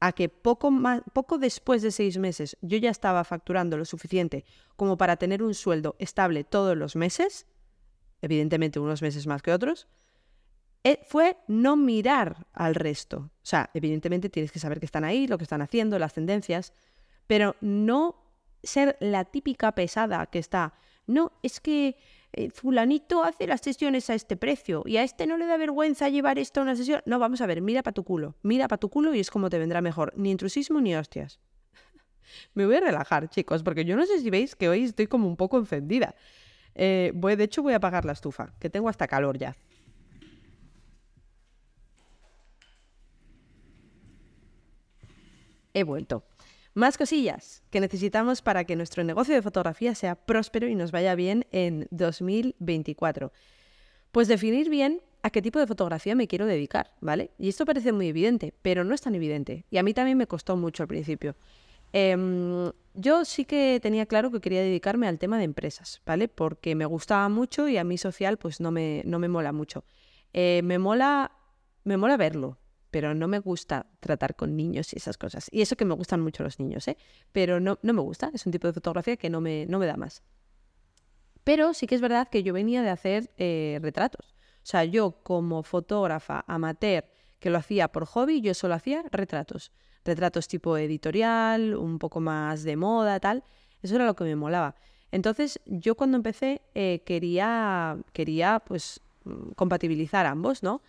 a 0.00 0.12
que 0.12 0.28
poco, 0.28 0.70
más, 0.70 1.02
poco 1.12 1.38
después 1.38 1.82
de 1.82 1.90
seis 1.90 2.18
meses 2.18 2.56
yo 2.60 2.78
ya 2.78 2.90
estaba 2.90 3.24
facturando 3.24 3.76
lo 3.76 3.84
suficiente 3.84 4.44
como 4.76 4.96
para 4.96 5.16
tener 5.16 5.42
un 5.42 5.54
sueldo 5.54 5.96
estable 5.98 6.44
todos 6.44 6.76
los 6.76 6.96
meses, 6.96 7.46
evidentemente 8.22 8.78
unos 8.78 9.02
meses 9.02 9.26
más 9.26 9.42
que 9.42 9.52
otros, 9.52 9.88
eh, 10.84 11.00
fue 11.08 11.36
no 11.48 11.76
mirar 11.76 12.46
al 12.52 12.74
resto. 12.74 13.18
O 13.18 13.46
sea, 13.46 13.70
evidentemente 13.74 14.28
tienes 14.28 14.52
que 14.52 14.60
saber 14.60 14.78
que 14.78 14.86
están 14.86 15.04
ahí, 15.04 15.26
lo 15.26 15.36
que 15.36 15.44
están 15.44 15.62
haciendo, 15.62 15.98
las 15.98 16.14
tendencias, 16.14 16.72
pero 17.26 17.56
no 17.60 18.24
ser 18.62 18.96
la 19.00 19.24
típica 19.24 19.72
pesada 19.72 20.26
que 20.26 20.38
está, 20.38 20.74
no, 21.06 21.32
es 21.42 21.60
que 21.60 21.96
eh, 22.32 22.50
fulanito 22.50 23.24
hace 23.24 23.46
las 23.46 23.62
sesiones 23.62 24.10
a 24.10 24.14
este 24.14 24.36
precio 24.36 24.82
y 24.84 24.98
a 24.98 25.02
este 25.02 25.26
no 25.26 25.38
le 25.38 25.46
da 25.46 25.56
vergüenza 25.56 26.08
llevar 26.08 26.38
esto 26.38 26.60
a 26.60 26.62
una 26.62 26.76
sesión. 26.76 27.00
No, 27.06 27.18
vamos 27.18 27.40
a 27.40 27.46
ver, 27.46 27.62
mira 27.62 27.82
para 27.82 27.94
tu 27.94 28.04
culo, 28.04 28.36
mira 28.42 28.68
para 28.68 28.78
tu 28.78 28.90
culo 28.90 29.14
y 29.14 29.20
es 29.20 29.30
como 29.30 29.48
te 29.50 29.58
vendrá 29.58 29.80
mejor. 29.80 30.12
Ni 30.16 30.30
intrusismo 30.30 30.80
ni 30.80 30.94
hostias. 30.94 31.40
Me 32.54 32.66
voy 32.66 32.76
a 32.76 32.80
relajar, 32.80 33.28
chicos, 33.30 33.62
porque 33.62 33.84
yo 33.84 33.96
no 33.96 34.04
sé 34.04 34.20
si 34.20 34.30
veis 34.30 34.54
que 34.56 34.68
hoy 34.68 34.84
estoy 34.84 35.06
como 35.06 35.26
un 35.26 35.36
poco 35.36 35.58
encendida. 35.58 36.14
Eh, 36.74 37.12
voy, 37.14 37.34
de 37.36 37.44
hecho, 37.44 37.62
voy 37.62 37.72
a 37.72 37.76
apagar 37.76 38.04
la 38.04 38.12
estufa, 38.12 38.54
que 38.60 38.70
tengo 38.70 38.88
hasta 38.88 39.08
calor 39.08 39.38
ya. 39.38 39.56
He 45.72 45.82
vuelto. 45.82 46.27
Más 46.78 46.96
cosillas 46.96 47.64
que 47.70 47.80
necesitamos 47.80 48.40
para 48.40 48.62
que 48.62 48.76
nuestro 48.76 49.02
negocio 49.02 49.34
de 49.34 49.42
fotografía 49.42 49.96
sea 49.96 50.14
próspero 50.14 50.68
y 50.68 50.76
nos 50.76 50.92
vaya 50.92 51.16
bien 51.16 51.44
en 51.50 51.88
2024. 51.90 53.32
Pues 54.12 54.28
definir 54.28 54.70
bien 54.70 55.00
a 55.24 55.30
qué 55.30 55.42
tipo 55.42 55.58
de 55.58 55.66
fotografía 55.66 56.14
me 56.14 56.28
quiero 56.28 56.46
dedicar, 56.46 56.92
¿vale? 57.00 57.32
Y 57.36 57.48
esto 57.48 57.66
parece 57.66 57.90
muy 57.90 58.06
evidente, 58.06 58.54
pero 58.62 58.84
no 58.84 58.94
es 58.94 59.00
tan 59.00 59.16
evidente. 59.16 59.64
Y 59.72 59.78
a 59.78 59.82
mí 59.82 59.92
también 59.92 60.16
me 60.16 60.28
costó 60.28 60.56
mucho 60.56 60.84
al 60.84 60.86
principio. 60.86 61.34
Em, 61.92 62.70
yo 62.94 63.24
sí 63.24 63.44
que 63.44 63.80
tenía 63.82 64.06
claro 64.06 64.30
que 64.30 64.40
quería 64.40 64.60
dedicarme 64.60 65.08
al 65.08 65.18
tema 65.18 65.36
de 65.36 65.42
empresas, 65.46 66.00
¿vale? 66.06 66.28
Porque 66.28 66.76
me 66.76 66.86
gustaba 66.86 67.28
mucho 67.28 67.66
y 67.66 67.76
a 67.76 67.82
mí 67.82 67.98
social 67.98 68.36
pues 68.36 68.60
no 68.60 68.70
me, 68.70 69.02
no 69.04 69.18
me 69.18 69.26
mola 69.26 69.50
mucho. 69.50 69.82
Eh, 70.32 70.60
me 70.62 70.78
mola 70.78 71.32
me 71.82 71.96
mola 71.96 72.16
verlo, 72.16 72.58
pero 72.90 73.14
no 73.14 73.28
me 73.28 73.38
gusta 73.38 73.86
tratar 74.00 74.36
con 74.36 74.56
niños 74.56 74.92
y 74.92 74.96
esas 74.96 75.18
cosas. 75.18 75.48
Y 75.50 75.62
eso 75.62 75.76
que 75.76 75.84
me 75.84 75.94
gustan 75.94 76.20
mucho 76.20 76.42
los 76.42 76.58
niños, 76.58 76.88
¿eh? 76.88 76.96
Pero 77.32 77.60
no, 77.60 77.78
no 77.82 77.92
me 77.92 78.00
gusta, 78.00 78.30
es 78.34 78.46
un 78.46 78.52
tipo 78.52 78.66
de 78.66 78.72
fotografía 78.72 79.16
que 79.16 79.30
no 79.30 79.40
me, 79.40 79.66
no 79.66 79.78
me 79.78 79.86
da 79.86 79.96
más. 79.96 80.22
Pero 81.44 81.74
sí 81.74 81.86
que 81.86 81.94
es 81.94 82.00
verdad 82.00 82.28
que 82.28 82.42
yo 82.42 82.52
venía 82.52 82.82
de 82.82 82.90
hacer 82.90 83.30
eh, 83.38 83.78
retratos. 83.82 84.34
O 84.62 84.70
sea, 84.70 84.84
yo 84.84 85.22
como 85.22 85.62
fotógrafa 85.62 86.44
amateur 86.46 87.04
que 87.40 87.50
lo 87.50 87.58
hacía 87.58 87.88
por 87.88 88.04
hobby, 88.06 88.40
yo 88.40 88.54
solo 88.54 88.74
hacía 88.74 89.04
retratos. 89.10 89.72
Retratos 90.04 90.48
tipo 90.48 90.76
editorial, 90.76 91.74
un 91.74 91.98
poco 91.98 92.20
más 92.20 92.64
de 92.64 92.76
moda, 92.76 93.20
tal. 93.20 93.44
Eso 93.82 93.94
era 93.94 94.06
lo 94.06 94.14
que 94.14 94.24
me 94.24 94.36
molaba. 94.36 94.74
Entonces, 95.10 95.60
yo 95.64 95.94
cuando 95.94 96.16
empecé 96.16 96.62
eh, 96.74 97.02
quería, 97.06 97.96
quería 98.12 98.60
pues 98.60 99.00
mm, 99.24 99.52
compatibilizar 99.52 100.26
ambos, 100.26 100.62
¿no? 100.62 100.82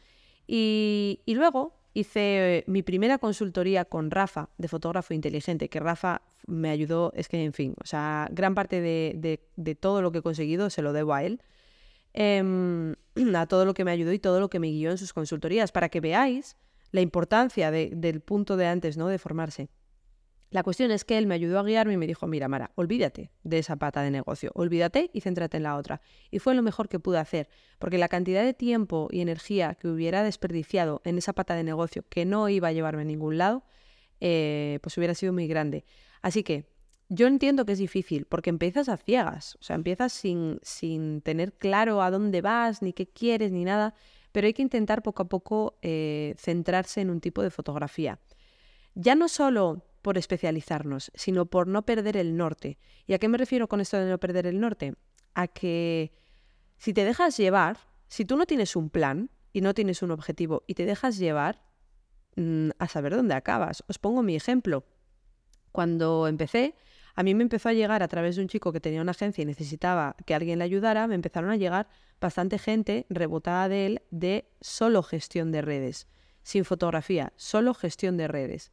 Y, 0.51 1.21
luego 1.27 1.78
hice 1.99 2.63
mi 2.67 2.83
primera 2.83 3.17
consultoría 3.17 3.85
con 3.85 4.11
Rafa, 4.11 4.49
de 4.57 4.67
fotógrafo 4.67 5.13
inteligente, 5.13 5.69
que 5.69 5.79
Rafa 5.79 6.21
me 6.47 6.69
ayudó, 6.69 7.11
es 7.15 7.27
que, 7.27 7.43
en 7.43 7.53
fin, 7.53 7.75
o 7.81 7.85
sea, 7.85 8.27
gran 8.31 8.55
parte 8.55 8.81
de, 8.81 9.75
todo 9.79 10.01
lo 10.01 10.11
que 10.11 10.19
he 10.19 10.21
conseguido 10.21 10.69
se 10.69 10.81
lo 10.81 10.93
debo 10.93 11.13
a 11.13 11.23
él, 11.23 11.41
em, 12.13 12.95
a 13.35 13.45
todo 13.45 13.65
lo 13.65 13.73
que 13.73 13.85
me 13.85 13.91
ayudó 13.91 14.13
y 14.13 14.19
todo 14.19 14.39
lo 14.39 14.49
que 14.49 14.59
me 14.59 14.67
guió 14.67 14.91
en 14.91 14.97
sus 14.97 15.13
consultorías, 15.13 15.71
para 15.71 15.89
que 15.89 16.01
veáis 16.01 16.57
la 16.91 17.01
importancia 17.01 17.71
del 17.71 18.21
punto 18.21 18.57
de 18.57 18.65
antes, 18.65 18.97
¿no? 18.97 19.07
De 19.07 19.19
formarse. 19.19 19.69
La 20.51 20.63
cuestión 20.63 20.89
es 20.89 21.05
que 21.05 21.17
él 21.17 21.27
me 21.27 21.35
ayudó 21.35 21.59
a 21.59 21.63
guiarme 21.63 21.93
y 21.93 21.97
me 21.97 22.07
dijo, 22.07 22.25
mira, 22.25 22.47
Mara, 22.47 22.71
olvídate 22.75 23.29
de 23.43 23.59
esa 23.59 23.75
pata 23.75 24.01
de 24.01 24.09
negocio, 24.09 24.51
olvídate 24.55 25.11
y 25.13 25.21
céntrate 25.21 25.57
en 25.57 25.63
la 25.63 25.75
otra. 25.75 26.01
Y 26.31 26.39
fue 26.39 26.55
lo 26.55 26.63
mejor 26.63 26.89
que 26.89 26.99
pude 26.99 27.19
hacer, 27.19 27.49
porque 27.77 27.99
la 27.99 28.07
cantidad 28.07 28.43
de 28.43 28.55
tiempo 28.55 29.09
y 29.11 29.21
energía 29.21 29.75
que 29.75 29.87
hubiera 29.87 30.23
desperdiciado 30.23 31.01
en 31.05 31.19
esa 31.19 31.33
pata 31.33 31.53
de 31.53 31.63
negocio 31.63 32.03
que 32.09 32.25
no 32.25 32.49
iba 32.49 32.69
a 32.69 32.71
llevarme 32.71 33.03
a 33.03 33.05
ningún 33.05 33.37
lado, 33.37 33.63
eh, 34.21 34.79
pues 34.81 34.97
hubiera 34.97 35.13
sido 35.13 35.33
muy 35.33 35.47
grande. 35.47 35.85
Así 36.23 36.43
que 36.43 36.65
yo 37.09 37.27
entiendo 37.27 37.65
que 37.65 37.73
es 37.73 37.79
difícil, 37.79 38.25
porque 38.25 38.49
empiezas 38.49 38.89
a 38.89 38.97
ciegas, 38.97 39.55
o 39.55 39.63
sea, 39.63 39.75
empiezas 39.75 40.13
sin, 40.13 40.59
sin 40.63 41.21
tener 41.21 41.53
claro 41.53 42.01
a 42.01 42.09
dónde 42.09 42.41
vas, 42.41 42.81
ni 42.81 42.93
qué 42.93 43.07
quieres, 43.07 43.51
ni 43.51 43.65
nada, 43.65 43.93
pero 44.31 44.47
hay 44.47 44.53
que 44.53 44.61
intentar 44.61 45.03
poco 45.03 45.23
a 45.23 45.29
poco 45.29 45.77
eh, 45.81 46.33
centrarse 46.37 47.01
en 47.01 47.09
un 47.09 47.19
tipo 47.19 47.41
de 47.43 47.49
fotografía. 47.49 48.19
Ya 48.95 49.15
no 49.15 49.27
solo 49.27 49.83
por 50.01 50.17
especializarnos, 50.17 51.11
sino 51.13 51.45
por 51.45 51.67
no 51.67 51.85
perder 51.85 52.17
el 52.17 52.37
norte. 52.37 52.77
¿Y 53.05 53.13
a 53.13 53.19
qué 53.19 53.27
me 53.27 53.37
refiero 53.37 53.67
con 53.67 53.81
esto 53.81 53.97
de 53.97 54.09
no 54.09 54.17
perder 54.17 54.47
el 54.47 54.59
norte? 54.59 54.95
A 55.33 55.47
que 55.47 56.13
si 56.77 56.93
te 56.93 57.05
dejas 57.05 57.37
llevar, 57.37 57.77
si 58.07 58.25
tú 58.25 58.37
no 58.37 58.45
tienes 58.45 58.75
un 58.75 58.89
plan 58.89 59.29
y 59.51 59.61
no 59.61 59.73
tienes 59.73 60.01
un 60.01 60.11
objetivo 60.11 60.63
y 60.67 60.75
te 60.75 60.85
dejas 60.85 61.17
llevar, 61.17 61.61
mm, 62.35 62.69
a 62.79 62.87
saber 62.87 63.15
dónde 63.15 63.33
acabas. 63.33 63.83
Os 63.87 63.99
pongo 63.99 64.23
mi 64.23 64.35
ejemplo. 64.35 64.85
Cuando 65.71 66.27
empecé, 66.27 66.75
a 67.15 67.23
mí 67.23 67.35
me 67.35 67.43
empezó 67.43 67.69
a 67.69 67.73
llegar 67.73 68.01
a 68.01 68.07
través 68.07 68.35
de 68.35 68.41
un 68.41 68.47
chico 68.47 68.71
que 68.71 68.79
tenía 68.79 69.01
una 69.01 69.11
agencia 69.11 69.41
y 69.41 69.45
necesitaba 69.45 70.15
que 70.25 70.33
alguien 70.33 70.59
le 70.59 70.65
ayudara, 70.65 71.07
me 71.07 71.15
empezaron 71.15 71.51
a 71.51 71.57
llegar 71.57 71.87
bastante 72.21 72.57
gente 72.57 73.05
rebotada 73.09 73.67
de 73.67 73.85
él 73.85 74.01
de 74.09 74.49
solo 74.61 75.03
gestión 75.03 75.51
de 75.51 75.61
redes, 75.61 76.07
sin 76.43 76.65
fotografía, 76.65 77.33
solo 77.35 77.73
gestión 77.73 78.17
de 78.17 78.27
redes 78.27 78.71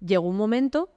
llegó 0.00 0.28
un 0.28 0.36
momento, 0.36 0.90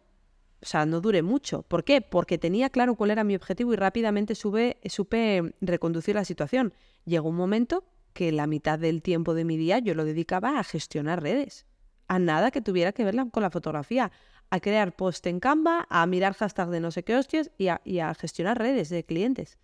o 0.62 0.66
sea, 0.66 0.86
no 0.86 1.02
duré 1.02 1.22
mucho. 1.22 1.64
¿Por 1.64 1.84
qué? 1.84 2.02
Porque 2.02 2.38
tenía 2.38 2.70
claro 2.70 2.96
cuál 2.96 3.12
era 3.12 3.24
mi 3.24 3.36
objetivo 3.36 3.74
y 3.74 3.76
rápidamente 3.76 4.36
supe 4.36 5.56
reconducir 5.62 6.16
la 6.16 6.26
situación. 6.26 6.74
Llegó 7.06 7.30
un 7.30 7.36
momento 7.36 7.84
que 8.14 8.32
la 8.32 8.48
mitad 8.48 8.78
del 8.78 9.02
tiempo 9.02 9.34
de 9.34 9.46
mi 9.46 9.58
día 9.58 9.80
yo 9.80 9.96
lo 9.96 10.06
dedicaba 10.06 10.60
a 10.60 10.64
gestionar 10.64 11.24
redes, 11.24 11.66
a 12.08 12.20
nada 12.20 12.52
que 12.52 12.62
tuviera 12.62 12.92
que 12.92 13.04
ver 13.04 13.16
con 13.32 13.44
la 13.44 13.50
fotografía, 13.50 14.12
a 14.50 14.60
crear 14.60 14.96
post 14.96 15.26
en 15.28 15.40
Canva, 15.40 15.88
a 15.90 16.06
mirar 16.06 16.34
hashtags 16.34 16.72
de 16.72 16.82
no 16.82 16.92
sé 16.92 17.04
qué 17.04 17.16
hostias 17.16 17.52
y 17.58 17.70
a, 17.70 17.82
y 17.86 18.00
a 18.00 18.14
gestionar 18.14 18.58
redes 18.60 18.90
de 18.90 19.06
clientes. 19.06 19.58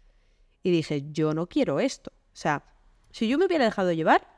Y 0.64 0.72
dije, 0.72 1.12
yo 1.12 1.34
no 1.34 1.48
quiero 1.48 1.80
esto. 1.80 2.12
O 2.16 2.36
sea, 2.36 2.64
si 3.12 3.28
yo 3.28 3.38
me 3.38 3.46
hubiera 3.46 3.66
dejado 3.66 3.92
llevar, 3.92 4.37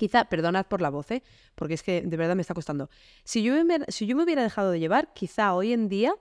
quizá, 0.00 0.24
perdonad 0.24 0.64
por 0.64 0.80
la 0.80 0.88
voz, 0.88 1.10
¿eh? 1.10 1.22
porque 1.54 1.74
es 1.74 1.82
que 1.82 2.00
de 2.00 2.16
verdad 2.16 2.34
me 2.34 2.40
está 2.40 2.54
costando. 2.54 2.88
Si 3.22 3.42
yo 3.42 3.62
me, 3.66 3.80
si 3.88 4.06
yo 4.06 4.16
me 4.16 4.24
hubiera 4.24 4.42
dejado 4.42 4.70
de 4.70 4.80
llevar, 4.80 5.12
quizá 5.12 5.52
hoy 5.52 5.74
en 5.74 5.90
día 5.90 6.14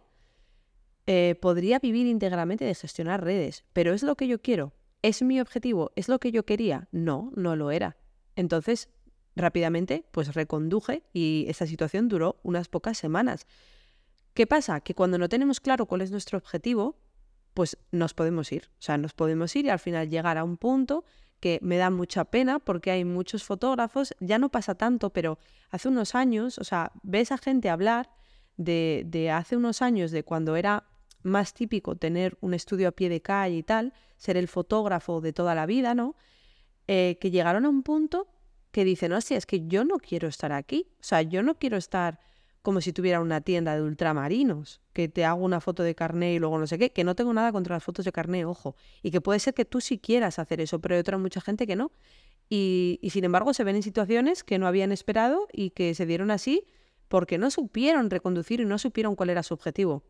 eh, 1.07 1.35
podría 1.39 1.79
vivir 1.79 2.05
íntegramente 2.05 2.65
de 2.65 2.75
gestionar 2.75 3.23
redes. 3.23 3.63
Pero 3.71 3.93
¿es 3.93 4.03
lo 4.03 4.15
que 4.15 4.27
yo 4.27 4.41
quiero? 4.41 4.73
¿Es 5.01 5.21
mi 5.21 5.39
objetivo? 5.39 5.93
¿Es 5.95 6.09
lo 6.09 6.19
que 6.19 6.33
yo 6.33 6.45
quería? 6.45 6.89
No, 6.91 7.31
no 7.37 7.55
lo 7.55 7.71
era. 7.71 7.95
Entonces, 8.35 8.89
rápidamente, 9.33 10.03
pues 10.11 10.35
reconduje 10.35 11.03
y 11.13 11.45
esa 11.47 11.65
situación 11.65 12.09
duró 12.09 12.41
unas 12.43 12.67
pocas 12.67 12.97
semanas. 12.97 13.47
¿Qué 14.33 14.45
pasa? 14.45 14.81
Que 14.81 14.93
cuando 14.93 15.17
no 15.17 15.29
tenemos 15.29 15.61
claro 15.61 15.85
cuál 15.85 16.01
es 16.01 16.11
nuestro 16.11 16.37
objetivo, 16.37 16.97
pues 17.53 17.77
nos 17.91 18.13
podemos 18.13 18.51
ir. 18.51 18.69
O 18.73 18.81
sea, 18.81 18.97
nos 18.97 19.13
podemos 19.13 19.55
ir 19.55 19.67
y 19.67 19.69
al 19.69 19.79
final 19.79 20.09
llegar 20.09 20.37
a 20.37 20.43
un 20.43 20.57
punto 20.57 21.05
que 21.39 21.59
me 21.61 21.77
da 21.77 21.89
mucha 21.89 22.25
pena 22.25 22.59
porque 22.59 22.91
hay 22.91 23.05
muchos 23.05 23.43
fotógrafos, 23.43 24.13
ya 24.19 24.37
no 24.37 24.49
pasa 24.49 24.75
tanto, 24.75 25.11
pero 25.11 25.39
hace 25.69 25.87
unos 25.87 26.15
años, 26.15 26.57
o 26.57 26.63
sea, 26.63 26.91
ves 27.03 27.31
a 27.31 27.37
gente 27.37 27.69
hablar 27.69 28.09
de, 28.57 29.03
de 29.05 29.31
hace 29.31 29.55
unos 29.55 29.81
años, 29.81 30.11
de 30.11 30.23
cuando 30.23 30.55
era 30.55 30.85
más 31.23 31.53
típico 31.53 31.95
tener 31.95 32.37
un 32.41 32.53
estudio 32.53 32.89
a 32.89 32.91
pie 32.91 33.09
de 33.09 33.21
calle 33.21 33.57
y 33.57 33.63
tal, 33.63 33.93
ser 34.17 34.37
el 34.37 34.47
fotógrafo 34.47 35.21
de 35.21 35.33
toda 35.33 35.55
la 35.55 35.65
vida, 35.65 35.95
¿no? 35.95 36.15
Eh, 36.87 37.17
que 37.21 37.31
llegaron 37.31 37.65
a 37.65 37.69
un 37.69 37.83
punto 37.83 38.27
que 38.71 38.83
dicen, 38.83 39.13
hostia, 39.13 39.37
es 39.37 39.45
que 39.45 39.67
yo 39.67 39.83
no 39.85 39.97
quiero 39.97 40.27
estar 40.27 40.51
aquí, 40.51 40.87
o 40.99 41.03
sea, 41.03 41.21
yo 41.21 41.43
no 41.43 41.57
quiero 41.57 41.77
estar 41.77 42.19
como 42.61 42.81
si 42.81 42.91
tuviera 42.91 43.21
una 43.21 43.41
tienda 43.41 43.75
de 43.75 43.81
ultramarinos, 43.81 44.81
que 44.93 45.07
te 45.07 45.23
hago 45.23 45.43
una 45.43 45.61
foto 45.61 45.83
de 45.83 45.95
carné 45.95 46.33
y 46.33 46.39
luego 46.39 46.57
no 46.59 46.67
sé 46.67 46.77
qué, 46.77 46.91
que 46.91 47.03
no 47.03 47.15
tengo 47.15 47.33
nada 47.33 47.51
contra 47.51 47.75
las 47.75 47.83
fotos 47.83 48.05
de 48.05 48.11
carné, 48.11 48.45
ojo, 48.45 48.75
y 49.01 49.11
que 49.11 49.21
puede 49.21 49.39
ser 49.39 49.53
que 49.53 49.65
tú 49.65 49.79
sí 49.81 49.97
quieras 49.97 50.39
hacer 50.39 50.59
eso, 50.59 50.79
pero 50.79 50.95
hay 50.95 50.99
otra 50.99 51.17
mucha 51.17 51.41
gente 51.41 51.65
que 51.65 51.75
no. 51.75 51.91
Y, 52.49 52.99
sin 53.11 53.23
embargo 53.23 53.53
se 53.53 53.63
ven 53.63 53.75
en 53.75 53.83
situaciones 53.83 54.43
que 54.43 54.57
no 54.57 54.67
habían 54.67 54.91
esperado 54.91 55.47
y 55.53 55.69
que 55.69 55.93
se 55.93 56.05
dieron 56.05 56.31
así 56.31 56.65
porque 57.07 57.37
no 57.37 57.51
supieron 57.51 58.09
reconducir 58.09 58.59
y 58.59 58.65
no 58.65 58.77
supieron 58.77 59.15
cuál 59.15 59.29
era 59.29 59.43
su 59.43 59.53
objetivo. 59.53 60.03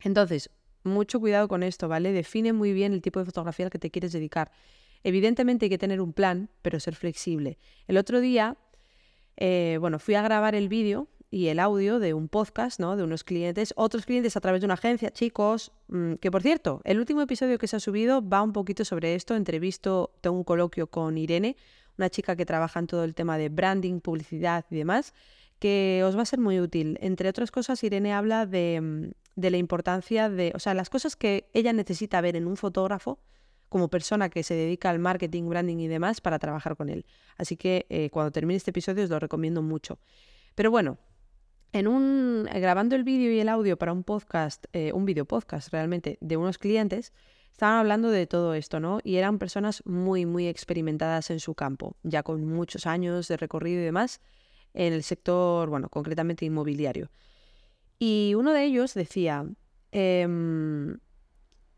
Entonces, 0.00 0.50
mucho 0.82 1.20
cuidado 1.20 1.48
con 1.48 1.62
esto, 1.62 1.88
¿vale? 1.88 2.12
Define 2.12 2.52
muy 2.52 2.72
bien 2.72 2.92
el 2.92 3.02
tipo 3.02 3.20
de 3.20 3.24
fotografía 3.24 3.66
al 3.66 3.70
que 3.70 3.78
te 3.78 3.90
quieres 3.90 4.12
dedicar. 4.12 4.50
Evidentemente 5.02 5.66
hay 5.66 5.70
que 5.70 5.78
tener 5.78 6.00
un 6.00 6.12
plan, 6.12 6.50
pero 6.62 6.78
ser 6.80 6.94
flexible. 6.94 7.58
El 7.86 7.96
otro 7.96 8.20
día, 8.20 8.56
eh, 9.36 9.78
bueno, 9.80 9.98
fui 9.98 10.14
a 10.14 10.22
grabar 10.22 10.54
el 10.54 10.68
vídeo 10.68 11.08
y 11.34 11.48
el 11.48 11.58
audio 11.58 11.98
de 11.98 12.14
un 12.14 12.28
podcast, 12.28 12.78
¿no? 12.78 12.96
De 12.96 13.02
unos 13.02 13.24
clientes, 13.24 13.74
otros 13.76 14.06
clientes 14.06 14.36
a 14.36 14.40
través 14.40 14.60
de 14.60 14.66
una 14.66 14.74
agencia, 14.74 15.10
chicos, 15.10 15.72
mm, 15.88 16.14
que 16.14 16.30
por 16.30 16.42
cierto, 16.42 16.80
el 16.84 17.00
último 17.00 17.22
episodio 17.22 17.58
que 17.58 17.66
se 17.66 17.74
ha 17.74 17.80
subido 17.80 18.22
va 18.26 18.40
un 18.40 18.52
poquito 18.52 18.84
sobre 18.84 19.16
esto, 19.16 19.34
entrevisto, 19.34 20.12
tengo 20.20 20.36
un 20.36 20.44
coloquio 20.44 20.86
con 20.86 21.18
Irene, 21.18 21.56
una 21.98 22.08
chica 22.08 22.36
que 22.36 22.46
trabaja 22.46 22.78
en 22.78 22.86
todo 22.86 23.02
el 23.02 23.16
tema 23.16 23.36
de 23.36 23.48
branding, 23.48 23.98
publicidad 23.98 24.64
y 24.70 24.76
demás, 24.76 25.12
que 25.58 26.02
os 26.06 26.16
va 26.16 26.22
a 26.22 26.24
ser 26.24 26.38
muy 26.38 26.60
útil. 26.60 26.98
Entre 27.00 27.28
otras 27.28 27.50
cosas, 27.50 27.82
Irene 27.82 28.12
habla 28.12 28.46
de, 28.46 28.80
mm, 28.80 29.10
de 29.34 29.50
la 29.50 29.56
importancia 29.56 30.30
de, 30.30 30.52
o 30.54 30.60
sea, 30.60 30.72
las 30.72 30.88
cosas 30.88 31.16
que 31.16 31.50
ella 31.52 31.72
necesita 31.72 32.20
ver 32.20 32.36
en 32.36 32.46
un 32.46 32.56
fotógrafo 32.56 33.18
como 33.68 33.88
persona 33.88 34.28
que 34.28 34.44
se 34.44 34.54
dedica 34.54 34.88
al 34.88 35.00
marketing, 35.00 35.48
branding 35.48 35.78
y 35.78 35.88
demás 35.88 36.20
para 36.20 36.38
trabajar 36.38 36.76
con 36.76 36.90
él. 36.90 37.04
Así 37.36 37.56
que 37.56 37.86
eh, 37.88 38.08
cuando 38.10 38.30
termine 38.30 38.56
este 38.56 38.70
episodio 38.70 39.02
os 39.02 39.10
lo 39.10 39.18
recomiendo 39.18 39.62
mucho. 39.62 39.98
Pero 40.54 40.70
bueno, 40.70 40.98
en 41.74 41.88
un, 41.88 42.48
eh, 42.52 42.60
grabando 42.60 42.94
el 42.94 43.02
vídeo 43.02 43.32
y 43.32 43.40
el 43.40 43.48
audio 43.48 43.76
para 43.76 43.92
un 43.92 44.04
podcast, 44.04 44.66
eh, 44.72 44.92
un 44.92 45.04
video 45.04 45.24
podcast 45.24 45.72
realmente, 45.72 46.18
de 46.20 46.36
unos 46.36 46.56
clientes, 46.56 47.12
estaban 47.50 47.78
hablando 47.78 48.10
de 48.10 48.28
todo 48.28 48.54
esto, 48.54 48.78
¿no? 48.78 49.00
Y 49.02 49.16
eran 49.16 49.40
personas 49.40 49.82
muy, 49.84 50.24
muy 50.24 50.46
experimentadas 50.46 51.30
en 51.30 51.40
su 51.40 51.54
campo, 51.56 51.96
ya 52.04 52.22
con 52.22 52.46
muchos 52.46 52.86
años 52.86 53.26
de 53.26 53.36
recorrido 53.36 53.80
y 53.80 53.84
demás, 53.84 54.20
en 54.72 54.92
el 54.92 55.02
sector, 55.02 55.68
bueno, 55.68 55.88
concretamente 55.88 56.44
inmobiliario. 56.44 57.10
Y 57.98 58.34
uno 58.36 58.52
de 58.52 58.64
ellos 58.64 58.94
decía, 58.94 59.44
em, 59.90 60.98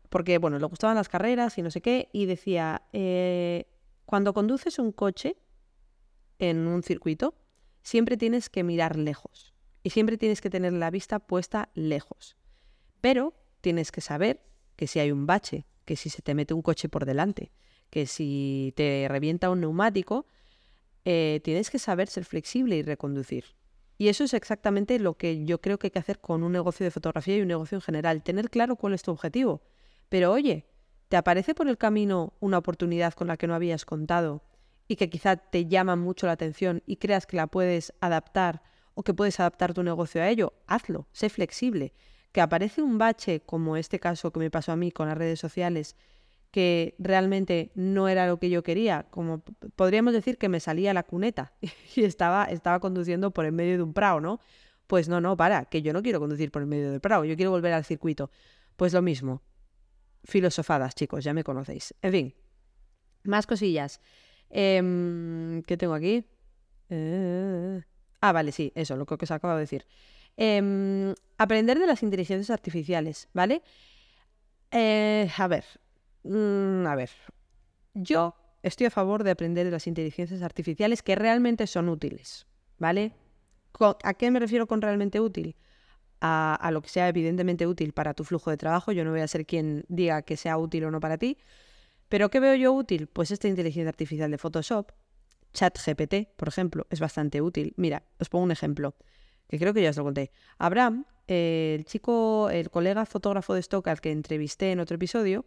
porque, 0.09 0.37
bueno, 0.37 0.59
le 0.59 0.65
gustaban 0.67 0.95
las 0.95 1.09
carreras 1.09 1.57
y 1.57 1.63
no 1.63 1.71
sé 1.71 1.81
qué, 1.81 2.09
y 2.13 2.27
decía, 2.27 2.83
eh, 2.93 3.65
cuando 4.05 4.35
conduces 4.35 4.77
un 4.77 4.91
coche 4.91 5.37
en 6.37 6.67
un 6.67 6.83
circuito, 6.83 7.33
siempre 7.81 8.15
tienes 8.15 8.49
que 8.49 8.63
mirar 8.63 8.95
lejos. 8.95 9.56
Y 9.87 9.89
siempre 9.89 10.17
tienes 10.17 10.41
que 10.41 10.49
tener 10.49 10.73
la 10.73 10.91
vista 10.91 11.17
puesta 11.17 11.69
lejos. 11.73 12.35
Pero 12.99 13.33
tienes 13.61 13.93
que 13.93 14.01
saber 14.01 14.41
que 14.75 14.85
si 14.85 14.99
hay 14.99 15.13
un 15.13 15.25
bache, 15.25 15.65
que 15.85 15.95
si 15.95 16.09
se 16.09 16.21
te 16.21 16.35
mete 16.35 16.53
un 16.53 16.61
coche 16.61 16.89
por 16.89 17.05
delante, 17.05 17.53
que 17.89 18.05
si 18.05 18.73
te 18.75 19.07
revienta 19.07 19.49
un 19.49 19.61
neumático, 19.61 20.25
eh, 21.05 21.39
tienes 21.41 21.69
que 21.69 21.79
saber 21.79 22.09
ser 22.09 22.25
flexible 22.25 22.75
y 22.75 22.81
reconducir. 22.81 23.45
Y 23.97 24.09
eso 24.09 24.25
es 24.25 24.33
exactamente 24.33 24.99
lo 24.99 25.13
que 25.13 25.45
yo 25.45 25.61
creo 25.61 25.79
que 25.79 25.87
hay 25.87 25.91
que 25.91 25.99
hacer 25.99 26.19
con 26.19 26.43
un 26.43 26.51
negocio 26.51 26.83
de 26.83 26.91
fotografía 26.91 27.37
y 27.37 27.41
un 27.41 27.47
negocio 27.47 27.77
en 27.77 27.81
general, 27.81 28.23
tener 28.23 28.49
claro 28.49 28.75
cuál 28.75 28.91
es 28.91 29.03
tu 29.03 29.11
objetivo. 29.11 29.61
Pero 30.09 30.33
oye, 30.33 30.65
¿te 31.07 31.15
aparece 31.15 31.55
por 31.55 31.69
el 31.69 31.77
camino 31.77 32.33
una 32.41 32.57
oportunidad 32.57 33.13
con 33.13 33.27
la 33.27 33.37
que 33.37 33.47
no 33.47 33.55
habías 33.55 33.85
contado 33.85 34.43
y 34.89 34.97
que 34.97 35.09
quizá 35.09 35.37
te 35.37 35.65
llama 35.65 35.95
mucho 35.95 36.27
la 36.27 36.33
atención 36.33 36.83
y 36.85 36.97
creas 36.97 37.25
que 37.25 37.37
la 37.37 37.47
puedes 37.47 37.93
adaptar 38.01 38.63
o 38.97 39.03
que 39.03 39.13
puedes 39.13 39.39
adaptar 39.39 39.75
tu 39.75 39.83
negocio 39.83 40.23
a 40.23 40.27
ello? 40.27 40.53
Hazlo, 40.65 41.07
sé 41.11 41.29
flexible. 41.29 41.93
Que 42.31 42.41
aparece 42.41 42.81
un 42.81 42.97
bache 42.97 43.41
como 43.41 43.77
este 43.77 43.99
caso 43.99 44.31
que 44.31 44.39
me 44.39 44.49
pasó 44.49 44.71
a 44.71 44.75
mí 44.75 44.91
con 44.91 45.07
las 45.07 45.15
redes 45.15 45.39
sociales 45.39 45.95
que 46.49 46.95
realmente 46.97 47.71
no 47.75 48.07
era 48.07 48.25
lo 48.25 48.39
que 48.39 48.49
yo 48.49 48.63
quería, 48.63 49.05
como 49.11 49.43
podríamos 49.75 50.13
decir 50.13 50.39
que 50.39 50.49
me 50.49 50.59
salía 50.59 50.93
la 50.93 51.03
cuneta 51.03 51.53
y 51.95 52.05
estaba, 52.05 52.45
estaba 52.45 52.79
conduciendo 52.79 53.29
por 53.31 53.45
el 53.45 53.51
medio 53.51 53.77
de 53.77 53.83
un 53.83 53.93
prado, 53.93 54.19
¿no? 54.19 54.39
Pues 54.87 55.09
no, 55.09 55.21
no, 55.21 55.37
para, 55.37 55.65
que 55.65 55.83
yo 55.83 55.93
no 55.93 56.01
quiero 56.01 56.19
conducir 56.19 56.49
por 56.49 56.63
el 56.63 56.67
medio 56.67 56.89
del 56.89 57.01
prado, 57.01 57.23
yo 57.25 57.35
quiero 57.35 57.51
volver 57.51 57.73
al 57.73 57.85
circuito. 57.85 58.31
Pues 58.77 58.93
lo 58.93 59.03
mismo. 59.03 59.43
Filosofadas, 60.23 60.95
chicos, 60.95 61.23
ya 61.23 61.33
me 61.35 61.43
conocéis. 61.43 61.93
En 62.01 62.11
fin, 62.11 62.35
más 63.23 63.45
cosillas. 63.45 64.01
Em, 64.49 65.61
¿Qué 65.63 65.77
tengo 65.77 65.93
aquí? 65.93 66.25
Eh, 66.89 67.83
ah, 68.21 68.31
vale, 68.31 68.51
sí, 68.51 68.71
eso, 68.75 68.95
lo 68.95 69.05
que 69.05 69.15
os 69.15 69.31
acabo 69.31 69.53
de 69.55 69.61
decir. 69.61 69.85
Em, 70.37 71.15
aprender 71.37 71.79
de 71.79 71.87
las 71.87 72.03
inteligencias 72.03 72.49
artificiales, 72.49 73.29
¿vale? 73.33 73.63
Eh, 74.71 75.29
a 75.37 75.47
ver, 75.47 75.63
Mm, 76.27 76.85
a 76.87 76.95
ver, 76.95 77.09
yo 77.93 78.35
estoy 78.61 78.87
a 78.87 78.91
favor 78.91 79.23
de 79.23 79.31
aprender 79.31 79.65
de 79.65 79.71
las 79.71 79.87
inteligencias 79.87 80.41
artificiales 80.41 81.01
que 81.01 81.15
realmente 81.15 81.67
son 81.67 81.87
útiles, 81.89 82.47
¿vale? 82.77 83.13
¿A 84.03 84.13
qué 84.15 84.31
me 84.31 84.39
refiero 84.39 84.67
con 84.67 84.81
realmente 84.81 85.19
útil? 85.19 85.55
A, 86.19 86.55
a, 86.55 86.71
lo 86.71 86.81
que 86.81 86.89
sea 86.89 87.07
evidentemente 87.07 87.67
útil 87.67 87.93
para 87.93 88.13
tu 88.15 88.23
flujo 88.23 88.49
de 88.49 88.57
trabajo. 88.57 88.91
Yo 88.91 89.05
no 89.05 89.11
voy 89.11 89.21
a 89.21 89.27
ser 89.27 89.45
quien 89.45 89.85
diga 89.87 90.23
que 90.23 90.35
sea 90.35 90.57
útil 90.57 90.85
o 90.85 90.91
no 90.91 90.99
para 90.99 91.17
ti. 91.17 91.37
Pero 92.09 92.29
¿qué 92.29 92.39
veo 92.39 92.55
yo 92.55 92.73
útil? 92.73 93.07
Pues 93.07 93.31
esta 93.31 93.47
inteligencia 93.47 93.89
artificial 93.89 94.31
de 94.31 94.37
Photoshop, 94.39 94.91
ChatGPT, 95.57 96.29
por 96.35 96.47
ejemplo, 96.47 96.85
es 96.91 96.99
bastante 96.99 97.41
útil. 97.41 97.73
Mira, 97.77 98.03
os 98.19 98.29
pongo 98.29 98.43
un 98.43 98.51
ejemplo, 98.51 98.95
que 99.49 99.57
creo 99.57 99.73
que 99.73 99.81
ya 99.81 99.89
os 99.89 99.97
lo 99.97 100.03
conté. 100.03 100.29
Abraham, 100.59 101.05
el 101.25 101.83
chico, 101.85 102.49
el 102.51 102.69
colega 102.69 103.05
fotógrafo 103.07 103.55
de 103.55 103.61
stock 103.61 103.87
al 103.87 103.99
que 103.99 104.11
entrevisté 104.11 104.71
en 104.71 104.79
otro 104.79 104.95
episodio, 104.95 105.45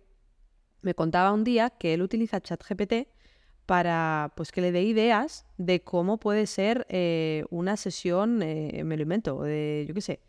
me 0.83 0.95
contaba 0.95 1.33
un 1.33 1.45
día 1.45 1.71
que 1.71 1.95
él 1.95 2.03
utiliza 2.03 2.41
ChatGPT 2.41 3.09
para 3.67 4.33
pues 4.35 4.51
que 4.51 4.61
le 4.61 4.73
dé 4.73 4.83
ideas 4.83 5.47
de 5.59 5.83
cómo 5.85 6.19
puede 6.19 6.47
ser 6.47 6.87
eh, 6.89 7.45
una 7.51 7.77
sesión, 7.77 8.43
eh, 8.43 8.83
me 8.85 8.97
lo 8.97 9.05
invento, 9.05 9.43
de, 9.43 9.85
yo 9.87 9.95
qué 9.95 10.01
sé, 10.01 10.21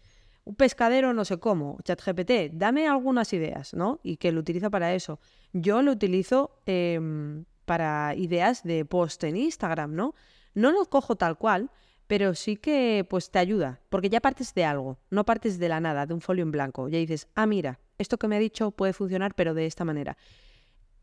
un 0.43 0.53
pescadero 0.55 1.11
no 1.13 1.25
sé 1.25 1.39
cómo, 1.39 1.79
ChatGPT, 1.83 2.53
dame 2.53 2.87
algunas 2.87 3.33
ideas, 3.33 3.73
¿no? 3.73 3.99
Y 4.03 4.17
que 4.17 4.31
lo 4.31 4.41
utiliza 4.41 4.69
para 4.69 4.93
eso. 4.93 5.19
Yo 5.53 5.81
lo 5.81 5.91
utilizo 5.91 6.61
em, 6.67 7.45
para 7.71 8.15
ideas 8.17 8.63
de 8.63 8.83
post 8.83 9.23
en 9.23 9.37
Instagram, 9.37 9.95
¿no? 9.95 10.13
No 10.53 10.73
lo 10.73 10.83
cojo 10.87 11.15
tal 11.15 11.37
cual, 11.37 11.71
pero 12.05 12.35
sí 12.35 12.57
que 12.57 13.07
pues 13.09 13.31
te 13.31 13.39
ayuda, 13.39 13.79
porque 13.87 14.09
ya 14.09 14.19
partes 14.19 14.53
de 14.53 14.65
algo, 14.65 14.99
no 15.09 15.23
partes 15.23 15.57
de 15.57 15.69
la 15.69 15.79
nada, 15.79 16.05
de 16.05 16.13
un 16.13 16.19
folio 16.19 16.43
en 16.43 16.51
blanco. 16.51 16.89
Ya 16.89 16.97
dices, 16.97 17.29
ah, 17.33 17.45
mira, 17.45 17.79
esto 17.97 18.17
que 18.17 18.27
me 18.27 18.35
ha 18.35 18.39
dicho 18.39 18.71
puede 18.71 18.91
funcionar, 18.91 19.35
pero 19.35 19.53
de 19.53 19.67
esta 19.67 19.85
manera. 19.85 20.17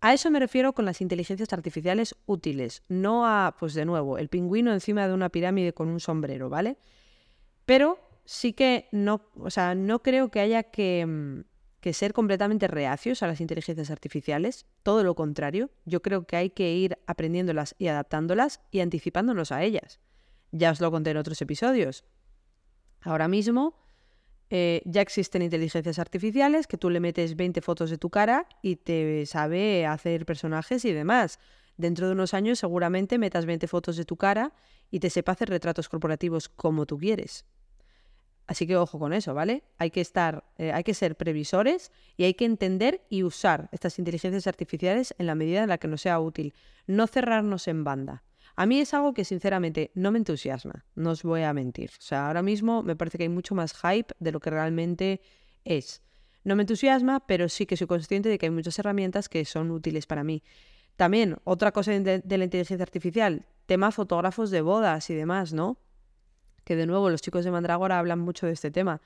A 0.02 0.12
eso 0.12 0.31
me 0.31 0.40
refiero 0.40 0.74
con 0.74 0.85
las 0.85 1.00
inteligencias 1.00 1.54
artificiales 1.54 2.14
útiles, 2.26 2.83
no 2.88 3.26
a, 3.26 3.57
pues 3.59 3.72
de 3.72 3.87
nuevo, 3.87 4.18
el 4.18 4.28
pingüino 4.28 4.70
encima 4.70 5.09
de 5.09 5.14
una 5.14 5.31
pirámide 5.31 5.72
con 5.72 5.88
un 5.88 6.00
sombrero, 6.00 6.50
¿vale? 6.50 6.76
Pero 7.64 7.98
sí 8.26 8.52
que 8.52 8.90
no, 8.92 9.22
o 9.40 9.48
sea, 9.48 9.74
no 9.74 10.02
creo 10.02 10.31
que 10.31 10.40
haya 10.40 10.64
que, 10.64 11.07
mm, 11.07 11.44
que 11.81 11.93
ser 11.93 12.12
completamente 12.12 12.67
reacios 12.67 13.23
a 13.23 13.27
las 13.27 13.41
inteligencias 13.41 13.91
artificiales, 13.91 14.67
todo 14.83 15.05
lo 15.05 15.14
contrario, 15.14 15.71
yo 15.85 16.03
creo 16.03 16.27
que 16.27 16.37
hay 16.37 16.51
que 16.51 16.75
ir 16.75 16.99
aprendiéndolas 17.07 17.75
y 17.79 17.88
adaptándolas 17.88 18.61
y 18.71 18.81
anticipándonos 18.81 19.53
a 19.53 19.62
ellas. 19.62 20.01
Ya 20.51 20.71
os 20.71 20.81
lo 20.81 20.91
conté 20.91 21.11
en 21.11 21.19
otros 21.19 21.41
episodios. 21.41 22.05
Ahora 23.01 23.29
mismo 23.29 23.77
eh, 24.51 24.83
ya 24.87 25.03
existen 25.03 25.43
inteligencias 25.43 25.99
artificiales 25.99 26.67
que 26.67 26.79
tú 26.79 26.91
le 26.91 27.01
metes 27.01 27.37
20 27.37 27.61
fotos 27.61 27.91
de 27.91 27.99
tu 27.99 28.11
cara 28.11 28.49
y 28.62 28.77
te 28.77 29.27
sabe 29.27 29.87
hacer 29.87 30.25
personajes 30.25 30.85
y 30.85 30.93
demás. 30.93 31.38
Dentro 31.77 32.07
de 32.07 32.12
unos 32.12 32.35
años 32.35 32.59
seguramente 32.59 33.19
metas 33.19 33.47
20 33.47 33.69
fotos 33.69 33.97
de 33.97 34.05
tu 34.05 34.17
cara 34.17 34.53
y 34.91 35.01
te 35.01 35.11
sepa 35.11 35.33
hacer 35.33 35.49
retratos 35.51 35.88
corporativos 35.88 36.49
como 36.49 36.87
tú 36.87 36.99
quieres. 36.99 37.45
Así 38.49 38.67
que 38.67 38.77
ojo 38.77 38.99
con 38.99 39.13
eso, 39.13 39.35
¿vale? 39.35 39.63
Hay 39.77 39.91
que 39.91 40.01
estar, 40.01 40.43
eh, 40.57 40.73
hay 40.73 40.83
que 40.83 40.95
ser 40.95 41.17
previsores 41.17 41.93
y 42.17 42.25
hay 42.25 42.33
que 42.33 42.47
entender 42.47 43.05
y 43.11 43.23
usar 43.23 43.69
estas 43.73 43.99
inteligencias 43.99 44.47
artificiales 44.47 45.15
en 45.19 45.27
la 45.27 45.35
medida 45.35 45.63
en 45.63 45.69
la 45.69 45.77
que 45.77 45.87
nos 45.87 46.01
sea 46.01 46.19
útil. 46.19 46.55
No 46.87 47.07
cerrarnos 47.07 47.69
en 47.69 47.85
banda. 47.85 48.25
A 48.57 48.65
mí 48.65 48.81
es 48.81 48.95
algo 48.95 49.13
que 49.13 49.25
sinceramente 49.25 49.93
no 49.95 50.11
me 50.11 50.19
entusiasma, 50.19 50.87
no 50.97 51.11
os 51.11 51.23
voy 51.23 51.43
a 51.43 51.53
mentir. 51.53 51.91
O 51.91 52.03
sea, 52.03 52.27
ahora 52.27 52.43
mismo 52.43 52.83
me 52.83 52.97
parece 52.97 53.19
que 53.19 53.25
hay 53.25 53.29
mucho 53.29 53.55
más 53.55 53.75
hype 53.75 54.15
de 54.19 54.33
lo 54.33 54.41
que 54.41 54.51
realmente 54.51 55.21
es. 55.65 56.03
No 56.43 56.57
me 56.57 56.63
entusiasma, 56.63 57.27
pero 57.27 57.51
sí 57.51 57.67
que 57.67 57.77
soy 57.77 57.87
consciente 57.87 58.31
de 58.31 58.39
que 58.39 58.47
hay 58.47 58.51
muchas 58.51 58.79
herramientas 58.79 59.29
que 59.29 59.45
son 59.45 59.71
útiles 59.71 60.07
para 60.07 60.25
mí. 60.25 60.43
También, 60.97 61.37
otra 61.45 61.71
cosa 61.71 61.93
de, 61.93 62.23
la 62.27 62.45
inteligencia 62.45 62.83
artificial, 62.83 63.47
tema 63.67 63.93
fotógrafos 63.93 64.51
de 64.51 64.63
bodas 64.63 65.11
y 65.11 65.15
demás, 65.15 65.53
¿no? 65.53 65.79
Que 66.68 66.76
de 66.76 66.85
nuevo 66.85 67.09
los 67.09 67.22
chicos 67.22 67.46
de 67.46 67.50
Mandragora 67.50 67.98
hablan 67.98 68.18
mucho 68.18 68.46
de 68.46 68.52
este 68.52 68.70
tema. 68.70 69.00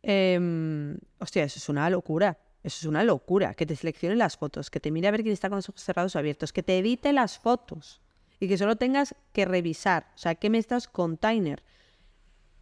Em, 0.00 0.96
hostia, 1.18 1.42
eso 1.42 1.58
es 1.58 1.68
una 1.68 1.90
locura. 1.90 2.38
Eso 2.62 2.76
es 2.78 2.84
una 2.84 3.02
locura. 3.02 3.54
Que 3.54 3.66
te 3.66 3.74
seleccione 3.74 4.14
las 4.14 4.36
fotos, 4.36 4.70
que 4.70 4.78
te 4.78 4.92
mire 4.92 5.08
a 5.08 5.10
ver 5.10 5.22
quién 5.22 5.32
está 5.32 5.48
con 5.48 5.56
los 5.56 5.68
ojos 5.68 5.82
cerrados 5.82 6.14
o 6.14 6.20
abiertos, 6.20 6.52
que 6.52 6.62
te 6.62 6.78
edite 6.78 7.12
las 7.12 7.36
fotos 7.36 8.00
y 8.38 8.46
que 8.46 8.56
solo 8.56 8.76
tengas 8.76 9.16
que 9.32 9.44
revisar. 9.44 10.06
O 10.14 10.18
sea, 10.18 10.36
¿qué 10.36 10.50
me 10.50 10.58
estás 10.58 10.86
container? 10.86 11.64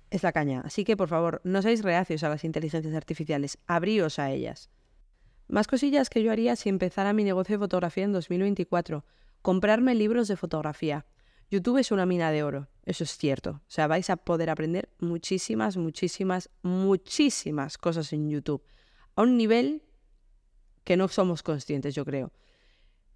Es 0.08 0.22
la 0.22 0.32
caña. 0.32 0.62
Así 0.64 0.82
que, 0.82 0.96
por 0.96 1.08
favor, 1.08 1.42
no 1.44 1.60
seáis 1.60 1.84
reacios 1.84 2.24
a 2.24 2.30
las 2.30 2.42
inteligencias 2.42 2.94
artificiales, 2.94 3.58
abríos 3.66 4.18
a 4.18 4.30
ellas. 4.30 4.70
Más 5.46 5.66
cosillas 5.66 6.08
que 6.08 6.22
yo 6.22 6.32
haría 6.32 6.56
si 6.56 6.70
empezara 6.70 7.12
mi 7.12 7.22
negocio 7.22 7.56
de 7.56 7.64
fotografía 7.64 8.04
en 8.04 8.14
2024. 8.14 9.04
Comprarme 9.42 9.94
libros 9.94 10.26
de 10.26 10.38
fotografía. 10.38 11.04
YouTube 11.50 11.78
es 11.78 11.90
una 11.92 12.06
mina 12.06 12.30
de 12.30 12.42
oro, 12.42 12.68
eso 12.84 13.04
es 13.04 13.16
cierto. 13.16 13.50
O 13.50 13.70
sea, 13.70 13.86
vais 13.86 14.10
a 14.10 14.16
poder 14.16 14.50
aprender 14.50 14.90
muchísimas, 14.98 15.76
muchísimas, 15.76 16.50
muchísimas 16.62 17.78
cosas 17.78 18.12
en 18.12 18.28
YouTube. 18.28 18.62
A 19.16 19.22
un 19.22 19.36
nivel 19.36 19.82
que 20.84 20.96
no 20.96 21.08
somos 21.08 21.42
conscientes, 21.42 21.94
yo 21.94 22.04
creo. 22.04 22.32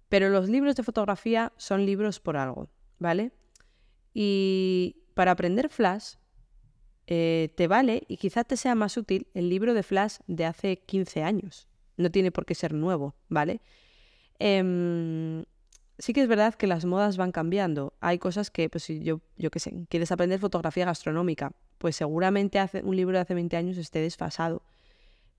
Pero 0.09 0.29
los 0.29 0.49
libros 0.49 0.75
de 0.75 0.83
fotografía 0.83 1.53
son 1.57 1.85
libros 1.85 2.19
por 2.19 2.37
algo, 2.37 2.69
¿vale? 2.99 3.31
Y 4.13 5.03
para 5.13 5.31
aprender 5.31 5.69
Flash, 5.69 6.15
eh, 7.07 7.53
te 7.55 7.67
vale 7.67 8.03
y 8.07 8.17
quizá 8.17 8.43
te 8.43 8.57
sea 8.57 8.75
más 8.75 8.95
útil 8.95 9.27
el 9.33 9.49
libro 9.49 9.73
de 9.73 9.83
Flash 9.83 10.17
de 10.27 10.45
hace 10.45 10.77
15 10.77 11.23
años. 11.23 11.67
No 11.97 12.11
tiene 12.11 12.31
por 12.31 12.45
qué 12.45 12.55
ser 12.55 12.73
nuevo, 12.73 13.15
¿vale? 13.29 13.61
Em, 14.39 15.43
sí 16.03 16.11
que 16.11 16.21
es 16.21 16.27
verdad 16.27 16.53
que 16.55 16.67
las 16.67 16.83
modas 16.83 17.15
van 17.15 17.31
cambiando. 17.31 17.93
Hay 18.01 18.19
cosas 18.19 18.51
que, 18.51 18.67
pues 18.67 18.83
si 18.83 18.99
yo, 18.99 19.21
yo 19.37 19.49
qué 19.49 19.61
sé, 19.61 19.85
quieres 19.87 20.11
aprender 20.11 20.37
fotografía 20.37 20.85
gastronómica, 20.85 21.53
pues 21.77 21.95
seguramente 21.95 22.59
hace, 22.59 22.83
un 22.83 22.97
libro 22.97 23.15
de 23.15 23.21
hace 23.21 23.33
20 23.33 23.55
años 23.55 23.77
esté 23.77 23.99
desfasado. 23.99 24.63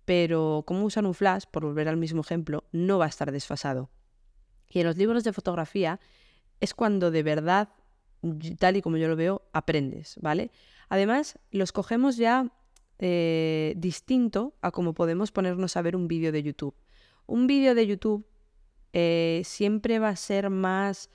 Pero 0.07 0.64
cómo 0.66 0.87
usar 0.87 1.05
un 1.05 1.12
flash, 1.12 1.44
por 1.50 1.64
volver 1.66 1.87
al 1.87 1.98
mismo 1.98 2.22
ejemplo, 2.22 2.64
no 2.72 2.96
va 2.96 3.05
a 3.05 3.09
estar 3.09 3.31
desfasado. 3.31 3.90
Y 4.70 4.81
en 4.81 4.87
los 4.87 4.96
libros 4.96 5.22
de 5.22 5.35
fotografía 5.35 6.00
es 6.61 6.72
cuando 6.72 7.11
de 7.11 7.22
verdad, 7.22 7.68
tal 8.59 8.79
y 8.79 8.81
como 8.81 8.96
yo 8.96 9.07
lo 9.07 9.16
veo, 9.16 9.42
aprendes, 9.53 10.16
¿vale? 10.22 10.50
Además, 10.88 11.38
los 11.50 11.72
cogemos 11.72 12.16
ya 12.16 12.50
eh, 13.00 13.74
distinto 13.77 14.55
a 14.62 14.70
como 14.70 14.94
podemos 14.94 15.31
ponernos 15.31 15.77
a 15.77 15.83
ver 15.83 15.94
un 15.94 16.09
vídeo 16.09 16.33
de 16.33 16.42
YouTube. 16.42 16.74
Un 17.27 17.46
vídeo 17.46 17.74
de 17.74 17.87
YouTube 17.87 18.27
eh, 18.94 19.42
siempre 19.44 19.98
va 19.98 20.09
a 20.09 20.16
ser 20.16 20.48
más... 20.48 21.11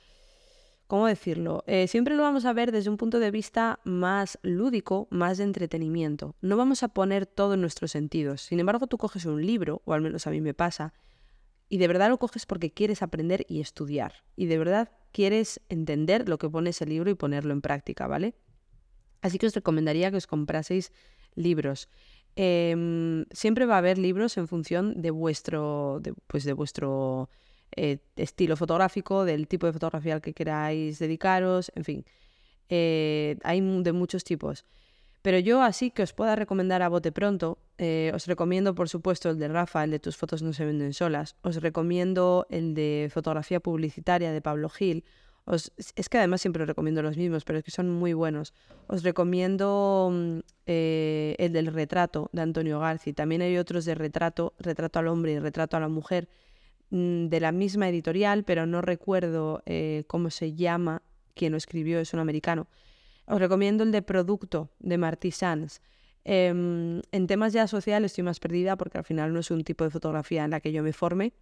¿Cómo 0.87 1.05
decirlo? 1.05 1.63
Eh, 1.67 1.87
siempre 1.87 2.15
lo 2.15 2.23
vamos 2.23 2.45
a 2.45 2.53
ver 2.53 2.71
desde 2.71 2.89
un 2.89 2.97
punto 2.97 3.19
de 3.19 3.29
vista 3.29 3.79
más 3.83 4.39
lúdico, 4.41 5.07
más 5.11 5.37
de 5.37 5.43
entretenimiento. 5.43 6.35
No 6.41 6.57
vamos 6.57 6.81
a 6.81 6.89
poner 6.89 7.27
todo 7.27 7.53
en 7.53 7.61
nuestros 7.61 7.91
sentidos. 7.91 8.41
Sin 8.41 8.59
embargo, 8.59 8.87
tú 8.87 8.97
coges 8.97 9.25
un 9.25 9.45
libro, 9.45 9.83
o 9.85 9.93
al 9.93 10.01
menos 10.01 10.25
a 10.25 10.31
mí 10.31 10.41
me 10.41 10.55
pasa, 10.55 10.93
y 11.69 11.77
de 11.77 11.87
verdad 11.87 12.09
lo 12.09 12.17
coges 12.17 12.47
porque 12.47 12.73
quieres 12.73 13.03
aprender 13.03 13.45
y 13.47 13.61
estudiar. 13.61 14.23
Y 14.35 14.47
de 14.47 14.57
verdad 14.57 14.91
quieres 15.11 15.61
entender 15.69 16.27
lo 16.27 16.39
que 16.39 16.49
pone 16.49 16.71
ese 16.71 16.87
libro 16.87 17.11
y 17.11 17.15
ponerlo 17.15 17.53
en 17.53 17.61
práctica, 17.61 18.07
¿vale? 18.07 18.33
Así 19.21 19.37
que 19.37 19.45
os 19.45 19.53
recomendaría 19.53 20.09
que 20.09 20.17
os 20.17 20.27
compraseis 20.27 20.91
libros. 21.35 21.87
Em, 22.35 23.25
siempre 23.31 23.67
va 23.67 23.75
a 23.75 23.79
haber 23.79 23.99
libros 23.99 24.37
en 24.37 24.47
función 24.47 25.01
de 25.01 25.11
vuestro, 25.11 26.01
pues 26.25 26.43
de 26.45 26.53
vuestro 26.53 27.29
eh, 27.81 27.99
estilo 28.17 28.57
fotográfico, 28.57 29.23
del 29.23 29.47
tipo 29.47 29.65
de 29.65 29.71
fotografía 29.71 30.13
al 30.13 30.21
que 30.21 30.33
queráis 30.33 30.99
dedicaros, 30.99 31.71
en 31.75 31.85
fin. 31.85 32.05
Eh, 32.67 33.37
hay 33.41 33.61
de 33.61 33.93
muchos 33.93 34.25
tipos. 34.25 34.65
Pero 35.21 35.39
yo 35.39 35.61
así 35.61 35.89
que 35.89 36.03
os 36.03 36.11
pueda 36.11 36.35
recomendar 36.35 36.81
a 36.81 36.89
bote 36.89 37.13
pronto, 37.13 37.57
eh, 37.77 38.11
os 38.13 38.27
recomiendo 38.27 38.75
por 38.75 38.89
supuesto 38.89 39.29
el 39.29 39.39
de 39.39 39.47
Rafa, 39.47 39.85
el 39.85 39.91
de 39.91 39.99
tus 39.99 40.17
fotos 40.17 40.41
no 40.41 40.51
se 40.51 40.65
venden 40.65 40.93
solas, 40.93 41.37
os 41.41 41.55
recomiendo 41.61 42.47
el 42.49 42.73
de 42.73 43.09
fotografía 43.13 43.61
publicitaria 43.61 44.33
de 44.33 44.41
Pablo 44.41 44.67
Gil, 44.67 45.05
es 45.47 46.09
que 46.09 46.17
además 46.17 46.41
siempre 46.41 46.63
os 46.63 46.67
recomiendo 46.67 47.01
los 47.01 47.15
mismos, 47.15 47.45
pero 47.45 47.59
es 47.59 47.65
que 47.65 47.71
son 47.71 47.89
muy 47.89 48.13
buenos. 48.13 48.53
Os 48.87 49.01
recomiendo 49.03 50.09
mm, 50.11 50.39
el 50.67 51.53
del 51.53 51.67
retrato 51.67 52.29
de 52.33 52.41
Antonio 52.41 52.79
Garci, 52.79 53.13
también 53.13 53.41
hay 53.41 53.57
otros 53.57 53.85
de 53.85 53.95
retrato, 53.95 54.53
retrato 54.59 54.99
al 54.99 55.07
hombre 55.07 55.31
y 55.31 55.39
retrato 55.39 55.75
a 55.75 55.79
la 55.79 55.87
mujer, 55.87 56.27
de 56.91 57.39
la 57.39 57.51
misma 57.51 57.89
editorial, 57.89 58.43
pero 58.43 58.65
no 58.65 58.81
recuerdo 58.81 59.61
eh, 59.65 60.03
cómo 60.07 60.29
se 60.29 60.53
llama, 60.53 61.03
quien 61.35 61.51
lo 61.51 61.57
escribió, 61.57 61.99
es 61.99 62.13
un 62.13 62.19
americano. 62.19 62.67
Os 63.27 63.39
recomiendo 63.39 63.83
el 63.83 63.91
de 63.91 64.01
Producto 64.01 64.69
de 64.79 64.97
Martí 64.97 65.31
Sanz. 65.31 65.81
Em, 66.25 67.01
en 67.11 67.27
temas 67.27 67.53
ya 67.53 67.67
sociales 67.67 68.11
estoy 68.11 68.23
más 68.23 68.39
perdida 68.39 68.75
porque 68.75 68.97
al 68.97 69.03
final 69.03 69.33
no 69.33 69.39
es 69.39 69.51
un 69.51 69.63
tipo 69.63 69.83
de 69.83 69.89
fotografía 69.89 70.43
en 70.43 70.51
la 70.51 70.59
que 70.59 70.71
yo 70.71 70.83
me 70.83 70.93
forme, 70.93 71.33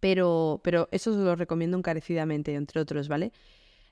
pero, 0.00 0.60
pero 0.62 0.88
eso 0.90 1.10
os 1.10 1.16
lo 1.16 1.36
recomiendo 1.36 1.76
encarecidamente, 1.76 2.54
entre 2.54 2.80
otros, 2.80 3.08
¿vale? 3.08 3.32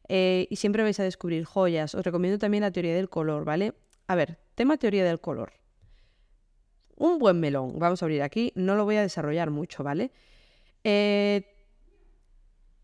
Eh, 0.08 0.46
y 0.50 0.56
siempre 0.56 0.82
vais 0.82 0.98
a 1.00 1.04
descubrir 1.04 1.44
joyas. 1.44 1.94
Os 1.94 2.04
recomiendo 2.04 2.38
también 2.38 2.62
la 2.62 2.70
teoría 2.70 2.94
del 2.94 3.08
color, 3.08 3.44
¿vale? 3.44 3.74
A 4.06 4.14
ver, 4.14 4.38
tema 4.54 4.76
teoría 4.76 5.04
del 5.04 5.20
color. 5.20 5.52
Un 6.96 7.18
buen 7.18 7.40
melón, 7.40 7.78
vamos 7.78 8.02
a 8.02 8.06
abrir 8.06 8.22
aquí, 8.22 8.52
no 8.54 8.74
lo 8.74 8.84
voy 8.84 8.96
a 8.96 9.02
desarrollar 9.02 9.50
mucho, 9.50 9.84
¿vale? 9.84 10.12
Eh, 10.88 11.42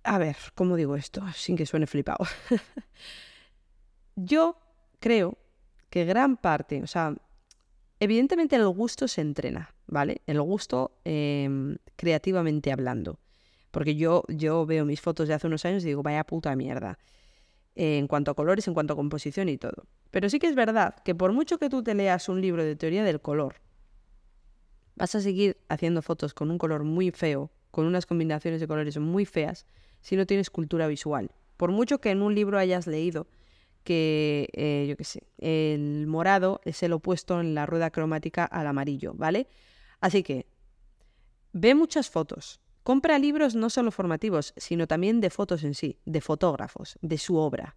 a 0.03 0.19
ver, 0.19 0.37
¿cómo 0.57 0.75
digo 0.75 0.97
esto? 0.97 1.23
Sin 1.37 1.55
que 1.57 1.67
suene 1.67 1.87
flipado. 1.87 2.27
Yo 4.17 4.57
creo 4.99 5.39
que 5.89 6.05
gran 6.05 6.37
parte, 6.37 6.83
o 6.83 6.89
sea, 6.89 7.15
evidentemente 8.01 8.57
el 8.57 8.67
gusto 8.67 9.07
se 9.07 9.21
entrena, 9.21 9.73
¿vale? 9.87 10.23
El 10.27 10.43
gusto 10.43 10.99
em, 11.05 11.77
creativamente 11.95 12.73
hablando. 12.73 13.21
Porque 13.71 13.95
yo, 13.95 14.25
yo 14.29 14.67
veo 14.67 14.85
mis 14.85 15.01
fotos 15.01 15.29
de 15.29 15.35
hace 15.35 15.47
unos 15.47 15.65
años 15.65 15.85
y 15.85 15.87
digo, 15.87 16.03
vaya 16.03 16.25
puta 16.25 16.57
mierda. 16.57 16.99
en 17.77 18.09
cuanto 18.09 18.33
a 18.33 18.35
colores, 18.35 18.67
en 18.67 18.75
cuanto 18.75 18.95
a 18.95 18.97
composición 18.97 19.49
y 19.49 19.59
todo. 19.59 19.87
Pero 20.11 20.29
sí 20.29 20.41
que 20.41 20.49
es 20.49 20.57
verdad 20.57 20.97
que 21.05 21.15
por 21.15 21.33
mucho 21.33 21.59
que 21.59 21.71
tú 21.71 21.85
te 21.85 21.95
leas 21.95 22.29
un 22.29 22.41
libro 22.41 22.65
de 22.65 22.75
teoría 22.75 23.05
del 23.05 23.21
color, 23.21 23.63
vas 24.97 25.15
a 25.15 25.21
seguir 25.21 25.57
haciendo 25.69 26.03
fotos 26.03 26.35
con 26.35 26.51
un 26.51 26.59
color 26.59 26.83
muy 26.83 27.13
feo, 27.13 27.51
con 27.73 27.87
unas 27.87 28.07
combinaciones 28.07 28.61
de 28.61 28.69
colores 28.69 28.97
muy 28.99 29.25
feas, 29.25 29.67
si 30.01 30.15
no 30.15 30.27
tienes 30.27 30.51
cultura 30.51 30.87
visual. 30.87 31.33
Por 31.57 31.73
mucho 31.73 32.01
que 32.01 32.11
en 32.11 32.23
un 32.23 32.35
libro 32.35 32.59
hayas 32.59 32.87
leído 32.87 33.27
que, 33.83 34.49
eh, 34.53 34.87
yo 34.89 34.97
qué 34.97 35.05
sé, 35.05 35.23
el 35.39 36.07
morado 36.07 36.61
es 36.65 36.83
el 36.85 36.93
opuesto 36.93 37.41
en 37.41 37.55
la 37.55 37.67
rueda 37.67 37.91
cromática 37.91 38.45
al 38.45 38.67
amarillo, 38.69 39.15
¿vale? 39.15 39.49
Así 40.01 40.23
que, 40.23 40.47
ve 41.53 41.75
muchas 41.75 42.11
fotos. 42.11 42.61
Compra 42.83 43.19
libros 43.19 43.55
no 43.55 43.71
solo 43.71 43.91
formativos, 43.91 44.53
sino 44.57 44.87
también 44.87 45.21
de 45.21 45.31
fotos 45.31 45.65
en 45.65 45.75
sí, 45.75 45.99
de 46.05 46.21
fotógrafos, 46.21 46.99
de 47.01 47.17
su 47.19 47.37
obra. 47.37 47.77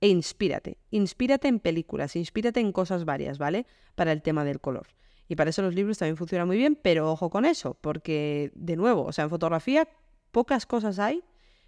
E 0.00 0.08
inspírate. 0.08 0.78
Inspírate 0.90 1.48
en 1.48 1.60
películas, 1.60 2.14
inspírate 2.14 2.60
en 2.60 2.72
cosas 2.72 3.04
varias, 3.04 3.38
¿vale? 3.38 3.66
Para 3.94 4.12
el 4.12 4.22
tema 4.22 4.44
del 4.44 4.60
color. 4.60 4.88
Y 5.28 5.36
para 5.36 5.50
eso 5.50 5.62
los 5.62 5.74
libros 5.74 5.98
también 5.98 6.16
funcionan 6.16 6.46
muy 6.46 6.56
bien, 6.56 6.78
pero 6.80 7.10
ojo 7.10 7.30
con 7.30 7.44
eso, 7.44 7.74
porque, 7.80 8.52
de 8.54 8.76
nuevo, 8.76 9.04
o 9.04 9.12
sea, 9.12 9.24
en 9.24 9.30
fotografía 9.30 9.88
pocas 10.30 10.66
cosas 10.66 10.98
hay 10.98 11.24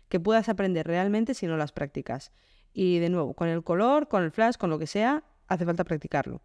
que 0.08 0.20
puedas 0.20 0.48
aprender 0.48 0.86
realmente 0.86 1.34
si 1.34 1.46
no 1.46 1.56
las 1.56 1.72
practicas. 1.72 2.32
Y 2.72 2.98
de 2.98 3.08
nuevo, 3.08 3.34
con 3.34 3.48
el 3.48 3.64
color, 3.64 4.08
con 4.08 4.22
el 4.22 4.30
flash, 4.30 4.56
con 4.56 4.70
lo 4.70 4.78
que 4.78 4.86
sea, 4.86 5.24
hace 5.48 5.64
falta 5.64 5.84
practicarlo. 5.84 6.42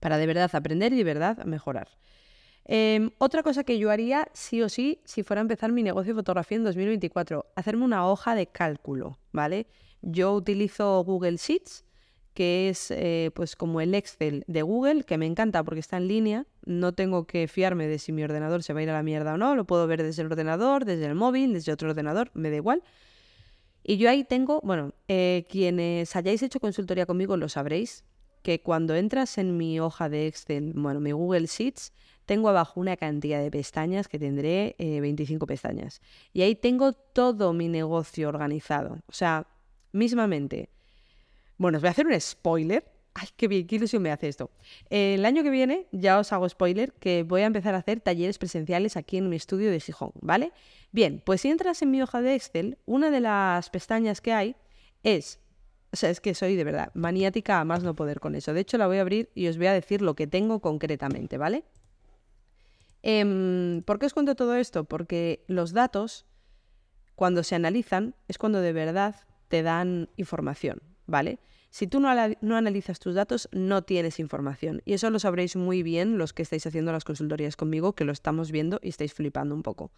Para 0.00 0.18
de 0.18 0.26
verdad 0.26 0.50
aprender 0.52 0.92
y 0.92 0.96
de 0.96 1.04
verdad 1.04 1.44
mejorar. 1.44 1.88
Em, 2.64 3.10
otra 3.18 3.42
cosa 3.42 3.64
que 3.64 3.78
yo 3.78 3.90
haría 3.90 4.28
sí 4.34 4.62
o 4.62 4.68
sí 4.68 5.00
si 5.04 5.24
fuera 5.24 5.40
a 5.40 5.42
empezar 5.42 5.72
mi 5.72 5.82
negocio 5.82 6.14
de 6.14 6.20
fotografía 6.20 6.56
en 6.56 6.64
2024, 6.64 7.46
hacerme 7.56 7.84
una 7.84 8.06
hoja 8.06 8.36
de 8.36 8.46
cálculo, 8.46 9.18
¿vale? 9.32 9.66
Yo 10.00 10.32
utilizo 10.32 11.02
Google 11.02 11.36
Sheets 11.36 11.84
que 12.34 12.68
es 12.68 12.90
eh, 12.90 13.30
pues 13.34 13.56
como 13.56 13.80
el 13.80 13.94
Excel 13.94 14.44
de 14.46 14.62
Google, 14.62 15.04
que 15.04 15.18
me 15.18 15.26
encanta 15.26 15.62
porque 15.62 15.80
está 15.80 15.98
en 15.98 16.08
línea, 16.08 16.46
no 16.64 16.92
tengo 16.92 17.26
que 17.26 17.48
fiarme 17.48 17.86
de 17.86 17.98
si 17.98 18.12
mi 18.12 18.22
ordenador 18.22 18.62
se 18.62 18.72
va 18.72 18.80
a 18.80 18.82
ir 18.82 18.90
a 18.90 18.94
la 18.94 19.02
mierda 19.02 19.34
o 19.34 19.36
no, 19.36 19.54
lo 19.54 19.64
puedo 19.64 19.86
ver 19.86 20.02
desde 20.02 20.22
el 20.22 20.32
ordenador, 20.32 20.84
desde 20.84 21.06
el 21.06 21.14
móvil, 21.14 21.52
desde 21.52 21.72
otro 21.72 21.90
ordenador, 21.90 22.30
me 22.34 22.50
da 22.50 22.56
igual. 22.56 22.82
Y 23.84 23.96
yo 23.96 24.08
ahí 24.08 24.24
tengo, 24.24 24.60
bueno, 24.62 24.94
eh, 25.08 25.44
quienes 25.48 26.14
hayáis 26.14 26.42
hecho 26.42 26.60
consultoría 26.60 27.04
conmigo 27.04 27.36
lo 27.36 27.48
sabréis, 27.48 28.04
que 28.42 28.60
cuando 28.60 28.94
entras 28.94 29.38
en 29.38 29.56
mi 29.56 29.80
hoja 29.80 30.08
de 30.08 30.26
Excel, 30.26 30.72
bueno, 30.74 31.00
mi 31.00 31.12
Google 31.12 31.46
Sheets, 31.46 31.92
tengo 32.26 32.48
abajo 32.48 32.80
una 32.80 32.96
cantidad 32.96 33.40
de 33.40 33.50
pestañas 33.50 34.08
que 34.08 34.18
tendré 34.18 34.74
25 34.78 35.44
eh, 35.44 35.46
pestañas. 35.46 36.00
Y 36.32 36.42
ahí 36.42 36.54
tengo 36.54 36.92
todo 36.92 37.52
mi 37.52 37.68
negocio 37.68 38.28
organizado. 38.28 38.98
O 39.06 39.12
sea, 39.12 39.46
mismamente, 39.92 40.70
bueno, 41.62 41.78
os 41.78 41.82
voy 41.82 41.88
a 41.88 41.92
hacer 41.92 42.06
un 42.06 42.20
spoiler. 42.20 42.84
Ay, 43.14 43.28
qué 43.36 43.46
bien, 43.46 43.66
qué 43.66 43.76
ilusión 43.76 44.02
me 44.02 44.10
hace 44.10 44.28
esto. 44.28 44.50
El 44.88 45.24
año 45.24 45.42
que 45.42 45.50
viene, 45.50 45.86
ya 45.92 46.18
os 46.18 46.32
hago 46.32 46.48
spoiler, 46.48 46.92
que 46.94 47.24
voy 47.24 47.42
a 47.42 47.46
empezar 47.46 47.74
a 47.74 47.78
hacer 47.78 48.00
talleres 48.00 48.38
presenciales 48.38 48.96
aquí 48.96 49.18
en 49.18 49.28
mi 49.28 49.36
estudio 49.36 49.70
de 49.70 49.80
Gijón, 49.80 50.12
¿vale? 50.20 50.52
Bien, 50.92 51.22
pues 51.24 51.42
si 51.42 51.50
entras 51.50 51.82
en 51.82 51.90
mi 51.90 52.02
hoja 52.02 52.22
de 52.22 52.34
Excel, 52.34 52.78
una 52.86 53.10
de 53.10 53.20
las 53.20 53.70
pestañas 53.70 54.20
que 54.20 54.32
hay 54.32 54.56
es 55.02 55.40
o 55.92 55.96
sea, 55.96 56.08
es 56.08 56.20
que 56.20 56.34
soy 56.34 56.56
de 56.56 56.64
verdad 56.64 56.90
maniática 56.94 57.60
a 57.60 57.64
más 57.64 57.82
no 57.82 57.94
poder 57.94 58.18
con 58.18 58.34
eso. 58.34 58.54
De 58.54 58.60
hecho, 58.60 58.78
la 58.78 58.86
voy 58.86 58.96
a 58.96 59.02
abrir 59.02 59.30
y 59.34 59.48
os 59.48 59.58
voy 59.58 59.66
a 59.66 59.74
decir 59.74 60.00
lo 60.00 60.14
que 60.14 60.26
tengo 60.26 60.60
concretamente, 60.60 61.36
¿vale? 61.36 61.64
Em, 63.02 63.82
¿Por 63.82 63.98
qué 63.98 64.06
os 64.06 64.14
cuento 64.14 64.34
todo 64.34 64.56
esto? 64.56 64.84
Porque 64.84 65.44
los 65.48 65.72
datos, 65.72 66.24
cuando 67.14 67.42
se 67.42 67.56
analizan, 67.56 68.14
es 68.26 68.38
cuando 68.38 68.62
de 68.62 68.72
verdad 68.72 69.16
te 69.48 69.62
dan 69.62 70.08
información, 70.16 70.82
¿vale? 71.06 71.40
Si 71.72 71.86
tú 71.86 72.00
no, 72.00 72.10
analizas 72.10 73.00
tus 73.00 73.14
datos, 73.14 73.48
no 73.50 73.80
tienes 73.80 74.20
información. 74.20 74.82
Y 74.84 74.92
eso 74.92 75.08
lo 75.08 75.18
sabréis 75.18 75.56
muy 75.56 75.82
bien 75.82 76.18
los 76.18 76.34
que 76.34 76.42
estáis 76.42 76.66
haciendo 76.66 76.92
las 76.92 77.02
consultorías 77.02 77.56
conmigo, 77.56 77.94
que 77.94 78.04
lo 78.04 78.12
estamos 78.12 78.52
viendo 78.52 78.78
y 78.82 78.90
estáis 78.90 79.14
flipando 79.14 79.54
un 79.54 79.62
poco. 79.62 79.90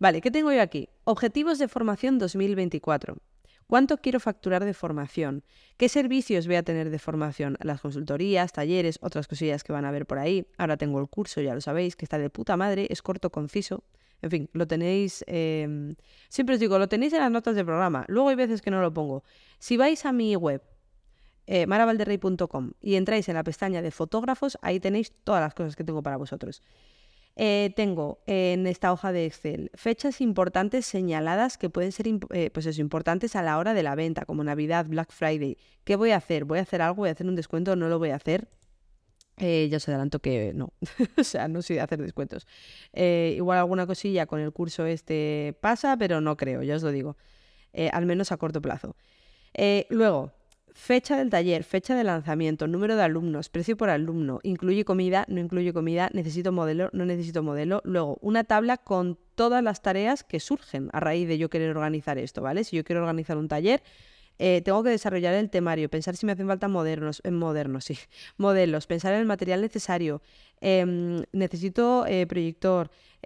Vale, 0.00 0.20
¿qué 0.20 0.32
tengo 0.32 0.52
yo 0.52 0.60
aquí? 0.60 0.88
Objetivos 1.04 1.60
de 1.60 1.68
formación 1.68 2.18
2024. 2.18 3.16
¿Cuánto 3.68 3.98
quiero 3.98 4.18
facturar 4.18 4.64
de 4.64 4.74
formación? 4.74 5.44
¿Qué 5.76 5.88
servicios 5.88 6.48
voy 6.48 6.56
a 6.56 6.64
tener 6.64 6.90
de 6.90 6.98
formación? 6.98 7.58
Las 7.60 7.80
consultorías, 7.80 8.52
talleres, 8.52 8.98
otras 9.00 9.28
cosillas 9.28 9.62
que 9.62 9.72
van 9.72 9.84
a 9.84 9.92
ver 9.92 10.06
por 10.06 10.18
ahí. 10.18 10.48
Ahora 10.58 10.76
tengo 10.76 10.98
el 10.98 11.08
curso, 11.08 11.40
ya 11.40 11.54
lo 11.54 11.60
sabéis, 11.60 11.94
que 11.94 12.04
está 12.04 12.18
de 12.18 12.28
puta 12.28 12.56
madre, 12.56 12.88
es 12.90 13.02
corto, 13.02 13.30
conciso. 13.30 13.84
En 14.20 14.30
fin, 14.30 14.50
lo 14.52 14.66
tenéis. 14.66 15.24
Em, 15.28 15.94
siempre 16.28 16.56
os 16.56 16.60
digo, 16.60 16.76
lo 16.76 16.88
tenéis 16.88 17.12
en 17.12 17.20
las 17.20 17.30
notas 17.30 17.54
del 17.54 17.66
programa. 17.66 18.04
Luego 18.08 18.30
hay 18.30 18.34
veces 18.34 18.62
que 18.62 18.72
no 18.72 18.82
lo 18.82 18.92
pongo. 18.92 19.22
Si 19.60 19.76
vais 19.76 20.04
a 20.04 20.12
mi 20.12 20.34
web, 20.34 20.60
eh, 21.46 21.66
maravalderrey.com 21.66 22.72
y 22.80 22.94
entráis 22.94 23.28
en 23.28 23.34
la 23.34 23.44
pestaña 23.44 23.82
de 23.82 23.90
fotógrafos, 23.90 24.56
ahí 24.62 24.80
tenéis 24.80 25.12
todas 25.24 25.42
las 25.42 25.54
cosas 25.54 25.76
que 25.76 25.84
tengo 25.84 26.02
para 26.02 26.16
vosotros. 26.16 26.62
Eh, 27.36 27.72
tengo 27.74 28.22
en 28.26 28.66
esta 28.66 28.92
hoja 28.92 29.10
de 29.10 29.26
Excel 29.26 29.70
fechas 29.74 30.20
importantes 30.20 30.86
señaladas 30.86 31.58
que 31.58 31.68
pueden 31.68 31.90
ser 31.90 32.06
eh, 32.30 32.50
pues 32.50 32.64
eso, 32.66 32.80
importantes 32.80 33.34
a 33.34 33.42
la 33.42 33.58
hora 33.58 33.74
de 33.74 33.82
la 33.82 33.94
venta, 33.94 34.24
como 34.24 34.44
Navidad, 34.44 34.86
Black 34.88 35.12
Friday. 35.12 35.58
¿Qué 35.82 35.96
voy 35.96 36.12
a 36.12 36.16
hacer? 36.16 36.44
¿Voy 36.44 36.60
a 36.60 36.62
hacer 36.62 36.80
algo? 36.80 36.96
¿Voy 36.96 37.08
a 37.08 37.12
hacer 37.12 37.26
un 37.26 37.34
descuento? 37.34 37.76
¿No 37.76 37.88
lo 37.88 37.98
voy 37.98 38.10
a 38.10 38.16
hacer? 38.16 38.48
ya 39.36 39.78
os 39.78 39.88
adelanto 39.88 40.20
que 40.20 40.52
no, 40.54 40.72
o 41.18 41.24
sea, 41.24 41.48
no 41.48 41.60
soy 41.60 41.74
de 41.76 41.82
hacer 41.82 42.00
descuentos. 42.00 42.46
igual 42.94 43.58
alguna 43.58 43.84
cosilla 43.84 44.26
con 44.26 44.38
el 44.38 44.52
curso 44.52 44.86
este 44.86 45.58
pasa, 45.60 45.96
pero 45.96 46.20
no 46.20 46.36
creo, 46.36 46.62
ya 46.62 46.76
os 46.76 46.84
lo 46.84 46.92
digo, 46.92 47.16
al 47.92 48.06
menos 48.06 48.30
a 48.30 48.36
corto 48.36 48.62
plazo. 48.62 48.94
luego, 49.90 50.32
Fecha 50.76 51.16
del 51.16 51.30
taller, 51.30 51.62
fecha 51.62 51.94
de 51.94 52.02
lanzamiento, 52.02 52.66
número 52.66 52.96
de 52.96 53.02
alumnos, 53.02 53.48
precio 53.48 53.76
por 53.76 53.90
alumno, 53.90 54.40
incluye 54.42 54.84
comida, 54.84 55.24
no 55.28 55.38
incluye 55.38 55.72
comida, 55.72 56.10
necesito 56.12 56.50
modelo, 56.50 56.90
no 56.92 57.06
necesito 57.06 57.44
modelo. 57.44 57.80
Luego, 57.84 58.18
una 58.20 58.42
tabla 58.42 58.76
con 58.76 59.16
todas 59.36 59.62
las 59.62 59.82
tareas 59.82 60.24
que 60.24 60.40
surgen 60.40 60.90
a 60.92 60.98
raíz 60.98 61.28
de 61.28 61.38
yo 61.38 61.48
querer 61.48 61.70
organizar 61.70 62.18
esto, 62.18 62.42
¿vale? 62.42 62.64
Si 62.64 62.76
yo 62.76 62.82
quiero 62.82 63.02
organizar 63.02 63.36
un 63.36 63.46
taller, 63.46 63.84
eh, 64.40 64.62
tengo 64.62 64.82
que 64.82 64.90
desarrollar 64.90 65.34
el 65.34 65.48
temario, 65.48 65.88
pensar 65.88 66.16
si 66.16 66.26
me 66.26 66.32
hacen 66.32 66.48
falta 66.48 66.66
modernos, 66.66 67.22
eh, 67.24 67.30
modernos, 67.30 67.84
sí, 67.84 67.96
modelos, 68.36 68.88
pensar 68.88 69.14
en 69.14 69.20
el 69.20 69.26
material 69.26 69.60
necesario, 69.60 70.22
em, 70.60 71.22
necesito 71.32 72.04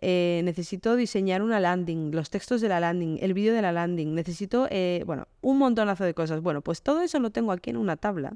eh, 0.01 0.41
necesito 0.45 0.97
diseñar 0.97 1.43
una 1.43 1.61
landing, 1.61 2.13
los 2.13 2.31
textos 2.31 2.61
de 2.61 2.69
la 2.69 2.81
landing, 2.81 3.19
el 3.21 3.35
vídeo 3.35 3.55
de 3.55 3.63
la 3.63 3.73
landing, 3.73 4.15
necesito, 4.15 4.69
bueno, 5.07 5.29
un 5.41 5.59
montonazo 5.59 6.05
de 6.05 6.15
cosas. 6.15 6.41
Bueno, 6.41 6.63
pues 6.63 6.83
todo 6.83 7.01
eso 7.03 7.19
lo 7.19 7.31
tengo 7.31 7.53
aquí 7.53 7.71
en 7.71 7.77
una 7.77 7.97
tabla. 7.97 8.35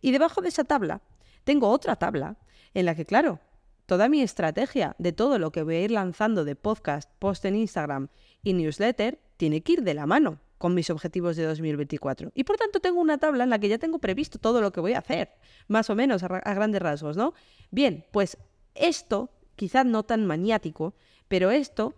Y 0.00 0.12
debajo 0.12 0.40
de 0.40 0.48
esa 0.48 0.64
tabla 0.64 1.00
tengo 1.44 1.68
otra 1.68 1.96
tabla 1.96 2.36
en 2.74 2.86
la 2.86 2.94
que, 2.94 3.04
claro, 3.04 3.40
toda 3.86 4.08
mi 4.08 4.22
estrategia 4.22 4.96
de 4.98 5.12
todo 5.12 5.38
lo 5.38 5.52
que 5.52 5.62
voy 5.62 5.76
a 5.76 5.82
ir 5.82 5.90
lanzando 5.90 6.44
de 6.44 6.56
podcast, 6.56 7.10
post 7.18 7.44
en 7.44 7.56
Instagram 7.56 8.08
y 8.42 8.54
newsletter 8.54 9.18
tiene 9.36 9.62
que 9.62 9.72
ir 9.72 9.82
de 9.82 9.94
la 9.94 10.06
mano 10.06 10.40
con 10.58 10.74
mis 10.74 10.88
objetivos 10.90 11.36
de 11.36 11.44
2024. 11.44 12.32
Y 12.34 12.44
por 12.44 12.56
tanto 12.56 12.80
tengo 12.80 13.00
una 13.00 13.18
tabla 13.18 13.44
en 13.44 13.50
la 13.50 13.58
que 13.58 13.68
ya 13.68 13.78
tengo 13.78 13.98
previsto 13.98 14.38
todo 14.38 14.60
lo 14.60 14.72
que 14.72 14.80
voy 14.80 14.94
a 14.94 14.98
hacer, 14.98 15.30
más 15.68 15.90
o 15.90 15.94
menos 15.94 16.22
a, 16.22 16.28
grandes 16.28 16.80
rasgos, 16.80 17.16
¿no? 17.16 17.34
Bien, 17.70 18.06
pues 18.12 18.38
esto, 18.74 19.30
quizás 19.56 19.86
no 19.86 20.02
tan 20.02 20.26
maniático, 20.26 20.94
pero 21.28 21.50
esto 21.50 21.94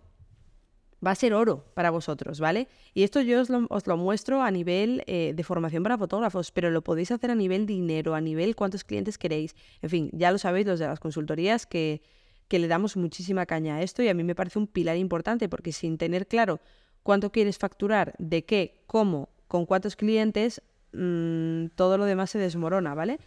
va 1.05 1.11
a 1.11 1.15
ser 1.15 1.33
oro 1.33 1.65
para 1.73 1.91
vosotros, 1.91 2.39
¿vale? 2.39 2.67
Y 2.93 3.03
esto 3.03 3.21
yo 3.21 3.41
os 3.41 3.49
lo, 3.87 3.97
muestro 3.97 4.41
a 4.41 4.49
nivel 4.51 5.03
eh, 5.05 5.33
de 5.35 5.43
formación 5.43 5.83
para 5.83 5.97
fotógrafos, 5.97 6.51
pero 6.51 6.71
lo 6.71 6.83
podéis 6.83 7.11
hacer 7.11 7.29
a 7.29 7.35
nivel 7.35 7.65
dinero, 7.65 8.15
a 8.15 8.21
nivel 8.21 8.55
cuántos 8.55 8.83
clientes 8.83 9.17
queréis. 9.17 9.55
En 9.81 9.89
fin, 9.89 10.09
ya 10.13 10.31
lo 10.31 10.37
sabéis 10.37 10.65
los 10.65 10.79
de 10.79 10.87
las 10.87 10.99
consultorías 10.99 11.65
que, 11.65 12.01
que 12.47 12.59
le 12.59 12.67
damos 12.67 12.97
muchísima 12.97 13.45
caña 13.45 13.75
a 13.75 13.81
esto 13.83 14.01
y 14.01 14.09
a 14.09 14.13
mí 14.13 14.23
me 14.23 14.35
parece 14.35 14.59
un 14.59 14.67
pilar 14.67 14.97
importante 14.97 15.49
porque 15.49 15.71
sin 15.71 15.97
tener 15.97 16.27
claro 16.27 16.59
cuánto 17.03 17.31
quieres 17.31 17.57
facturar, 17.57 18.13
de 18.17 18.45
qué, 18.45 18.83
cómo, 18.87 19.29
con 19.47 19.65
cuántos 19.65 19.95
clientes, 19.95 20.61
mm, 20.93 21.67
todo 21.75 21.97
lo 21.97 22.05
demás 22.05 22.31
se 22.31 22.39
desmorona, 22.39 22.95
¿vale? 22.95 23.19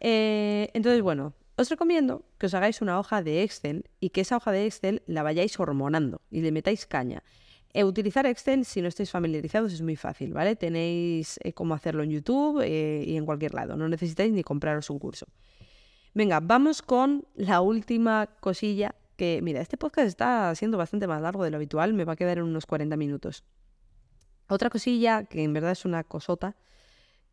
Eh, 0.00 0.70
entonces, 0.74 1.02
bueno, 1.02 1.34
os 1.62 1.70
recomiendo 1.70 2.24
que 2.38 2.46
os 2.46 2.54
hagáis 2.54 2.82
una 2.82 2.98
hoja 2.98 3.22
de 3.22 3.42
Excel 3.42 3.88
y 4.00 4.10
que 4.10 4.20
esa 4.20 4.36
hoja 4.36 4.52
de 4.52 4.66
Excel 4.66 5.02
la 5.06 5.22
vayáis 5.22 5.58
hormonando 5.58 6.20
y 6.30 6.42
le 6.42 6.52
metáis 6.52 6.86
caña. 6.86 7.22
Eh, 7.72 7.84
utilizar 7.84 8.26
Excel, 8.26 8.64
si 8.64 8.82
no 8.82 8.88
estáis 8.88 9.10
familiarizados, 9.10 9.72
es 9.72 9.80
muy 9.80 9.96
fácil, 9.96 10.34
¿vale? 10.34 10.56
Tenéis 10.56 11.38
eh, 11.42 11.52
cómo 11.54 11.74
hacerlo 11.74 12.02
en 12.02 12.10
YouTube 12.10 12.62
y 12.62 13.16
en 13.16 13.24
cualquier 13.24 13.54
lado. 13.54 13.76
No 13.76 13.88
necesitáis 13.88 14.32
ni 14.32 14.42
compraros 14.42 14.90
un 14.90 14.98
curso. 14.98 15.26
Venga, 16.14 16.40
vamos 16.40 16.82
con 16.82 17.26
la 17.34 17.62
última 17.62 18.28
cosilla 18.40 18.94
que, 19.16 19.40
mira, 19.42 19.62
este 19.62 19.78
podcast 19.78 20.08
está 20.08 20.54
siendo 20.54 20.76
bastante 20.76 21.06
más 21.06 21.22
largo 21.22 21.44
de 21.44 21.50
lo 21.50 21.56
habitual, 21.56 21.94
me 21.94 22.04
va 22.04 22.12
a 22.12 22.16
quedar 22.16 22.38
en 22.38 22.44
unos 22.44 22.66
40 22.66 22.96
minutos. 22.96 23.44
Otra 24.48 24.68
cosilla, 24.68 25.24
que 25.24 25.42
en 25.42 25.54
verdad 25.54 25.72
es 25.72 25.86
una 25.86 26.04
cosota, 26.04 26.56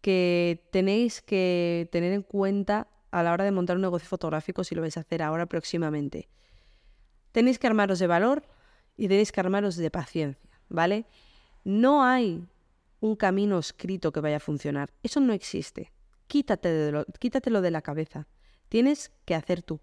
que 0.02 0.70
tenéis 0.72 1.22
que 1.22 1.90
tener 1.92 2.14
en 2.14 2.22
cuenta 2.22 2.88
a 3.12 3.24
la 3.24 3.34
hora 3.34 3.44
de 3.44 3.52
montar 3.52 3.76
un 3.76 3.82
negocio 3.82 4.08
fotográfico 4.08 4.64
si 4.64 4.76
lo 4.76 4.82
vais 4.82 4.98
a 4.98 5.02
hacer 5.02 5.22
ahora 5.22 5.46
próximamente. 5.46 6.30
Tenéis 7.32 7.60
que 7.60 7.68
armaros 7.68 8.00
de 8.00 8.08
valor 8.08 8.44
y 8.98 9.08
tenéis 9.08 9.32
que 9.32 9.40
armaros 9.40 9.76
de 9.76 9.92
paciencia, 9.92 10.50
¿vale? 10.68 11.06
No 11.64 12.04
hay 12.04 12.48
un 13.00 13.16
camino 13.16 13.60
escrito 13.60 14.12
que 14.12 14.20
vaya 14.20 14.38
a 14.38 14.42
funcionar. 14.42 14.92
Eso 15.04 15.20
no 15.20 15.34
existe. 15.34 15.92
Quítate 16.28 16.70
de 16.70 16.92
lo, 16.92 17.06
quítatelo 17.06 17.62
de 17.62 17.72
la 17.72 17.82
cabeza. 17.82 18.28
Tienes 18.68 19.12
que 19.26 19.36
hacer 19.36 19.64
tú. 19.64 19.80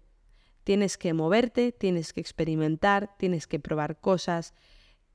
Tienes 0.63 0.97
que 0.97 1.13
moverte, 1.13 1.71
tienes 1.71 2.13
que 2.13 2.21
experimentar, 2.21 3.15
tienes 3.17 3.47
que 3.47 3.59
probar 3.59 3.99
cosas, 3.99 4.53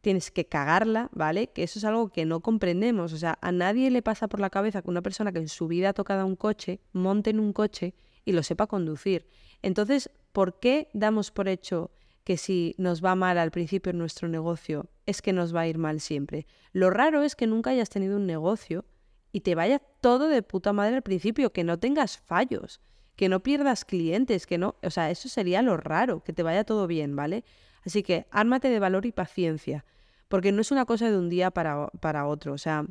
tienes 0.03 0.31
que 0.31 0.45
cagarla, 0.45 1.09
¿vale? 1.13 1.47
Que 1.49 1.63
eso 1.63 1.79
es 1.79 1.85
algo 1.87 2.11
que 2.11 2.27
no 2.27 2.41
comprendemos. 2.41 3.13
O 3.13 3.17
sea, 3.17 3.39
a 3.41 3.53
nadie 3.53 3.91
le 3.91 4.03
pasa 4.03 4.29
por 4.29 4.41
la 4.41 4.51
cabeza 4.51 4.83
que 4.83 4.91
una 4.91 5.01
persona 5.01 5.33
que 5.33 5.39
en 5.39 5.49
su 5.49 5.69
vida 5.69 5.91
ha 5.91 5.93
tocado 5.95 6.27
un 6.27 6.37
coche, 6.37 6.81
monte 6.93 7.31
en 7.31 7.41
un 7.41 7.53
coche 7.53 7.95
y 8.25 8.33
lo 8.33 8.43
sepa 8.43 8.67
conducir. 8.67 9.27
Entonces, 9.63 10.11
¿por 10.33 10.61
qué 10.61 10.91
damos 10.93 11.31
por 11.31 11.49
hecho 11.49 11.93
que 12.25 12.37
si 12.37 12.75
nos 12.79 13.03
va 13.03 13.15
mal 13.15 13.39
al 13.39 13.51
principio 13.51 13.91
en 13.91 13.99
nuestro 13.99 14.29
negocio, 14.29 14.91
es 15.07 15.23
que 15.23 15.33
nos 15.33 15.55
va 15.55 15.63
a 15.63 15.69
ir 15.69 15.79
mal 15.79 16.01
siempre? 16.01 16.47
Lo 16.73 16.91
raro 16.91 17.23
es 17.23 17.35
que 17.35 17.47
nunca 17.47 17.71
hayas 17.71 17.89
tenido 17.89 18.17
un 18.17 18.27
negocio 18.27 18.85
y 19.33 19.41
te 19.41 19.55
vaya 19.55 19.79
todo 20.01 20.29
de 20.29 20.43
puta 20.43 20.73
madre 20.73 20.97
al 20.97 21.03
principio, 21.03 21.53
que 21.53 21.65
no 21.65 21.79
tengas 21.79 22.19
fallos 22.19 22.81
que 23.17 23.29
no 23.29 23.43
pierdas 23.43 23.85
clientes, 23.85 24.47
que 24.47 24.59
no, 24.59 24.77
o 24.83 24.91
sea, 24.91 25.11
eso 25.11 25.29
sería 25.29 25.63
lo 25.63 25.77
raro, 25.77 26.25
que 26.25 26.33
te 26.33 26.43
vaya 26.43 26.65
todo 26.65 26.87
bien, 26.87 27.15
¿vale? 27.15 27.45
Así 27.85 28.03
que 28.03 28.27
ármate 28.31 28.69
de 28.69 28.79
valor 28.79 29.07
y 29.07 29.13
paciencia, 29.13 29.85
porque 30.29 30.53
no 30.53 30.61
es 30.61 30.71
una 30.71 30.85
cosa 30.85 31.11
de 31.11 31.19
un 31.19 31.29
día 31.29 31.51
para, 31.51 32.27
otro, 32.27 32.53
o 32.53 32.59
sea, 32.59 32.87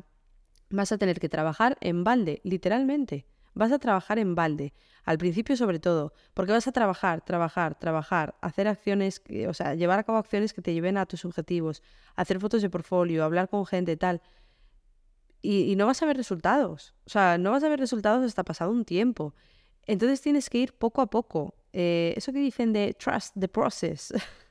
vas 0.70 0.92
a 0.92 0.98
tener 0.98 1.20
que 1.20 1.28
trabajar 1.28 1.76
en 1.80 2.04
balde, 2.04 2.40
literalmente. 2.44 3.26
Vas 3.54 3.72
a 3.72 3.78
trabajar 3.78 4.18
en 4.18 4.34
balde, 4.34 4.72
al 5.04 5.18
principio 5.18 5.56
sobre 5.56 5.78
todo, 5.78 6.14
porque 6.32 6.52
vas 6.52 6.66
a 6.66 6.72
trabajar, 6.72 7.22
trabajar, 7.22 7.78
trabajar, 7.78 8.36
hacer 8.40 8.66
acciones, 8.68 9.22
o 9.46 9.52
sea, 9.52 9.74
llevar 9.74 9.98
a 9.98 10.04
cabo 10.04 10.18
acciones 10.18 10.54
que 10.54 10.62
te 10.62 10.72
lleven 10.72 10.96
a 10.96 11.04
tus 11.04 11.24
objetivos, 11.24 11.82
hacer 12.16 12.40
fotos 12.40 12.62
de 12.62 12.70
portfolio, 12.70 13.24
hablar 13.24 13.50
con 13.50 13.66
gente, 13.66 13.96
tal. 13.96 14.22
Y, 15.42 15.70
y 15.70 15.76
no 15.76 15.86
vas 15.86 16.02
a 16.02 16.06
ver 16.06 16.16
resultados, 16.16 16.94
o 17.04 17.10
sea, 17.10 17.36
no 17.36 17.50
vas 17.50 17.64
a 17.64 17.68
ver 17.68 17.80
resultados 17.80 18.24
hasta 18.24 18.44
pasado 18.44 18.70
un 18.70 18.84
tiempo. 18.84 19.34
Entonces 19.86 20.20
tienes 20.20 20.48
que 20.48 20.58
ir 20.58 20.72
poco 20.72 21.00
a 21.00 21.06
poco. 21.10 21.54
Eh, 21.72 22.14
eso 22.16 22.32
que 22.32 22.38
dicen 22.38 22.72
de 22.72 22.94
trust 22.94 23.34
the 23.38 23.48
process. 23.48 24.12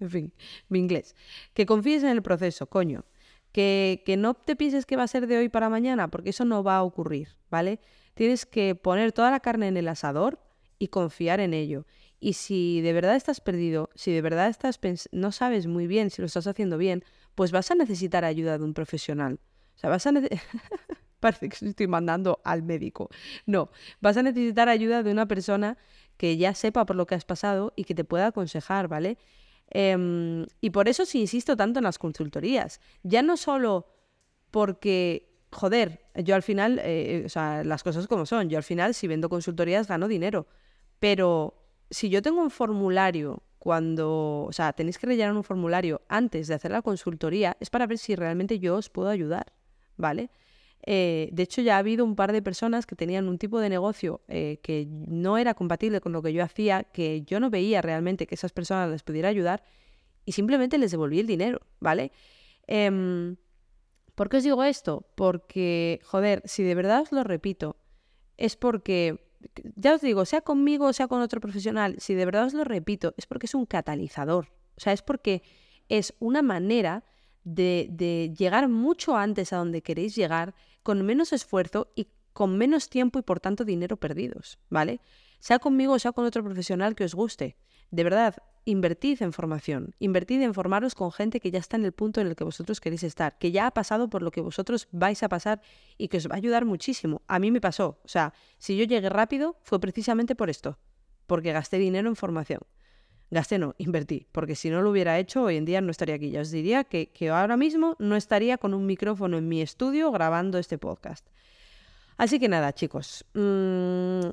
en 0.00 0.10
fin, 0.10 0.32
mi 0.68 0.78
inglés. 0.78 1.14
Que 1.54 1.66
confíes 1.66 2.02
en 2.02 2.10
el 2.10 2.22
proceso, 2.22 2.66
coño. 2.66 3.04
Que, 3.52 4.02
que 4.04 4.16
no 4.16 4.34
te 4.34 4.54
pienses 4.54 4.84
que 4.84 4.96
va 4.96 5.04
a 5.04 5.08
ser 5.08 5.26
de 5.26 5.38
hoy 5.38 5.48
para 5.48 5.70
mañana, 5.70 6.08
porque 6.08 6.30
eso 6.30 6.44
no 6.44 6.62
va 6.62 6.76
a 6.76 6.82
ocurrir, 6.82 7.28
¿vale? 7.50 7.80
Tienes 8.14 8.44
que 8.44 8.74
poner 8.74 9.12
toda 9.12 9.30
la 9.30 9.40
carne 9.40 9.68
en 9.68 9.76
el 9.76 9.88
asador 9.88 10.38
y 10.78 10.88
confiar 10.88 11.40
en 11.40 11.54
ello. 11.54 11.86
Y 12.20 12.34
si 12.34 12.80
de 12.80 12.92
verdad 12.92 13.16
estás 13.16 13.40
perdido, 13.40 13.90
si 13.94 14.12
de 14.12 14.22
verdad 14.22 14.48
estás 14.48 14.80
no 15.12 15.32
sabes 15.32 15.66
muy 15.66 15.86
bien 15.86 16.10
si 16.10 16.22
lo 16.22 16.26
estás 16.26 16.46
haciendo 16.46 16.78
bien, 16.78 17.04
pues 17.34 17.52
vas 17.52 17.70
a 17.70 17.74
necesitar 17.74 18.24
ayuda 18.24 18.58
de 18.58 18.64
un 18.64 18.74
profesional. 18.74 19.38
O 19.76 19.78
sea, 19.78 19.90
vas 19.90 20.06
a 20.06 20.12
parece 21.20 21.48
que 21.48 21.66
estoy 21.66 21.86
mandando 21.86 22.40
al 22.44 22.62
médico. 22.62 23.10
No, 23.44 23.70
vas 24.00 24.16
a 24.16 24.22
necesitar 24.22 24.68
ayuda 24.68 25.02
de 25.02 25.12
una 25.12 25.26
persona 25.26 25.76
que 26.16 26.36
ya 26.36 26.54
sepa 26.54 26.86
por 26.86 26.96
lo 26.96 27.06
que 27.06 27.14
has 27.14 27.24
pasado 27.24 27.72
y 27.76 27.84
que 27.84 27.94
te 27.94 28.04
pueda 28.04 28.28
aconsejar, 28.28 28.88
¿vale? 28.88 29.18
Em, 29.70 30.46
y 30.60 30.70
por 30.70 30.88
eso 30.88 31.04
sí 31.04 31.20
insisto 31.20 31.56
tanto 31.56 31.80
en 31.80 31.84
las 31.84 31.98
consultorías. 31.98 32.80
Ya 33.02 33.22
no 33.22 33.36
solo 33.36 33.86
porque, 34.50 35.28
joder, 35.50 36.00
yo 36.14 36.34
al 36.34 36.42
final, 36.42 36.80
eh, 36.82 37.24
o 37.26 37.28
sea, 37.28 37.64
las 37.64 37.82
cosas 37.82 38.06
como 38.06 38.26
son, 38.26 38.48
yo 38.48 38.58
al 38.58 38.64
final 38.64 38.94
si 38.94 39.06
vendo 39.06 39.28
consultorías 39.28 39.88
gano 39.88 40.08
dinero, 40.08 40.46
pero 40.98 41.54
si 41.90 42.08
yo 42.08 42.22
tengo 42.22 42.40
un 42.40 42.50
formulario 42.50 43.42
cuando, 43.58 44.44
o 44.44 44.52
sea, 44.52 44.72
tenéis 44.72 44.98
que 44.98 45.06
rellenar 45.08 45.34
un 45.36 45.42
formulario 45.42 46.02
antes 46.08 46.46
de 46.46 46.54
hacer 46.54 46.70
la 46.70 46.82
consultoría, 46.82 47.56
es 47.60 47.68
para 47.68 47.86
ver 47.86 47.98
si 47.98 48.14
realmente 48.14 48.60
yo 48.60 48.76
os 48.76 48.88
puedo 48.90 49.08
ayudar, 49.08 49.52
¿vale? 49.96 50.30
Eh, 50.88 51.28
de 51.32 51.42
hecho, 51.42 51.62
ya 51.62 51.76
ha 51.76 51.78
habido 51.78 52.04
un 52.04 52.14
par 52.14 52.32
de 52.32 52.40
personas 52.40 52.86
que 52.86 52.94
tenían 52.94 53.28
un 53.28 53.38
tipo 53.38 53.58
de 53.58 53.68
negocio 53.68 54.20
eh, 54.28 54.60
que 54.62 54.86
no 54.88 55.36
era 55.36 55.54
compatible 55.54 56.00
con 56.00 56.12
lo 56.12 56.22
que 56.22 56.32
yo 56.32 56.44
hacía, 56.44 56.84
que 56.84 57.22
yo 57.22 57.40
no 57.40 57.50
veía 57.50 57.82
realmente 57.82 58.28
que 58.28 58.36
esas 58.36 58.52
personas 58.52 58.88
les 58.90 59.02
pudiera 59.02 59.28
ayudar 59.28 59.64
y 60.24 60.32
simplemente 60.32 60.78
les 60.78 60.92
devolví 60.92 61.18
el 61.18 61.26
dinero, 61.26 61.60
¿vale? 61.80 62.12
Em, 62.68 63.36
¿Por 64.14 64.28
qué 64.28 64.38
os 64.38 64.44
digo 64.44 64.62
esto? 64.64 65.06
Porque, 65.14 66.00
joder, 66.04 66.40
si 66.46 66.62
de 66.62 66.74
verdad 66.74 67.02
os 67.02 67.12
lo 67.12 67.22
repito, 67.22 67.76
es 68.38 68.56
porque, 68.56 69.28
ya 69.74 69.94
os 69.94 70.00
digo, 70.00 70.24
sea 70.24 70.40
conmigo 70.40 70.86
o 70.86 70.92
sea 70.92 71.08
con 71.08 71.20
otro 71.20 71.40
profesional, 71.40 71.96
si 71.98 72.14
de 72.14 72.24
verdad 72.24 72.46
os 72.46 72.54
lo 72.54 72.64
repito, 72.64 73.12
es 73.18 73.26
porque 73.26 73.46
es 73.46 73.54
un 73.54 73.66
catalizador. 73.66 74.46
O 74.76 74.80
sea, 74.80 74.92
es 74.92 75.02
porque 75.02 75.42
es 75.88 76.14
una 76.18 76.42
manera 76.42 77.04
de, 77.46 77.86
de 77.92 78.34
llegar 78.36 78.68
mucho 78.68 79.16
antes 79.16 79.52
a 79.52 79.58
donde 79.58 79.80
queréis 79.80 80.16
llegar 80.16 80.52
con 80.82 81.06
menos 81.06 81.32
esfuerzo 81.32 81.92
y 81.94 82.08
con 82.32 82.58
menos 82.58 82.90
tiempo 82.90 83.20
y 83.20 83.22
por 83.22 83.38
tanto 83.38 83.64
dinero 83.64 83.96
perdidos, 83.96 84.58
¿vale? 84.68 85.00
Sea 85.38 85.60
conmigo 85.60 85.94
o 85.94 85.98
sea 85.98 86.12
con 86.12 86.26
otro 86.26 86.42
profesional 86.42 86.96
que 86.96 87.04
os 87.04 87.14
guste. 87.14 87.56
De 87.92 88.02
verdad, 88.02 88.34
invertid 88.64 89.22
en 89.22 89.32
formación, 89.32 89.94
invertid 90.00 90.42
en 90.42 90.54
formaros 90.54 90.96
con 90.96 91.12
gente 91.12 91.38
que 91.38 91.52
ya 91.52 91.60
está 91.60 91.76
en 91.76 91.84
el 91.84 91.92
punto 91.92 92.20
en 92.20 92.26
el 92.26 92.34
que 92.34 92.42
vosotros 92.42 92.80
queréis 92.80 93.04
estar, 93.04 93.38
que 93.38 93.52
ya 93.52 93.68
ha 93.68 93.70
pasado 93.70 94.10
por 94.10 94.22
lo 94.22 94.32
que 94.32 94.40
vosotros 94.40 94.88
vais 94.90 95.22
a 95.22 95.28
pasar 95.28 95.62
y 95.96 96.08
que 96.08 96.16
os 96.16 96.28
va 96.28 96.34
a 96.34 96.38
ayudar 96.38 96.64
muchísimo. 96.64 97.22
A 97.28 97.38
mí 97.38 97.52
me 97.52 97.60
pasó, 97.60 98.00
o 98.04 98.08
sea, 98.08 98.34
si 98.58 98.76
yo 98.76 98.84
llegué 98.84 99.08
rápido 99.08 99.56
fue 99.62 99.78
precisamente 99.78 100.34
por 100.34 100.50
esto, 100.50 100.78
porque 101.28 101.52
gasté 101.52 101.78
dinero 101.78 102.08
en 102.08 102.16
formación. 102.16 102.60
Gasté 103.30 103.58
no, 103.58 103.74
invertí, 103.78 104.26
porque 104.30 104.54
si 104.54 104.70
no 104.70 104.82
lo 104.82 104.90
hubiera 104.90 105.18
hecho, 105.18 105.42
hoy 105.42 105.56
en 105.56 105.64
día 105.64 105.80
no 105.80 105.90
estaría 105.90 106.14
aquí. 106.14 106.30
Ya 106.30 106.42
os 106.42 106.50
diría 106.50 106.84
que, 106.84 107.10
ahora 107.28 107.56
mismo 107.56 107.96
no 107.98 108.14
estaría 108.14 108.56
con 108.56 108.72
un 108.72 108.86
micrófono 108.86 109.36
en 109.36 109.48
mi 109.48 109.60
estudio 109.62 110.12
grabando 110.12 110.58
este 110.58 110.78
podcast. 110.78 111.26
Así 112.16 112.38
que 112.38 112.48
nada, 112.48 112.72
chicos, 112.72 113.24
mm, 113.34 114.30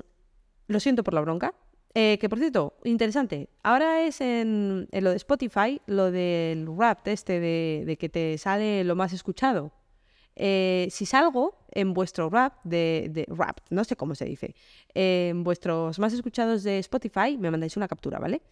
lo 0.68 0.80
siento 0.80 1.02
por 1.02 1.14
la 1.14 1.20
bronca. 1.20 1.54
Eh, 1.96 2.18
que 2.18 2.28
por 2.28 2.40
cierto, 2.40 2.74
interesante, 2.82 3.50
ahora 3.62 4.02
es 4.02 4.20
en, 4.20 4.88
lo 4.90 5.10
de 5.10 5.16
Spotify, 5.16 5.80
lo 5.86 6.10
del 6.10 6.66
rap 6.76 7.06
este 7.06 7.38
de, 7.38 7.96
que 8.00 8.08
te 8.08 8.36
sale 8.36 8.82
lo 8.82 8.96
más 8.96 9.12
escuchado. 9.12 9.72
Eh, 10.34 10.88
si 10.90 11.06
salgo 11.06 11.64
en 11.70 11.94
vuestro 11.94 12.30
rap 12.30 12.54
de, 12.64 13.08
de, 13.12 13.26
rap, 13.28 13.58
no 13.70 13.84
sé 13.84 13.94
cómo 13.94 14.16
se 14.16 14.24
dice, 14.24 14.56
en 14.92 15.44
vuestros 15.44 16.00
más 16.00 16.12
escuchados 16.12 16.64
de 16.64 16.80
Spotify, 16.80 17.38
me 17.38 17.52
mandáis 17.52 17.76
una 17.76 17.86
captura, 17.86 18.18
¿vale? 18.18 18.42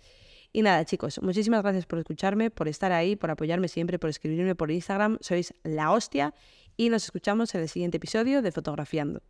Y 0.52 0.60
nada, 0.62 0.84
chicos, 0.84 1.18
muchísimas 1.22 1.62
gracias 1.62 1.86
por 1.86 1.98
escucharme, 1.98 2.50
por 2.50 2.68
estar 2.68 2.92
ahí, 2.92 3.16
por 3.16 3.30
apoyarme 3.30 3.68
siempre, 3.68 3.98
por 3.98 4.10
escribirme 4.10 4.54
por 4.54 4.70
Instagram. 4.70 5.16
Sois 5.20 5.54
la 5.62 5.90
hostia 5.92 6.34
y 6.76 6.90
nos 6.90 7.04
escuchamos 7.04 7.54
en 7.54 7.62
el 7.62 7.68
siguiente 7.70 7.96
episodio 7.96 8.42
de 8.42 8.52
Fotografiando. 8.52 9.22